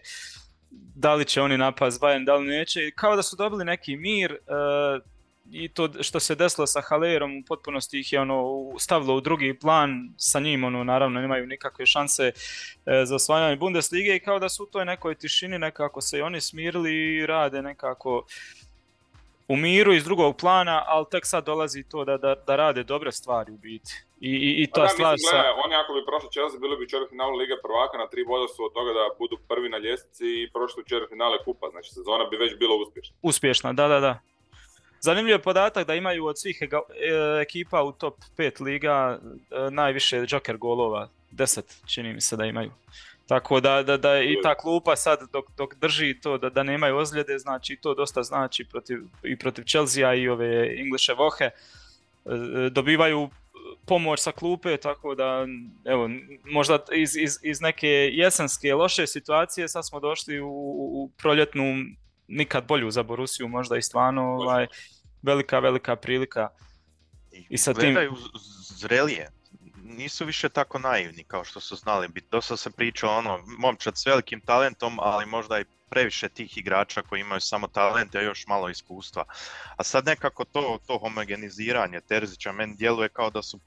da 0.96 1.14
li 1.14 1.26
će 1.26 1.42
oni 1.42 1.58
napast 1.58 2.02
Bayern, 2.02 2.26
da 2.26 2.36
li 2.36 2.48
neće, 2.48 2.92
kao 2.92 3.16
da 3.16 3.24
su 3.24 3.36
dobili 3.36 3.66
neki 3.66 3.96
mir, 3.96 4.32
e, 4.32 4.38
i 5.52 5.70
to 5.70 5.90
što 6.04 6.20
se 6.20 6.36
desilo 6.36 6.68
sa 6.68 6.82
Halerom 6.82 7.38
u 7.38 7.44
potpunosti 7.48 8.00
ih 8.00 8.14
je 8.14 8.20
ono 8.20 8.46
stavilo 8.80 9.16
u 9.16 9.22
drugi 9.22 9.60
plan, 9.60 10.14
sa 10.18 10.40
njim 10.40 10.64
ono 10.64 10.84
naravno 10.84 11.22
nemaju 11.22 11.48
nikakve 11.48 11.86
šanse 11.86 12.24
e, 12.24 13.06
za 13.06 13.16
osvajanje 13.16 13.56
Bundeslige 13.56 14.16
i 14.16 14.20
kao 14.20 14.40
da 14.40 14.50
su 14.50 14.64
u 14.64 14.66
toj 14.66 14.86
nekoj 14.86 15.16
tišini 15.16 15.60
nekako 15.60 16.02
se 16.02 16.18
i 16.18 16.22
oni 16.22 16.42
smirili 16.42 16.94
i 16.94 17.26
rade 17.26 17.62
nekako 17.62 18.26
u 19.48 19.56
miru 19.56 19.94
iz 19.94 20.04
drugog 20.04 20.38
plana, 20.38 20.84
ali 20.88 21.06
tek 21.12 21.26
sad 21.26 21.46
dolazi 21.46 21.84
to 21.84 22.06
da, 22.06 22.18
da, 22.18 22.36
da 22.48 22.56
rade 22.56 22.84
dobre 22.84 23.12
stvari 23.12 23.52
u 23.52 23.58
biti. 23.58 23.92
I, 24.20 24.30
i, 24.30 24.64
i 24.64 24.68
ta 24.68 24.88
stvar 24.88 25.16
sa... 25.20 25.38
Oni 25.66 25.76
ako 25.76 25.94
bi 25.94 26.06
prošli 26.06 26.30
Chelsea 26.32 26.60
bili 26.60 26.78
bi 26.78 26.84
u 26.86 27.10
finalu 27.10 27.36
Lige 27.36 27.56
prvaka, 27.64 27.98
na 27.98 28.08
tri 28.08 28.26
boda 28.26 28.48
su 28.48 28.64
od 28.64 28.74
toga 28.74 28.92
da 28.94 29.04
budu 29.20 29.38
prvi 29.48 29.70
na 29.70 29.78
ljestvici 29.78 30.26
i 30.26 30.50
prošli 30.54 30.84
u 30.84 31.08
finale 31.10 31.38
kupa, 31.46 31.70
znači 31.72 31.90
sezona 31.90 32.24
bi 32.32 32.38
već 32.38 32.58
bila 32.58 32.76
uspješna. 32.76 33.16
Uspješna, 33.22 33.74
da, 33.74 33.88
da, 33.88 34.00
da. 34.00 34.20
Zanimljiv 35.00 35.34
je 35.34 35.42
podatak 35.42 35.88
da 35.88 35.96
imaju 35.96 36.26
od 36.26 36.40
svih 36.40 36.62
e, 36.62 36.68
ekipa 37.42 37.84
u 37.84 37.92
top 37.92 38.16
5 38.38 38.62
liga 38.62 39.20
e, 39.20 39.72
najviše 39.72 40.26
Joker 40.30 40.58
golova, 40.58 41.10
10 41.32 41.94
čini 41.94 42.14
mi 42.14 42.22
se 42.22 42.38
da 42.38 42.46
imaju. 42.46 42.72
Tako 43.28 43.60
da, 43.60 43.84
da, 43.84 43.98
da 43.98 44.20
i 44.20 44.38
ta 44.44 44.56
klupa 44.56 44.96
sad 44.96 45.20
dok, 45.32 45.46
dok 45.58 45.76
drži 45.76 46.20
to 46.22 46.38
da, 46.38 46.50
da 46.50 46.64
nemaju 46.64 46.98
ozljede, 46.98 47.40
znači 47.40 47.76
to 47.76 47.94
dosta 47.94 48.24
znači 48.24 48.66
protiv, 48.66 48.98
i 49.24 49.38
protiv 49.38 49.64
Chelsea 49.64 50.14
i 50.14 50.30
ove 50.30 50.76
Englishe 50.80 51.14
Vohe. 51.14 51.46
E, 51.46 51.52
dobivaju 52.72 53.30
pomoć 53.86 54.20
sa 54.20 54.32
klupe, 54.32 54.78
tako 54.78 55.16
da 55.16 55.48
evo, 55.86 56.10
možda 56.46 56.80
iz, 56.92 57.16
iz, 57.16 57.40
iz 57.42 57.62
neke 57.62 57.90
jesenske 58.12 58.74
loše 58.74 59.08
situacije 59.08 59.68
sad 59.68 59.88
smo 59.88 60.00
došli 60.00 60.40
u, 60.40 60.50
u 60.50 61.10
proljetnu 61.18 61.76
nikad 62.28 62.68
bolju 62.68 62.92
za 62.92 63.04
Borusiju 63.04 63.48
možda 63.48 63.78
i 63.78 63.82
stvarno 63.82 64.22
ovaj, 64.22 64.68
velika, 65.22 65.60
velika 65.60 65.96
prilika. 65.96 66.50
I, 67.32 67.46
I 67.50 67.58
sa 67.58 67.74
tim... 67.74 67.98
zrelije, 68.78 69.30
nisu 69.94 70.26
više 70.26 70.50
tako 70.50 70.80
naivni 70.80 71.24
kao 71.24 71.44
što 71.44 71.60
su 71.60 71.76
znali 71.76 72.08
biti. 72.08 72.28
Dosta 72.32 72.58
se 72.58 72.72
priča 72.72 73.10
ono, 73.10 73.44
momčad 73.60 73.98
s 73.98 74.06
velikim 74.06 74.42
talentom, 74.42 75.00
ali 75.00 75.26
možda 75.26 75.60
i 75.60 75.66
previše 75.90 76.30
tih 76.30 76.58
igrača 76.58 77.02
koji 77.02 77.22
imaju 77.22 77.42
samo 77.42 77.68
talente, 77.68 78.18
a 78.18 78.22
još 78.22 78.48
malo 78.48 78.70
iskustva. 78.70 79.24
A 79.78 79.84
sad 79.84 80.06
nekako 80.06 80.46
to, 80.46 80.80
to 80.88 80.98
homogeniziranje 80.98 82.02
Terzića 82.02 82.52
meni 82.52 82.76
djeluje 82.76 83.10
kao 83.10 83.30
da 83.30 83.42
su 83.42 83.60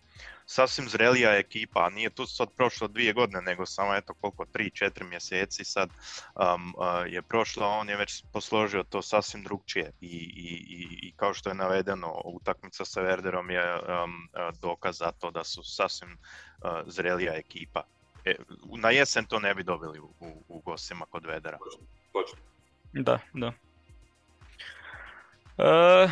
sasvim 0.47 0.89
zrelija 0.89 1.37
ekipa, 1.39 1.87
a 1.87 1.91
nije 1.91 2.11
tu 2.11 2.27
sad 2.27 2.49
prošlo 2.57 2.89
dvije 2.89 3.13
godine, 3.13 3.43
nego 3.43 3.67
samo 3.67 3.95
eto 3.95 4.15
koliko, 4.15 4.45
tri, 4.45 4.71
četiri 4.71 5.05
mjeseci 5.05 5.65
sad 5.65 5.89
um, 5.91 6.75
uh, 6.77 7.13
je 7.13 7.23
prošlo, 7.23 7.69
on 7.69 7.89
je 7.89 7.97
već 7.97 8.25
posložio 8.33 8.83
to 8.83 9.03
sasvim 9.03 9.43
drugčije 9.43 9.93
i, 10.01 10.07
i, 10.07 11.09
i 11.09 11.13
kao 11.17 11.35
što 11.35 11.51
je 11.51 11.55
navedeno, 11.55 12.21
utakmica 12.25 12.85
sa 12.85 13.01
Werderom 13.01 13.51
je 13.51 13.75
um, 13.75 13.83
uh, 13.83 14.59
dokaz 14.61 14.99
za 14.99 15.13
to 15.13 15.31
da 15.31 15.45
su 15.45 15.63
sasvim 15.65 16.13
uh, 16.13 16.71
zrelija 16.87 17.35
ekipa. 17.35 17.83
E, 18.25 18.35
na 18.77 18.91
jesen 18.91 19.25
to 19.25 19.39
ne 19.39 19.55
bi 19.55 19.63
dobili 19.63 20.01
u, 20.01 20.11
u, 20.21 20.45
u 20.49 20.61
gostima 20.61 21.07
kod 21.11 21.27
Vedera. 21.27 21.59
Da, 22.93 23.19
da. 23.35 23.53
E, 25.59 26.09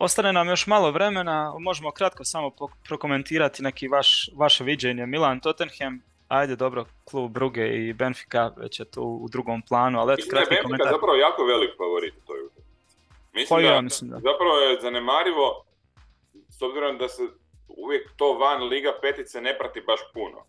Ostane 0.00 0.32
nam 0.32 0.48
još 0.48 0.66
malo 0.66 0.90
vremena, 0.90 1.54
možemo 1.58 1.90
kratko 1.90 2.24
samo 2.24 2.50
prokomentirati 2.88 3.62
neki 3.62 3.88
vaš, 3.88 4.30
vaše 4.36 4.64
viđenje. 4.64 5.06
Milan 5.06 5.40
Tottenham, 5.40 6.02
ajde 6.28 6.56
dobro, 6.56 6.84
klub 7.04 7.32
Bruge 7.32 7.66
i 7.66 7.92
Benfica 7.92 8.52
već 8.56 8.80
je 8.80 8.84
tu 8.84 9.02
u 9.02 9.28
drugom 9.28 9.62
planu, 9.62 10.00
ali 10.00 10.14
eto 10.14 10.22
kratki 10.30 10.50
Benfica 10.50 10.62
komentar. 10.62 10.92
zapravo 10.92 11.16
jako 11.16 11.44
velik 11.44 11.70
favorit 11.76 12.14
u 12.14 12.26
toj 12.26 12.38
Mislim, 13.32 13.62
pa 13.62 13.74
da, 13.74 13.80
mislim 13.80 14.10
da 14.10 14.16
zapravo 14.16 14.56
je 14.58 14.80
zanemarivo, 14.80 15.64
s 16.58 16.62
obzirom 16.62 16.98
da 16.98 17.08
se 17.08 17.22
uvijek 17.68 18.10
to 18.16 18.32
van 18.32 18.62
Liga 18.62 18.92
petice 19.02 19.40
ne 19.40 19.58
prati 19.58 19.80
baš 19.80 20.00
puno. 20.14 20.44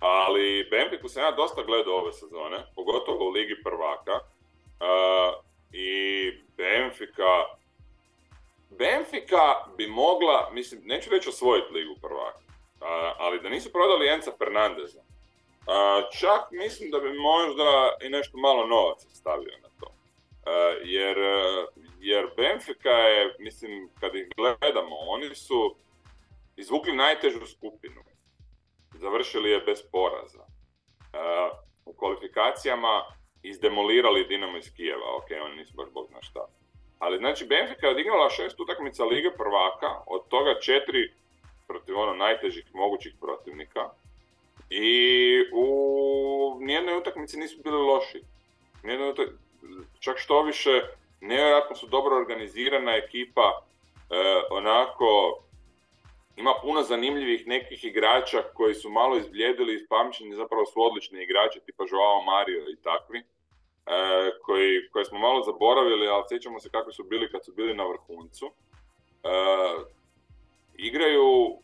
Ali 0.00 0.68
Benfica 0.70 1.08
sam 1.08 1.22
ja 1.22 1.30
dosta 1.30 1.62
gledao 1.62 1.94
ove 1.94 2.12
sezone, 2.12 2.58
pogotovo 2.74 3.28
u 3.28 3.30
Ligi 3.30 3.62
prvaka. 3.62 4.14
Uh, 4.14 5.44
I 5.72 5.88
Benfica 6.56 7.58
Benfica 8.70 9.42
bi 9.76 9.86
mogla, 9.86 10.50
mislim, 10.52 10.80
neću 10.84 11.10
reći 11.10 11.28
osvojiti 11.28 11.74
ligu 11.74 11.94
prvaka, 12.00 12.38
ali 13.18 13.40
da 13.40 13.48
nisu 13.48 13.72
prodali 13.72 14.08
Enca 14.08 14.32
Fernandeza, 14.38 15.02
čak 16.20 16.50
mislim 16.50 16.90
da 16.90 16.98
bi 17.00 17.12
možda 17.12 17.96
i 18.02 18.08
nešto 18.08 18.38
malo 18.38 18.66
novaca 18.66 19.08
stavio 19.10 19.58
na 19.62 19.68
to. 19.80 19.94
Jer, 20.84 21.16
jer 22.00 22.30
Benfica 22.36 22.88
je, 22.88 23.36
mislim, 23.38 23.90
kad 24.00 24.14
ih 24.14 24.28
gledamo, 24.36 24.96
oni 24.96 25.34
su 25.34 25.76
izvukli 26.56 26.96
najtežu 26.96 27.46
skupinu. 27.46 28.02
Završili 28.94 29.50
je 29.50 29.60
bez 29.60 29.82
poraza. 29.92 30.44
U 31.84 31.92
kvalifikacijama 31.92 33.04
izdemolirali 33.42 34.24
Dinamo 34.24 34.58
iz 34.58 34.72
Kijeva, 34.76 35.16
ok, 35.16 35.26
oni 35.44 35.56
nisu 35.56 35.74
baš 35.74 35.88
bog 35.90 36.08
zna 36.08 36.22
šta. 36.22 36.46
Ali 36.98 37.18
znači 37.18 37.46
Benfica 37.46 37.86
je 37.86 37.92
odigrala 37.92 38.30
šest 38.30 38.60
utakmica 38.60 39.04
Lige 39.04 39.30
prvaka, 39.30 40.02
od 40.06 40.28
toga 40.28 40.60
četiri 40.60 41.12
protiv 41.66 41.98
ono 41.98 42.14
najtežih 42.14 42.74
mogućih 42.74 43.14
protivnika. 43.20 43.90
I 44.70 44.90
u 45.52 46.58
nijednoj 46.60 46.98
utakmici 46.98 47.38
nisu 47.38 47.62
bili 47.64 47.76
loši. 47.76 48.20
Nijednoj 48.82 49.14
čak 50.00 50.18
što 50.18 50.42
više, 50.42 50.82
nevjerojatno 51.20 51.76
su 51.76 51.86
dobro 51.86 52.16
organizirana 52.16 52.96
ekipa, 52.96 53.62
e, 54.10 54.14
onako 54.50 55.38
ima 56.36 56.54
puno 56.62 56.82
zanimljivih 56.82 57.46
nekih 57.46 57.84
igrača 57.84 58.42
koji 58.54 58.74
su 58.74 58.90
malo 58.90 59.16
izbljedili 59.16 59.74
iz 59.74 59.82
pamćenja, 59.88 60.36
zapravo 60.36 60.66
su 60.66 60.82
odlični 60.82 61.22
igrači, 61.22 61.60
tipa 61.66 61.84
Joao 61.90 62.22
Mario 62.22 62.64
i 62.72 62.82
takvi. 62.82 63.22
E, 63.90 64.30
koji, 64.42 64.88
koje 64.92 65.04
smo 65.04 65.18
malo 65.18 65.42
zaboravili, 65.42 66.08
ali 66.08 66.24
sjećamo 66.28 66.60
se 66.60 66.70
kako 66.70 66.92
su 66.92 67.04
bili 67.04 67.30
kad 67.30 67.44
su 67.44 67.52
bili 67.52 67.74
na 67.74 67.84
vrhuncu. 67.84 68.46
E, 68.46 69.30
igraju 70.74 71.58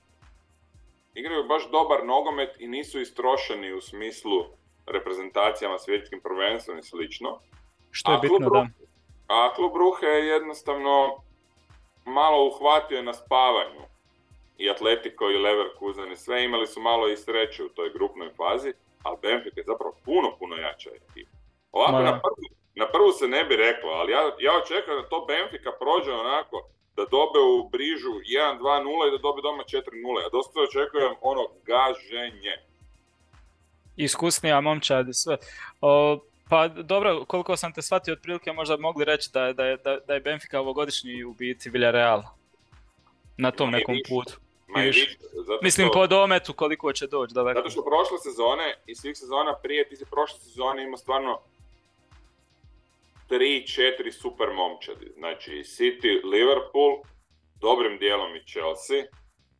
igraju 1.14 1.44
baš 1.44 1.70
dobar 1.70 2.04
nogomet 2.04 2.50
i 2.58 2.68
nisu 2.68 3.00
istrošeni 3.00 3.72
u 3.72 3.80
smislu 3.80 4.44
reprezentacijama, 4.86 5.78
svjetskim 5.78 6.20
prvenstvom 6.20 6.78
i 6.78 6.82
slično. 6.82 7.38
Što 7.90 8.12
je 8.12 8.16
A 8.16 8.20
bitno, 8.20 8.38
klub 8.38 8.52
da. 8.52 8.66
A 9.26 9.54
klub 9.54 9.76
Ruhe 9.76 10.06
je 10.06 10.26
jednostavno 10.26 11.16
malo 12.04 12.46
uhvatio 12.46 13.02
na 13.02 13.14
spavanju. 13.14 13.80
I 14.58 14.70
Atletico 14.70 15.30
i 15.30 15.38
Leverkusen 15.38 16.12
i 16.12 16.16
sve 16.16 16.44
imali 16.44 16.66
su 16.66 16.80
malo 16.80 17.08
i 17.08 17.16
sreće 17.16 17.64
u 17.64 17.68
toj 17.68 17.90
grupnoj 17.90 18.30
fazi, 18.36 18.72
ali 19.02 19.18
Benfica 19.22 19.60
je 19.60 19.64
zapravo 19.66 19.94
puno, 20.04 20.36
puno 20.38 20.56
jača 20.56 20.90
ekipa. 20.90 21.33
Ovako 21.74 21.98
da. 21.98 22.04
na 22.04 22.20
prvu, 22.20 22.42
na 22.74 22.86
prvu 22.88 23.10
se 23.12 23.26
ne 23.28 23.44
bi 23.44 23.56
reklo, 23.58 23.90
ali 23.90 24.12
ja, 24.12 24.22
ja 24.40 24.52
očekujem 24.54 25.02
da 25.02 25.08
to 25.08 25.18
Benfica 25.24 25.70
prođe 25.74 26.12
onako 26.14 26.56
da 26.96 27.02
dobe 27.08 27.38
u 27.50 27.68
Brižu 27.68 28.12
1-2-0 28.12 29.08
i 29.08 29.14
da 29.14 29.18
dobe 29.18 29.40
doma 29.42 29.62
4-0. 29.64 29.76
Ja 30.22 30.28
dosta 30.28 30.56
očekujem 30.60 31.14
ono 31.22 31.42
gaženje. 31.64 32.54
Iskusnija 33.96 34.60
momčad 34.60 35.08
i 35.08 35.14
sve. 35.14 35.36
O, 35.80 36.18
pa 36.50 36.68
dobro, 36.68 37.24
koliko 37.24 37.56
sam 37.56 37.72
te 37.72 37.82
shvatio 37.82 38.12
otprilike 38.12 38.52
možda 38.52 38.76
mogli 38.78 39.04
reći 39.04 39.30
da, 39.32 39.42
je- 39.42 39.54
da, 39.54 39.64
je, 39.64 39.76
da, 39.76 39.98
da 39.98 40.14
je 40.14 40.20
Benfica 40.20 40.60
ovogodišnji 40.60 41.24
u 41.24 41.32
biti 41.32 41.70
Villarreal. 41.70 42.22
Na 43.36 43.50
tom 43.50 43.70
Ma 43.70 43.76
nekom 43.78 43.96
putu. 44.08 44.32
Ma 44.68 44.80
više, 44.80 45.16
zato 45.36 45.58
Mislim 45.62 45.86
što- 45.86 45.92
po 45.94 46.06
dometu 46.06 46.52
koliko 46.52 46.92
će 46.92 47.06
doći 47.06 47.34
daleko. 47.34 47.58
Zato 47.58 47.70
što 47.70 47.84
prošle 47.84 48.18
sezone 48.20 48.74
i 48.86 48.94
svih 48.94 49.18
sezona 49.18 49.54
prije, 49.54 49.88
ti 49.88 49.96
si 49.96 50.04
prošle 50.06 50.38
sezone 50.38 50.82
imao 50.84 50.96
stvarno 50.96 51.38
3-4 53.30 54.10
super 54.12 54.48
momčadi. 54.50 55.12
Znači 55.16 55.50
City, 55.50 56.24
Liverpool, 56.24 57.02
dobrim 57.60 57.98
dijelom 57.98 58.36
i 58.36 58.46
Chelsea 58.46 59.02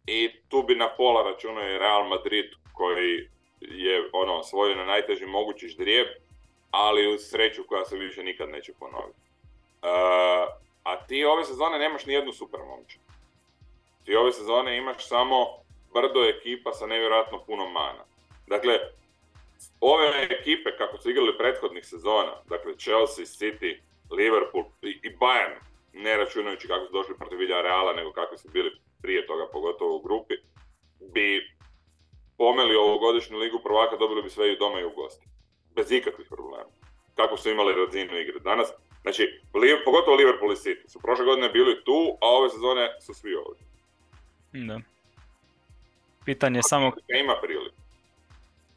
i 0.07 0.31
tu 0.49 0.63
bi 0.63 0.75
na 0.75 0.89
pola 0.97 1.23
računao 1.23 1.69
i 1.69 1.79
Real 1.79 2.09
Madrid 2.09 2.51
koji 2.73 3.29
je 3.61 4.09
ono 4.13 4.35
osvojio 4.35 4.77
na 4.77 4.85
najteži 4.85 5.27
mogući 5.27 5.69
ždrijeb, 5.69 6.07
ali 6.71 7.15
uz 7.15 7.21
sreću 7.31 7.65
koja 7.69 7.85
se 7.85 7.97
više 7.97 8.23
nikad 8.23 8.49
neće 8.49 8.73
ponoviti. 8.79 9.19
Uh, 9.83 9.91
a 10.83 11.07
ti 11.07 11.25
ove 11.25 11.45
sezone 11.45 11.79
nemaš 11.79 12.07
ni 12.07 12.13
jednu 12.13 12.33
super 12.33 12.61
momčad. 12.61 13.01
Ti 14.05 14.17
ove 14.17 14.33
sezone 14.33 14.77
imaš 14.77 15.09
samo 15.09 15.47
brdo 15.95 16.25
ekipa 16.25 16.73
sa 16.73 16.87
nevjerojatno 16.87 17.45
puno 17.47 17.67
mana. 17.71 18.05
Dakle, 18.47 18.79
ove 19.81 20.29
ekipe 20.41 20.77
kako 20.79 20.99
su 20.99 21.11
igrali 21.11 21.39
prethodnih 21.39 21.87
sezona, 21.87 22.33
dakle 22.49 22.73
Chelsea, 22.79 23.25
City, 23.25 23.81
Liverpool 24.11 24.65
i, 24.83 24.89
i 25.03 25.17
Bayern, 25.17 25.57
ne 25.93 26.17
računajući 26.17 26.69
kako 26.69 26.87
su 26.87 26.93
došli 26.93 27.15
protiv 27.17 27.39
Reala, 27.49 27.93
nego 27.93 28.13
kako 28.13 28.37
su 28.37 28.49
bili 28.49 28.71
prije 29.03 29.27
toga, 29.27 29.47
pogotovo 29.53 29.97
u 29.97 30.03
grupi, 30.03 30.35
bi 31.01 31.51
pomeli 32.39 32.77
ovogodišnju 32.77 33.39
ligu 33.39 33.61
prvaka, 33.63 33.97
dobili 33.97 34.23
bi 34.23 34.31
sve 34.31 34.53
i 34.53 34.59
doma 34.59 34.81
i 34.81 34.85
u 34.85 34.91
gosti. 34.91 35.27
Bez 35.77 35.93
ikakvih 35.93 36.27
problema. 36.29 36.71
Kako 37.15 37.37
su 37.37 37.51
imali 37.51 37.75
razinu 37.75 38.19
igre. 38.19 38.39
Danas, 38.41 38.69
znači, 39.03 39.23
Li- 39.55 39.85
pogotovo 39.85 40.17
Liverpool 40.17 40.53
i 40.53 40.57
City 40.57 40.89
su 40.89 41.01
prošle 41.01 41.25
godine 41.25 41.49
bili 41.49 41.85
tu, 41.85 42.19
a 42.21 42.27
ove 42.29 42.51
sezone 42.51 43.01
su 43.01 43.15
svi 43.15 43.35
ovdje. 43.35 43.65
Da. 44.53 44.81
Pitanje 46.25 46.59
je 46.59 46.63
samo, 46.63 46.93
Ima 47.21 47.37
priliku. 47.43 47.77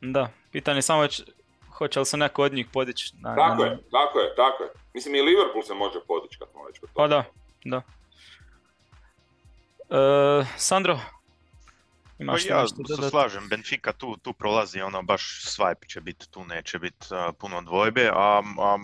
da, 0.01 0.29
pitanje 0.57 0.77
je 0.77 0.81
samo 0.83 1.07
će- 1.07 1.23
hoće 1.69 1.99
li 1.99 2.05
se 2.05 2.17
neko 2.17 2.43
od 2.43 2.53
njih 2.53 2.67
podići 2.67 3.13
na, 3.15 3.35
Tako 3.35 3.55
na- 3.55 3.65
je, 3.65 3.77
tako 3.91 4.19
je, 4.19 4.35
tako 4.35 4.63
je. 4.63 4.69
Mislim 4.93 5.15
i 5.15 5.21
Liverpool 5.21 5.63
se 5.63 5.73
može 5.75 5.99
podići 6.03 6.39
kad 6.39 6.47
smo 6.49 6.63
već 6.63 6.79
kod 6.79 6.89
Pa 6.89 7.01
toga. 7.01 7.07
da, 7.07 7.23
da. 7.65 7.81
E, 9.91 10.45
Sandro, 10.57 10.95
Pa 10.95 11.03
imaš 12.19 12.45
ja 12.45 12.61
nešto 12.61 12.75
se 12.77 12.83
dodati? 12.87 13.09
slažem, 13.09 13.47
Benfica 13.49 13.93
tu, 13.93 14.17
tu 14.17 14.33
prolazi, 14.33 14.81
ono 14.81 15.01
baš 15.03 15.21
swipe 15.45 15.87
će 15.87 16.01
biti, 16.01 16.31
tu 16.31 16.45
neće 16.45 16.79
biti 16.79 17.07
puno 17.39 17.61
dvojbe, 17.61 18.09
a, 18.09 18.19
a 18.59 18.77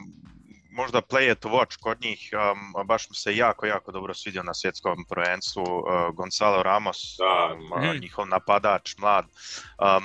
možda 0.71 1.01
play 1.01 1.31
it 1.31 1.39
to 1.39 1.49
watch 1.49 1.77
kod 1.79 2.01
njih, 2.01 2.29
um, 2.75 2.85
baš 2.85 3.09
mi 3.09 3.15
se 3.15 3.35
jako, 3.35 3.65
jako 3.65 3.91
dobro 3.91 4.13
svidio 4.13 4.43
na 4.43 4.53
svjetskom 4.53 5.05
prvenstvu 5.05 5.63
uh, 5.63 5.85
Gonzalo 6.15 6.63
Ramos, 6.63 6.97
Da. 7.17 7.55
um, 7.55 7.73
a, 7.73 7.79
Mhm. 7.81 7.99
njihov 7.99 8.27
napadač, 8.27 8.97
mlad, 8.97 9.25
um, 9.25 10.03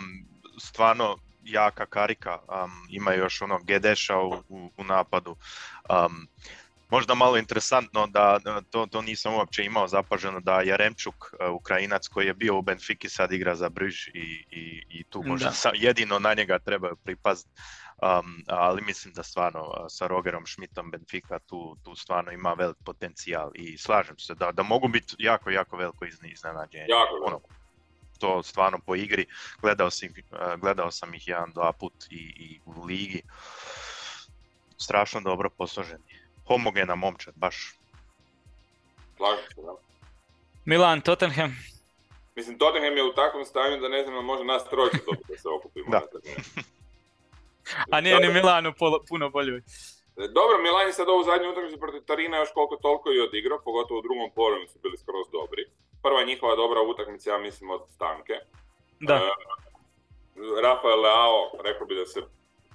stvarno 0.61 1.17
jaka 1.49 1.87
karika, 1.87 2.39
um, 2.39 2.71
ima 2.91 3.13
još 3.13 3.43
ono 3.43 3.59
Gedeša 3.59 4.17
u, 4.19 4.43
u, 4.49 4.71
u 4.77 4.85
napadu. 4.85 5.37
Um, 5.91 6.29
Možda 6.91 7.15
malo 7.15 7.37
interesantno 7.37 8.07
da 8.07 8.39
to, 8.71 8.87
to 8.87 9.03
nisam 9.03 9.35
uopće 9.35 9.65
imao 9.65 9.89
zapaženo 9.89 10.41
da 10.41 10.61
Jaremčuk, 10.61 11.15
uh, 11.15 11.55
Ukrajinac 11.55 12.09
koji 12.09 12.27
je 12.27 12.35
bio 12.35 12.57
u 12.57 12.63
Benfiki 12.63 13.09
sad 13.09 13.33
igra 13.33 13.55
za 13.55 13.69
Briž 13.69 14.09
i, 14.09 14.11
i, 14.51 14.83
i 14.91 15.05
tu 15.05 15.23
možda 15.23 15.47
Da. 15.47 15.53
sa- 15.53 15.71
jedino 15.75 16.19
na 16.19 16.35
njega 16.35 16.59
trebaju 16.59 16.97
pripaziti. 16.97 17.51
Um, 18.03 18.45
ali 18.47 18.83
mislim 18.83 19.15
da 19.15 19.23
stvarno 19.23 19.61
uh, 19.61 19.75
sa 19.89 20.07
Rogerom 20.07 20.47
Schmidtom 20.47 20.91
Benfica 20.91 21.39
tu, 21.39 21.77
tu 21.83 21.95
stvarno 21.97 22.33
ima 22.33 22.53
velik 22.53 22.77
potencijal 22.85 23.51
i 23.55 23.79
slažem 23.79 24.19
se 24.19 24.35
da, 24.35 24.53
da 24.53 24.63
mogu 24.63 24.89
biti 24.89 25.15
jako, 25.19 25.51
jako 25.51 25.77
veliko 25.77 26.05
izne- 26.05 26.29
iznenađenje. 26.29 26.87
Jako 26.89 27.25
Ono. 27.27 27.41
To 28.19 28.43
stvarno 28.43 28.79
po 28.87 28.95
igri, 28.97 29.27
gledao 29.63 29.91
sam, 29.91 30.09
ih, 30.09 30.25
uh, 30.33 30.61
gledao 30.61 30.91
sam 30.91 31.15
ih 31.15 31.29
jedan, 31.29 31.53
dva 31.53 31.73
put 31.73 31.93
i, 32.11 32.17
i 32.17 32.61
u 32.67 32.85
ligi. 32.85 33.23
Strašno 34.77 35.21
dobro 35.21 35.51
posloženi. 35.51 36.19
Homogena 36.47 36.95
momčad, 36.95 37.35
baš. 37.37 37.75
Slažem 39.17 39.45
se, 39.55 39.63
da. 39.63 39.75
Milan, 40.65 41.01
Tottenham, 41.01 41.57
Mislim, 42.39 42.59
Tottenham 42.59 42.97
je 42.97 43.05
u 43.05 43.13
takvom 43.13 43.45
stanju 43.45 43.77
da 43.81 43.89
ne 43.89 44.03
znam, 44.05 44.25
može 44.25 44.45
nas 44.45 44.63
trojice 44.71 44.99
dobiti 45.07 45.33
da 45.33 45.39
se 45.39 45.49
okupimo. 45.49 45.91
Da. 45.91 46.03
a 47.93 48.01
nije 48.01 48.21
ni 48.21 48.29
Milanu 48.29 48.71
polo- 48.81 49.03
puno 49.09 49.31
bolje. 49.31 49.63
Dobro, 50.17 50.57
Milan 50.63 50.87
je 50.87 50.93
sad 50.93 51.09
ovu 51.09 51.23
zadnju 51.25 51.51
utakmicu 51.51 51.79
protiv 51.85 52.03
Torina 52.09 52.37
još 52.37 52.53
koliko 52.55 52.77
toliko 52.77 53.13
i 53.13 53.21
odigrao, 53.21 53.65
pogotovo 53.65 53.99
u 54.01 54.03
drugom 54.07 54.31
polovremenu 54.35 54.69
su 54.69 54.79
bili 54.83 54.97
skroz 54.99 55.27
dobri. 55.33 55.65
Prva 56.03 56.25
njihova 56.25 56.57
dobra 56.57 56.83
utakmica, 56.83 57.31
ja 57.31 57.39
mislim, 57.39 57.71
od 57.71 57.83
stanke. 57.89 58.35
Da, 59.01 59.15
E, 60.39 60.61
Rafael 60.63 61.01
Leao, 61.01 61.51
rekao 61.65 61.87
bi 61.87 61.95
da 61.95 62.07
se 62.07 62.21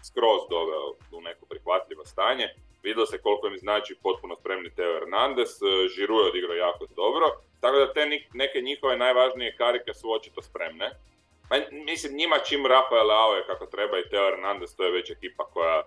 skroz 0.03 0.41
doveo 0.49 0.87
u 1.11 1.21
neko 1.21 1.45
prihvatljivo 1.45 2.05
stanje. 2.05 2.47
Vidio 2.83 3.05
se 3.05 3.21
koliko 3.21 3.47
im 3.47 3.57
znači 3.57 3.95
potpuno 4.03 4.35
spremni 4.35 4.75
Teo 4.75 4.93
Hernandez, 4.93 5.49
e, 5.49 5.65
Giroud 5.95 6.25
je 6.25 6.29
odigrao 6.29 6.55
jako 6.55 6.85
dobro, 6.95 7.25
tako 7.61 7.77
da 7.77 7.93
te 7.93 8.05
neke 8.33 8.61
njihove 8.61 8.97
najvažnije 8.97 9.55
karike 9.57 9.93
su 9.93 10.11
očito 10.11 10.41
spremne. 10.41 10.91
Pa, 11.49 11.55
mislim, 11.71 12.15
njima 12.15 12.37
čim 12.39 12.65
Rafael 12.65 13.07
Leao 13.07 13.35
je 13.35 13.45
kako 13.47 13.65
treba 13.65 13.99
i 13.99 14.09
Teo 14.09 14.25
Hernandez, 14.25 14.75
to 14.75 14.83
je 14.83 14.91
već 14.91 15.09
ekipa 15.09 15.43
koja, 15.45 15.83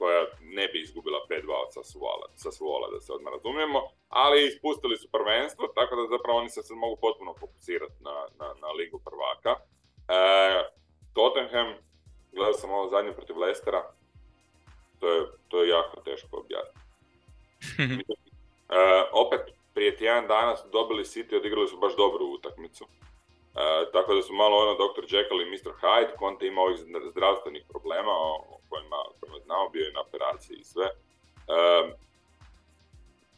koja 0.00 0.22
ne 0.40 0.68
bi 0.68 0.78
izgubila 0.80 1.18
5-2 1.30 1.52
od 1.64 1.70
Sassuola, 1.76 2.26
Sassuola, 2.34 2.86
da 2.94 3.00
se 3.00 3.12
odmah 3.12 3.32
razumijemo, 3.32 3.80
ali 4.08 4.46
ispustili 4.46 4.96
su 4.96 5.08
prvenstvo, 5.16 5.64
tako 5.78 5.96
da 5.96 6.12
zapravo 6.16 6.38
oni 6.38 6.50
se 6.50 6.62
sad 6.62 6.76
mogu 6.76 6.96
potpuno 7.00 7.34
fokusirati 7.40 7.98
na, 8.06 8.16
na, 8.38 8.48
na 8.62 8.68
ligu 8.78 8.98
prvaka. 9.08 9.52
E, 10.08 10.20
Tottenham, 11.14 11.68
gledao 12.32 12.52
sam 12.52 12.70
ovo 12.70 12.88
zadnje 12.88 13.12
protiv 13.12 13.38
Leicestera, 13.38 13.82
to 15.00 15.06
je, 15.14 15.20
to 15.48 15.62
je 15.62 15.68
jako 15.68 16.00
teško 16.00 16.36
objasniti. 16.42 16.80
E, 18.72 19.04
opet, 19.12 19.40
prije 19.74 19.96
tjedan 19.96 20.26
dana 20.26 20.56
su 20.56 20.68
dobili 20.68 21.04
City, 21.04 21.36
odigrali 21.36 21.68
su 21.68 21.76
baš 21.76 21.96
dobru 21.96 22.24
utakmicu. 22.26 22.86
E, 23.56 23.90
tako 23.92 24.14
da 24.14 24.22
su 24.22 24.32
malo 24.32 24.56
ono 24.56 24.74
Dr. 24.74 25.04
Jekyll 25.14 25.42
i 25.42 25.50
Mr. 25.50 25.72
Hyde, 25.80 26.18
Conte 26.18 26.46
ima 26.46 26.60
ovih 26.60 26.76
zdra- 26.78 27.10
zdravstvenih 27.10 27.64
problema 27.68 28.10
o, 28.12 28.34
o 28.48 28.60
kojima, 28.68 28.96
kojima 29.20 29.38
znamo, 29.44 29.68
bio 29.68 29.84
je 29.84 29.92
na 29.92 30.00
operaciji 30.00 30.56
i 30.56 30.64
sve. 30.64 30.86
E, 30.86 30.92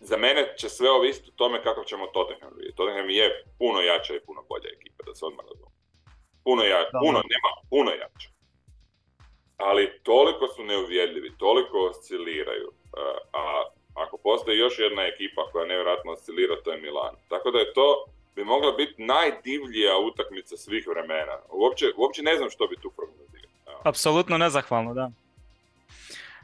za 0.00 0.16
mene 0.16 0.54
će 0.58 0.68
sve 0.68 0.90
ovisiti 0.90 1.30
o 1.30 1.36
tome 1.36 1.62
kako 1.62 1.84
ćemo 1.84 2.06
Tottenham 2.06 2.52
vidjeti. 2.56 2.76
Tottenham 2.76 3.10
je 3.10 3.44
puno 3.58 3.80
jača 3.80 4.14
i 4.14 4.20
puno 4.20 4.42
bolja 4.48 4.68
ekipa, 4.76 5.02
da 5.06 5.14
se 5.14 5.26
odmah 5.26 5.44
razumije. 5.46 5.72
Puno 6.44 6.62
jača, 6.62 6.98
puno, 7.06 7.18
nema, 7.32 7.50
puno 7.70 7.90
jača. 7.90 8.28
Ali 9.56 10.00
toliko 10.02 10.46
su 10.48 10.64
neuvjerljivi, 10.64 11.38
toliko 11.38 11.78
osciliraju. 11.78 12.72
e, 12.96 13.00
a 13.32 13.64
ako 13.94 14.16
postoji 14.16 14.58
još 14.58 14.78
jedna 14.78 15.02
ekipa 15.06 15.48
koja 15.52 15.66
nevjerojatno 15.66 16.12
oscilira, 16.12 16.62
to 16.64 16.72
je 16.72 16.80
Milan. 16.80 17.16
Tako 17.28 17.50
da 17.50 17.58
je 17.58 17.72
to 17.72 18.04
bi 18.36 18.44
mogla 18.44 18.72
biti 18.72 19.02
najdivljija 19.02 19.98
utakmica 19.98 20.56
svih 20.56 20.86
vremena. 20.88 21.36
Uopće, 21.50 21.84
uopće 21.96 22.22
ne 22.22 22.36
znam 22.36 22.50
što 22.50 22.66
bi 22.66 22.76
tu 22.82 22.90
prognozirao. 22.96 23.80
Apsolutno 23.84 24.38
nezahvalno, 24.38 24.94
da. 24.94 25.10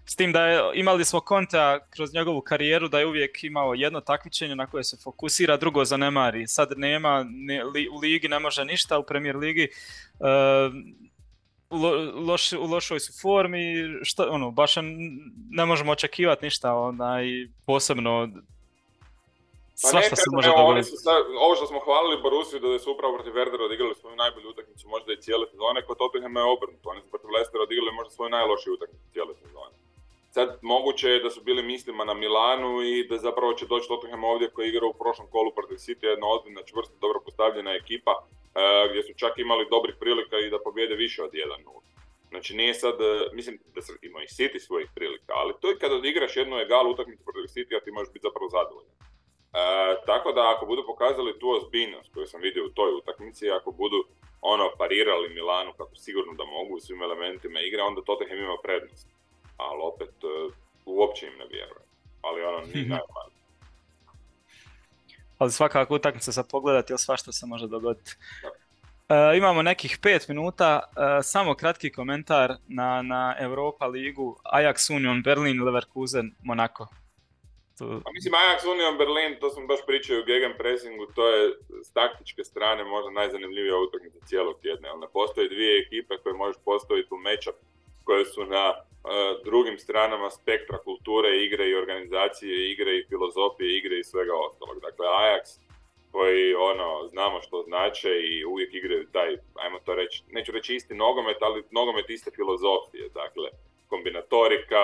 S 0.04 0.16
tim 0.16 0.32
da 0.32 0.46
je, 0.46 0.60
imali 0.74 1.04
smo 1.04 1.20
Konta 1.20 1.78
kroz 1.90 2.14
njegovu 2.14 2.40
karijeru 2.40 2.88
da 2.88 2.98
je 2.98 3.06
uvijek 3.06 3.44
imao 3.44 3.74
jedno 3.74 4.00
takmičenje 4.00 4.56
na 4.56 4.66
koje 4.66 4.84
se 4.84 4.96
fokusira, 5.04 5.56
drugo 5.56 5.84
zanemari. 5.84 6.46
Sad 6.46 6.68
nema, 6.76 7.24
ne- 7.28 7.64
li- 7.64 7.88
u 7.88 7.96
ligi 7.98 8.28
ne 8.28 8.38
može 8.38 8.64
ništa, 8.64 8.98
u 8.98 9.02
Premier 9.02 9.36
ligi 9.36 9.62
e, 9.62 9.68
lo- 11.70 12.26
loš, 12.26 12.52
u 12.52 12.62
lošoj 12.64 13.00
su 13.00 13.12
formi, 13.22 13.74
što, 14.02 14.28
ono, 14.30 14.50
baš 14.50 14.74
ne 15.50 15.66
možemo 15.66 15.92
očekivati 15.92 16.44
ništa, 16.44 16.74
onaj, 16.74 17.24
posebno 17.66 18.28
svašta 19.80 20.16
se 20.16 20.28
može 20.36 20.48
dogoditi. 20.48 20.90
Ovo 21.44 21.52
što 21.56 21.66
smo 21.70 21.78
hvalili 21.86 22.22
Borusiju 22.22 22.60
da 22.60 22.78
su 22.78 22.92
upravo 22.92 23.14
protiv 23.16 23.32
Werdera 23.38 23.64
odigrali 23.64 23.94
svoju 23.94 24.16
najbolju 24.16 24.48
utakmicu 24.50 24.88
možda 24.88 25.12
i 25.12 25.22
cijele 25.24 25.46
sezone, 25.52 25.86
kod 25.86 25.96
Tottenhama 25.98 26.40
je 26.40 26.52
obrnuto. 26.54 26.90
Oni 26.92 27.00
su 27.02 27.08
protiv 27.14 27.30
Leicestera 27.34 27.62
odigrali 27.62 27.92
možda 27.98 28.10
svoju 28.10 28.30
najlošiju 28.38 28.74
utakmicu 28.74 29.04
cijele 29.12 29.34
sezone. 29.42 29.76
Sad 30.36 30.48
moguće 30.62 31.08
je 31.10 31.24
da 31.24 31.30
su 31.30 31.40
bili 31.48 31.62
mislima 31.62 32.04
na 32.04 32.14
Milanu 32.14 32.82
i 32.82 33.08
da 33.08 33.16
zapravo 33.18 33.52
će 33.58 33.66
doći 33.66 33.88
Tottenham 33.88 34.24
ovdje 34.24 34.50
koji 34.54 34.68
igra 34.68 34.86
u 34.86 34.98
prošlom 35.02 35.26
kolu 35.30 35.50
protiv 35.58 35.76
City, 35.84 36.04
jedna 36.06 36.26
ozbiljna, 36.34 36.62
čvrsta, 36.70 36.94
dobro 37.00 37.18
postavljena 37.24 37.72
ekipa 37.74 38.12
e, 38.18 38.24
gdje 38.90 39.02
su 39.02 39.12
čak 39.22 39.32
imali 39.38 39.70
dobrih 39.70 39.94
prilika 40.00 40.36
i 40.38 40.50
da 40.50 40.58
pobjede 40.66 40.94
više 40.94 41.22
od 41.22 41.32
1-0. 41.32 41.80
Znači 42.28 42.56
nije 42.56 42.74
sad, 42.74 42.96
e, 43.00 43.12
mislim 43.32 43.58
da 43.74 43.82
su 43.82 43.92
imao 44.02 44.22
i 44.22 44.32
City 44.36 44.58
svojih 44.58 44.88
prilika, 44.94 45.32
ali 45.40 45.52
to 45.60 45.68
je 45.68 45.78
kada 45.78 45.94
odigraš 45.94 46.36
jednu 46.36 46.56
egal 46.56 46.90
utakmicu 46.90 47.24
protiv 47.24 47.42
City, 47.54 47.76
a 47.76 47.84
ti 47.84 47.90
možeš 47.90 48.12
biti 48.12 48.26
zapravo 48.28 48.48
zadovoljan. 48.48 48.94
E, 49.52 49.58
tako 50.06 50.32
da 50.32 50.54
ako 50.56 50.66
budu 50.66 50.82
pokazali 50.86 51.38
tu 51.38 51.46
ozbiljnost 51.50 52.14
koju 52.14 52.26
sam 52.26 52.40
vidio 52.40 52.66
u 52.66 52.74
toj 52.78 52.92
utakmici, 52.92 53.50
ako 53.50 53.70
budu 53.70 54.04
ono 54.40 54.64
parirali 54.78 55.34
Milanu 55.34 55.72
kako 55.72 55.96
sigurno 55.96 56.32
da 56.34 56.44
mogu 56.44 56.74
u 56.74 56.80
svim 56.80 57.02
elementima 57.02 57.60
igre, 57.60 57.82
onda 57.82 58.00
Tottenham 58.02 58.38
ima 58.38 58.56
prednost. 58.62 59.08
Ali 59.56 59.80
opet 59.82 60.14
uh, 60.24 60.52
uopće 60.86 61.26
im 61.26 61.38
ne 61.38 61.46
vjerujem. 61.46 61.88
Ali 62.22 62.42
ono 62.42 62.60
ni 62.60 62.80
najmanje. 62.94 63.38
Ali 65.38 65.52
svakako 65.52 65.94
utakmica 65.94 66.30
za 66.30 66.42
pogledati, 66.42 66.92
ili 66.92 66.98
svašta 66.98 67.32
se 67.32 67.46
može 67.46 67.66
dogoditi. 67.66 68.16
E, 69.08 69.36
imamo 69.36 69.62
nekih 69.62 69.98
pet 70.02 70.28
minuta, 70.28 70.80
e, 70.80 71.22
samo 71.22 71.54
kratki 71.54 71.92
komentar 71.92 72.56
na, 72.68 73.02
na 73.02 73.36
Europa 73.38 73.86
ligu, 73.86 74.36
Ajax 74.44 74.94
Union 74.94 75.22
Berlin, 75.22 75.62
Leverkusen, 75.62 76.34
Monaco. 76.42 76.86
Tu... 77.78 77.84
Pa 78.04 78.10
mislim 78.12 78.34
Ajax 78.34 78.60
Union 78.74 78.98
Berlin, 78.98 79.40
to 79.40 79.50
sam 79.50 79.66
baš 79.66 79.80
pričao 79.86 80.18
u 80.18 80.24
Gegen 80.26 80.54
Pressingu, 80.58 81.06
to 81.16 81.28
je 81.28 81.42
s 81.86 81.92
taktičke 81.92 82.44
strane 82.44 82.84
možda 82.84 83.10
najzanimljivija 83.10 83.76
utakmica 83.76 84.18
cijelog 84.26 84.60
tjedna, 84.62 84.88
ne 84.94 85.08
postoje 85.12 85.48
dvije 85.48 85.82
ekipe 85.82 86.18
koje 86.22 86.34
možeš 86.34 86.56
postaviti 86.64 87.14
u 87.14 87.18
matchup 87.18 87.56
koje 88.04 88.24
su 88.24 88.44
na 88.44 88.64
uh, 88.70 88.80
drugim 89.44 89.78
stranama 89.78 90.30
spektra 90.30 90.78
kulture 90.78 91.30
igre 91.44 91.68
i 91.68 91.74
organizacije 91.74 92.70
igre 92.72 92.96
i 92.96 93.06
filozofije 93.08 93.78
igre 93.78 93.98
i 93.98 94.04
svega 94.04 94.34
ostalog. 94.46 94.80
Dakle, 94.80 95.06
Ajax 95.06 95.44
koji 96.12 96.54
ono, 96.54 97.08
znamo 97.08 97.40
što 97.42 97.62
znače 97.62 98.12
i 98.20 98.44
uvijek 98.44 98.74
igraju 98.74 99.06
taj, 99.12 99.36
ajmo 99.54 99.78
to 99.84 99.94
reći, 99.94 100.22
neću 100.30 100.52
reći 100.52 100.74
isti 100.74 100.94
nogomet, 100.94 101.36
ali 101.40 101.62
nogomet 101.70 102.10
iste 102.10 102.30
filozofije, 102.30 103.08
dakle, 103.08 103.48
kombinatorika, 103.88 104.82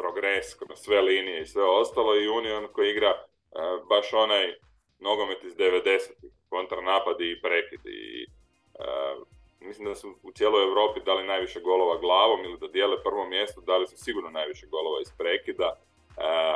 progres 0.00 0.54
kroz 0.54 0.78
sve 0.78 1.00
linije 1.00 1.42
i 1.42 1.46
sve 1.46 1.64
ostalo 1.64 2.16
i 2.16 2.28
Union 2.28 2.68
koji 2.72 2.90
igra 2.90 3.12
uh, 3.12 3.88
baš 3.88 4.12
onaj 4.12 4.54
nogomet 4.98 5.44
iz 5.44 5.54
90-ih, 5.56 6.30
kontranapadi 6.48 7.30
i 7.30 7.40
prekidi 7.40 7.90
i 7.90 8.26
uh, 8.26 9.26
mislim 9.60 9.88
da 9.88 9.94
su 9.94 10.14
u 10.22 10.32
cijeloj 10.32 10.62
Europi 10.64 11.00
dali 11.00 11.26
najviše 11.26 11.60
golova 11.60 11.98
glavom 11.98 12.40
ili 12.44 12.58
da 12.58 12.68
dijele 12.68 13.02
prvo 13.02 13.24
mjesto, 13.26 13.60
dali 13.60 13.86
su 13.86 13.96
sigurno 13.96 14.30
najviše 14.30 14.66
golova 14.66 15.00
iz 15.00 15.12
prekida 15.18 15.76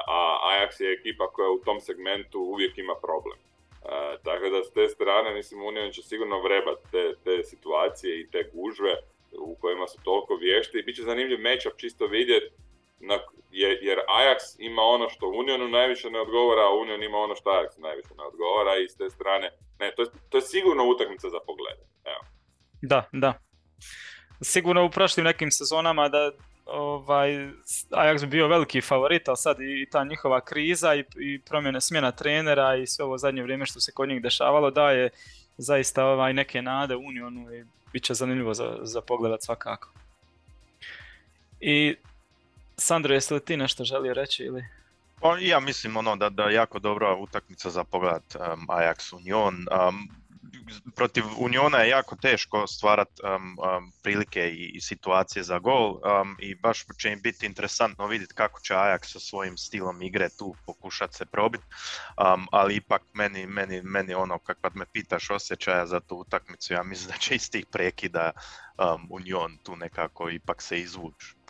a 0.07 0.39
Ajax 0.51 0.81
je 0.81 0.93
ekipa 0.93 1.27
koja 1.27 1.51
u 1.51 1.59
tom 1.59 1.81
segmentu 1.81 2.41
uvijek 2.41 2.79
ima 2.79 2.95
problem. 3.03 3.39
tako 4.23 4.49
da 4.49 4.65
s 4.65 4.73
te 4.73 4.89
strane, 4.89 5.35
mislim, 5.35 5.63
Union 5.63 5.93
će 5.93 6.03
sigurno 6.03 6.41
vrebat 6.41 6.79
te, 6.91 7.15
te 7.25 7.45
situacije 7.45 8.21
i 8.21 8.31
te 8.31 8.51
gužve 8.55 8.97
u 9.39 9.55
kojima 9.61 9.89
su 9.89 9.99
toliko 10.05 10.35
vješti 10.35 10.79
i 10.79 10.83
bit 10.83 10.97
će 10.97 11.03
zanimljiv 11.03 11.39
matchup 11.41 11.73
čisto 11.77 12.07
vidjeti 12.07 12.55
jer 13.81 13.99
Ajax 14.19 14.41
ima 14.59 14.83
ono 14.83 15.09
što 15.09 15.29
Unionu 15.29 15.69
najviše 15.69 16.11
ne 16.11 16.21
odgovara, 16.21 16.63
a 16.63 16.75
Union 16.83 17.03
ima 17.03 17.19
ono 17.19 17.35
što 17.35 17.51
Ajax 17.51 17.79
najviše 17.79 18.15
ne 18.19 18.25
odgovara 18.25 18.77
i 18.85 18.89
s 18.89 18.97
te 18.97 19.11
strane, 19.11 19.51
ne, 19.79 19.93
to 19.97 20.03
je, 20.03 20.09
to 20.29 20.37
je 20.37 20.43
sigurno 20.43 20.85
utakmica 20.85 21.29
za 21.29 21.39
pogled. 21.47 21.79
Evo. 22.05 22.23
Da, 22.83 23.09
da. 23.13 23.33
Sigurno 24.43 24.85
u 24.85 24.91
prošlim 24.91 25.25
nekim 25.25 25.51
sezonama 25.51 26.09
da 26.09 26.31
ovaj, 26.67 27.49
Ajax 27.91 28.21
bi 28.21 28.27
bio 28.27 28.49
veliki 28.49 28.81
favorit, 28.81 29.29
ali 29.29 29.37
sad 29.37 29.57
i 29.61 29.87
ta 29.91 30.05
njihova 30.05 30.41
kriza 30.41 30.95
i, 30.95 31.05
i 31.21 31.41
promjene 31.41 31.81
smjena 31.81 32.13
trenera 32.13 32.77
i 32.77 32.87
sve 32.87 33.05
ovo 33.05 33.19
zadnje 33.19 33.43
vrijeme 33.43 33.67
što 33.67 33.81
se 33.81 33.93
kod 33.93 34.09
njih 34.09 34.23
dešavalo 34.23 34.71
daje 34.71 35.11
zaista 35.57 36.07
ovaj, 36.07 36.33
neke 36.33 36.63
nade 36.63 36.97
Unionu 36.97 37.55
i 37.55 37.65
bit 37.93 38.05
će 38.05 38.15
zanimljivo 38.15 38.55
za, 38.55 38.79
za 38.83 39.01
pogledat 39.01 39.43
svakako. 39.43 39.93
I 41.61 41.97
Sandro, 42.83 43.15
jesi 43.15 43.35
li 43.35 43.45
ti 43.45 43.57
nešto 43.57 43.85
želio 43.85 44.15
reći 44.15 44.43
ili? 44.43 44.65
Pa, 45.21 45.39
ja 45.39 45.61
mislim 45.61 45.97
ono 45.97 46.17
da 46.17 46.31
da 46.31 46.51
jako 46.51 46.79
dobra 46.79 47.17
utakmica 47.17 47.71
za 47.71 47.85
pogled 47.85 48.23
um, 48.35 48.67
Ajax 48.69 49.17
Union. 49.17 49.55
Um, 49.55 50.09
protiv 50.95 51.25
Uniona 51.39 51.79
je 51.79 51.89
jako 51.89 52.17
teško 52.17 52.67
stvarati 52.67 53.23
um, 53.23 53.93
prilike 54.03 54.41
i, 54.41 54.71
i, 54.75 54.81
situacije 54.81 55.43
za 55.43 55.59
gol 55.59 56.01
i 56.39 56.55
baš 56.55 56.85
će 56.99 57.13
im 57.13 57.21
biti 57.23 57.47
interesantno 57.47 58.07
vidjeti 58.07 58.35
kako 58.35 58.61
će 58.61 58.75
Ajax 58.75 59.13
sa 59.13 59.21
svojim 59.21 59.57
stilom 59.57 60.03
igre 60.03 60.29
tu 60.39 60.55
pokušati 60.67 61.17
se 61.17 61.27
probiti, 61.27 61.65
ali 62.51 62.77
ipak 62.77 63.03
meni, 63.13 63.47
meni, 63.47 63.83
meni 63.83 64.15
ono 64.15 64.39
kad 64.39 64.77
me 64.77 64.87
pitaš 64.93 65.31
osjećaja 65.31 65.87
za 65.87 66.01
tu 66.01 66.17
utakmicu, 66.17 66.73
ja 66.73 66.83
mislim 66.83 67.11
da 67.11 67.17
će 67.19 67.35
iz 67.35 67.51
tih 67.51 67.67
prekida 67.73 68.31
Union 69.11 69.59
tu 69.63 69.77
nekako 69.77 70.31
ipak 70.31 70.63
se 70.63 70.81
izvući. 70.81 71.42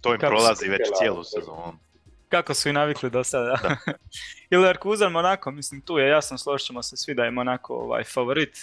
To 0.00 0.14
im 0.14 0.20
prolazi 0.20 0.68
već 0.68 0.88
cijelu 0.98 1.24
sezonu 1.24 1.86
kako 2.28 2.54
su 2.54 2.68
i 2.68 2.72
navikli 2.72 3.10
do 3.10 3.24
sada. 3.24 3.56
Da. 3.62 3.76
I 4.50 4.56
Leverkusen 4.56 5.12
Monako, 5.12 5.50
mislim 5.50 5.80
tu 5.80 5.98
je 5.98 6.08
jasno, 6.08 6.38
složit 6.38 6.66
ćemo 6.66 6.82
se 6.82 6.96
svi 6.96 7.14
da 7.14 7.24
je 7.24 7.30
Monako 7.30 7.74
ovaj, 7.74 8.04
favorit. 8.04 8.58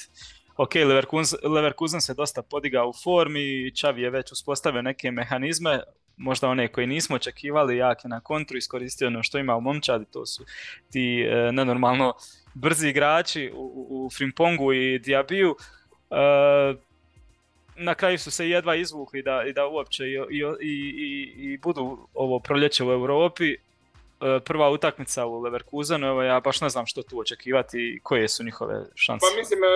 Ok, 0.58 0.76
Leverkusen, 0.76 1.40
Leverkusen 1.44 2.02
se 2.02 2.14
dosta 2.14 2.42
podigao 2.42 2.90
u 2.90 2.94
formi 3.04 3.76
Čavi 3.76 4.02
je 4.02 4.10
već 4.10 4.32
uspostavio 4.32 4.82
neke 4.82 5.12
mehanizme, 5.12 5.80
možda 6.18 6.50
one 6.50 6.68
koje 6.68 6.88
nismo 6.88 7.16
očekivali, 7.16 7.78
jak 7.78 8.06
je 8.06 8.10
na 8.10 8.20
kontru 8.20 8.58
iskoristio 8.58 9.08
ono 9.08 9.24
što 9.24 9.38
ima 9.38 9.56
u 9.56 9.62
momčadi, 9.62 10.06
to 10.06 10.26
su 10.26 10.46
ti 10.92 11.22
e, 11.22 11.52
nenormalno 11.52 12.14
brzi 12.54 12.90
igrači 12.90 13.52
u, 13.56 13.88
u 13.90 14.10
Frimpongu 14.18 14.74
i 14.74 15.00
Diabiju. 15.00 15.56
E, 16.12 16.93
na 17.76 17.96
kraju 17.96 18.20
su 18.20 18.32
se 18.32 18.50
jedva 18.50 18.76
izvukli 18.76 19.22
da, 19.22 19.44
i 19.48 19.54
da 19.54 19.68
uopće 19.68 20.04
i, 20.04 20.16
i, 20.30 20.44
i, 20.62 21.34
i 21.38 21.58
budu 21.58 22.08
ovo 22.14 22.40
proljeće 22.40 22.84
u 22.84 22.92
Europi. 22.92 23.56
E, 24.24 24.40
prva 24.40 24.70
utakmica 24.70 25.26
u 25.26 25.42
Leverkusenu, 25.42 26.08
evo 26.08 26.24
ja 26.24 26.40
baš 26.40 26.62
ne 26.62 26.70
znam 26.70 26.86
što 26.86 27.04
tu 27.04 27.20
očekivati 27.20 27.78
i 27.78 28.00
koje 28.00 28.28
su 28.28 28.44
njihove 28.44 28.76
šanse. 28.96 29.26
Pa 29.26 29.38
mislim, 29.40 29.60
e, 29.64 29.68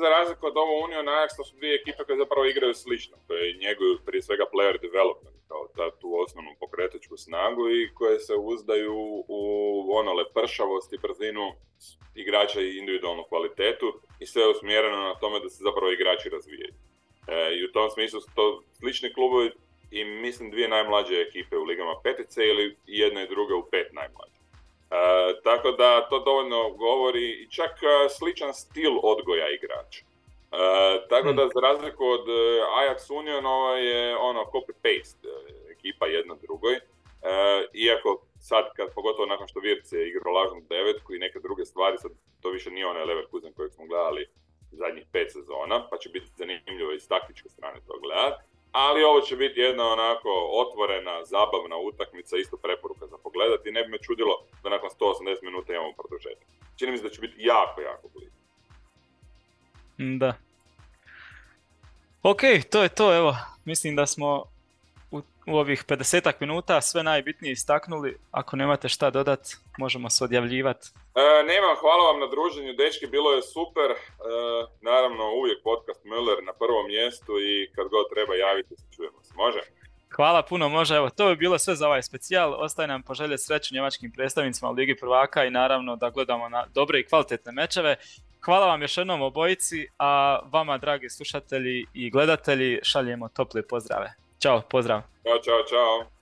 za 0.00 0.08
razliku 0.08 0.46
od 0.46 0.56
ovo 0.56 0.84
Union 0.84 1.06
Ajax, 1.06 1.36
to 1.36 1.44
su 1.44 1.56
dvije 1.56 1.74
ekipe 1.74 2.04
koje 2.04 2.18
zapravo 2.18 2.44
igraju 2.46 2.74
slično, 2.74 3.16
koje 3.26 3.58
njeguju 3.64 3.98
prije 4.06 4.22
svega 4.22 4.44
player 4.52 4.80
development, 4.80 5.36
kao 5.48 5.68
ta, 5.76 5.90
tu 6.00 6.08
osnovnu 6.24 6.50
pokretačku 6.60 7.16
snagu 7.16 7.70
i 7.70 7.90
koje 7.94 8.18
se 8.20 8.34
uzdaju 8.34 8.94
u 9.28 9.40
ono 10.00 10.12
lepršavost 10.12 10.92
i 10.92 11.02
brzinu 11.04 11.46
igrača 12.14 12.60
i 12.60 12.78
individualnu 12.78 13.24
kvalitetu 13.28 13.88
i 14.20 14.26
sve 14.26 14.42
je 14.42 14.48
usmjereno 14.48 14.96
na 14.96 15.14
tome 15.14 15.40
da 15.40 15.48
se 15.48 15.64
zapravo 15.68 15.92
igrači 15.92 16.28
razvijaju. 16.28 16.74
E, 17.28 17.54
I 17.54 17.64
u 17.64 17.72
tom 17.72 17.90
smislu 17.90 18.20
su 18.20 18.28
to 18.34 18.62
slični 18.78 19.12
klubovi 19.14 19.50
i 19.90 20.04
mislim 20.04 20.50
dvije 20.50 20.68
najmlađe 20.68 21.14
ekipe 21.20 21.56
u 21.56 21.64
ligama 21.64 21.94
petice 22.02 22.44
ili 22.44 22.76
jedna 22.86 23.22
i 23.22 23.28
druga 23.28 23.56
u 23.56 23.68
pet 23.70 23.92
najmlađe. 23.92 24.38
E, 24.38 25.40
tako 25.44 25.70
da 25.70 26.08
to 26.08 26.18
dovoljno 26.18 26.70
govori 26.70 27.30
i 27.30 27.50
čak 27.50 27.70
e, 27.70 28.08
sličan 28.08 28.54
stil 28.54 28.92
odgoja 29.02 29.48
igrača. 29.50 30.04
E, 30.04 31.08
tako 31.08 31.32
da 31.32 31.42
hmm. 31.42 31.50
za 31.54 31.60
razliku 31.60 32.04
od 32.04 32.26
Ajax 32.80 33.18
Union 33.18 33.46
ovo 33.46 33.76
je 33.76 34.16
ono 34.16 34.40
copy-paste 34.40 35.28
ekipa 35.70 36.06
jedna 36.06 36.34
drugoj. 36.42 36.80
iako 37.74 38.22
sad, 38.40 38.64
kad, 38.76 38.94
pogotovo 38.94 39.26
nakon 39.26 39.48
što 39.48 39.60
Virce 39.60 40.08
igrao 40.08 40.32
lažnu 40.32 40.60
devetku 40.68 41.14
i 41.14 41.18
neke 41.18 41.38
druge 41.38 41.64
stvari, 41.64 41.98
sad 41.98 42.10
to 42.40 42.50
više 42.50 42.70
nije 42.70 42.86
onaj 42.86 43.04
Leverkusen 43.04 43.52
kojeg 43.52 43.72
smo 43.72 43.86
gledali 43.86 44.28
zadnjih 44.82 45.06
pet 45.12 45.32
sezona, 45.32 45.76
pa 45.90 45.96
će 46.02 46.08
biti 46.08 46.26
zanimljivo 46.36 46.92
iz 46.92 47.08
taktičke 47.08 47.48
strane 47.48 47.78
to 47.86 47.98
gledati. 48.04 48.42
Ali 48.72 49.04
ovo 49.04 49.20
će 49.20 49.36
biti 49.36 49.60
jedna 49.60 49.84
onako 49.92 50.30
otvorena, 50.62 51.24
zabavna 51.24 51.76
utakmica, 51.76 52.36
isto 52.36 52.56
preporuka 52.56 53.06
za 53.06 53.16
pogledati. 53.18 53.72
Ne 53.72 53.82
bi 53.84 53.88
me 53.90 53.98
čudilo 53.98 54.34
da 54.62 54.68
nakon 54.70 54.90
180 54.90 55.42
minuta 55.42 55.72
imamo 55.72 55.92
produžetak. 55.92 56.48
Čini 56.76 56.90
mi 56.90 56.98
se 56.98 57.04
da 57.04 57.10
će 57.10 57.20
biti 57.20 57.34
jako, 57.38 57.80
jako 57.80 58.08
blizu. 58.14 58.38
Da. 60.18 60.32
Ok, 62.22 62.40
to 62.70 62.82
je 62.82 62.88
to, 62.88 63.14
evo. 63.16 63.36
Mislim 63.64 63.96
da 63.96 64.06
smo 64.06 64.44
u 65.48 65.56
ovih 65.56 65.84
50 65.88 66.32
minuta 66.40 66.80
sve 66.80 67.02
najbitnije 67.02 67.52
istaknuli. 67.52 68.18
Ako 68.30 68.56
nemate 68.56 68.88
šta 68.88 69.10
dodat, 69.10 69.40
možemo 69.78 70.10
se 70.10 70.24
odjavljivati. 70.24 70.88
E, 71.14 71.44
nemam, 71.50 71.76
hvala 71.80 72.02
vam 72.10 72.20
na 72.20 72.26
druženju, 72.26 72.72
dečki, 72.72 73.06
bilo 73.06 73.32
je 73.32 73.42
super. 73.42 73.90
E, 73.90 73.96
naravno, 74.80 75.24
uvijek 75.40 75.62
podcast 75.62 76.04
Müller 76.04 76.44
na 76.46 76.52
prvom 76.52 76.86
mjestu 76.86 77.32
i 77.50 77.70
kad 77.74 77.88
god 77.88 78.04
treba 78.14 78.34
javiti 78.34 78.76
se, 78.76 78.84
čujemo 78.96 79.22
se. 79.22 79.32
Može? 79.36 79.60
Hvala 80.16 80.42
puno, 80.42 80.68
može. 80.68 80.96
Evo, 80.96 81.10
to 81.10 81.28
bi 81.28 81.36
bilo 81.36 81.58
sve 81.58 81.74
za 81.74 81.86
ovaj 81.86 82.02
specijal. 82.02 82.54
Ostaje 82.64 82.88
nam 82.88 83.02
poželje 83.02 83.38
sreću 83.38 83.74
njemačkim 83.74 84.12
predstavnicima 84.12 84.70
u 84.70 84.74
Ligi 84.74 84.96
prvaka 84.96 85.44
i 85.44 85.50
naravno 85.50 85.96
da 85.96 86.10
gledamo 86.10 86.48
na 86.48 86.66
dobre 86.74 87.00
i 87.00 87.04
kvalitetne 87.04 87.52
mečeve. 87.52 87.96
Hvala 88.44 88.66
vam 88.66 88.82
još 88.82 88.96
jednom 88.96 89.22
obojici, 89.22 89.88
a 89.98 90.40
vama, 90.52 90.78
dragi 90.78 91.10
slušatelji 91.10 91.86
i 91.94 92.10
gledatelji, 92.10 92.80
šaljemo 92.82 93.28
tople 93.28 93.62
pozdrave. 93.62 94.27
Ćao, 94.38 94.60
pozdrav. 94.70 95.00
Ćao, 95.24 95.38
čao, 95.38 95.62
čao. 95.68 96.17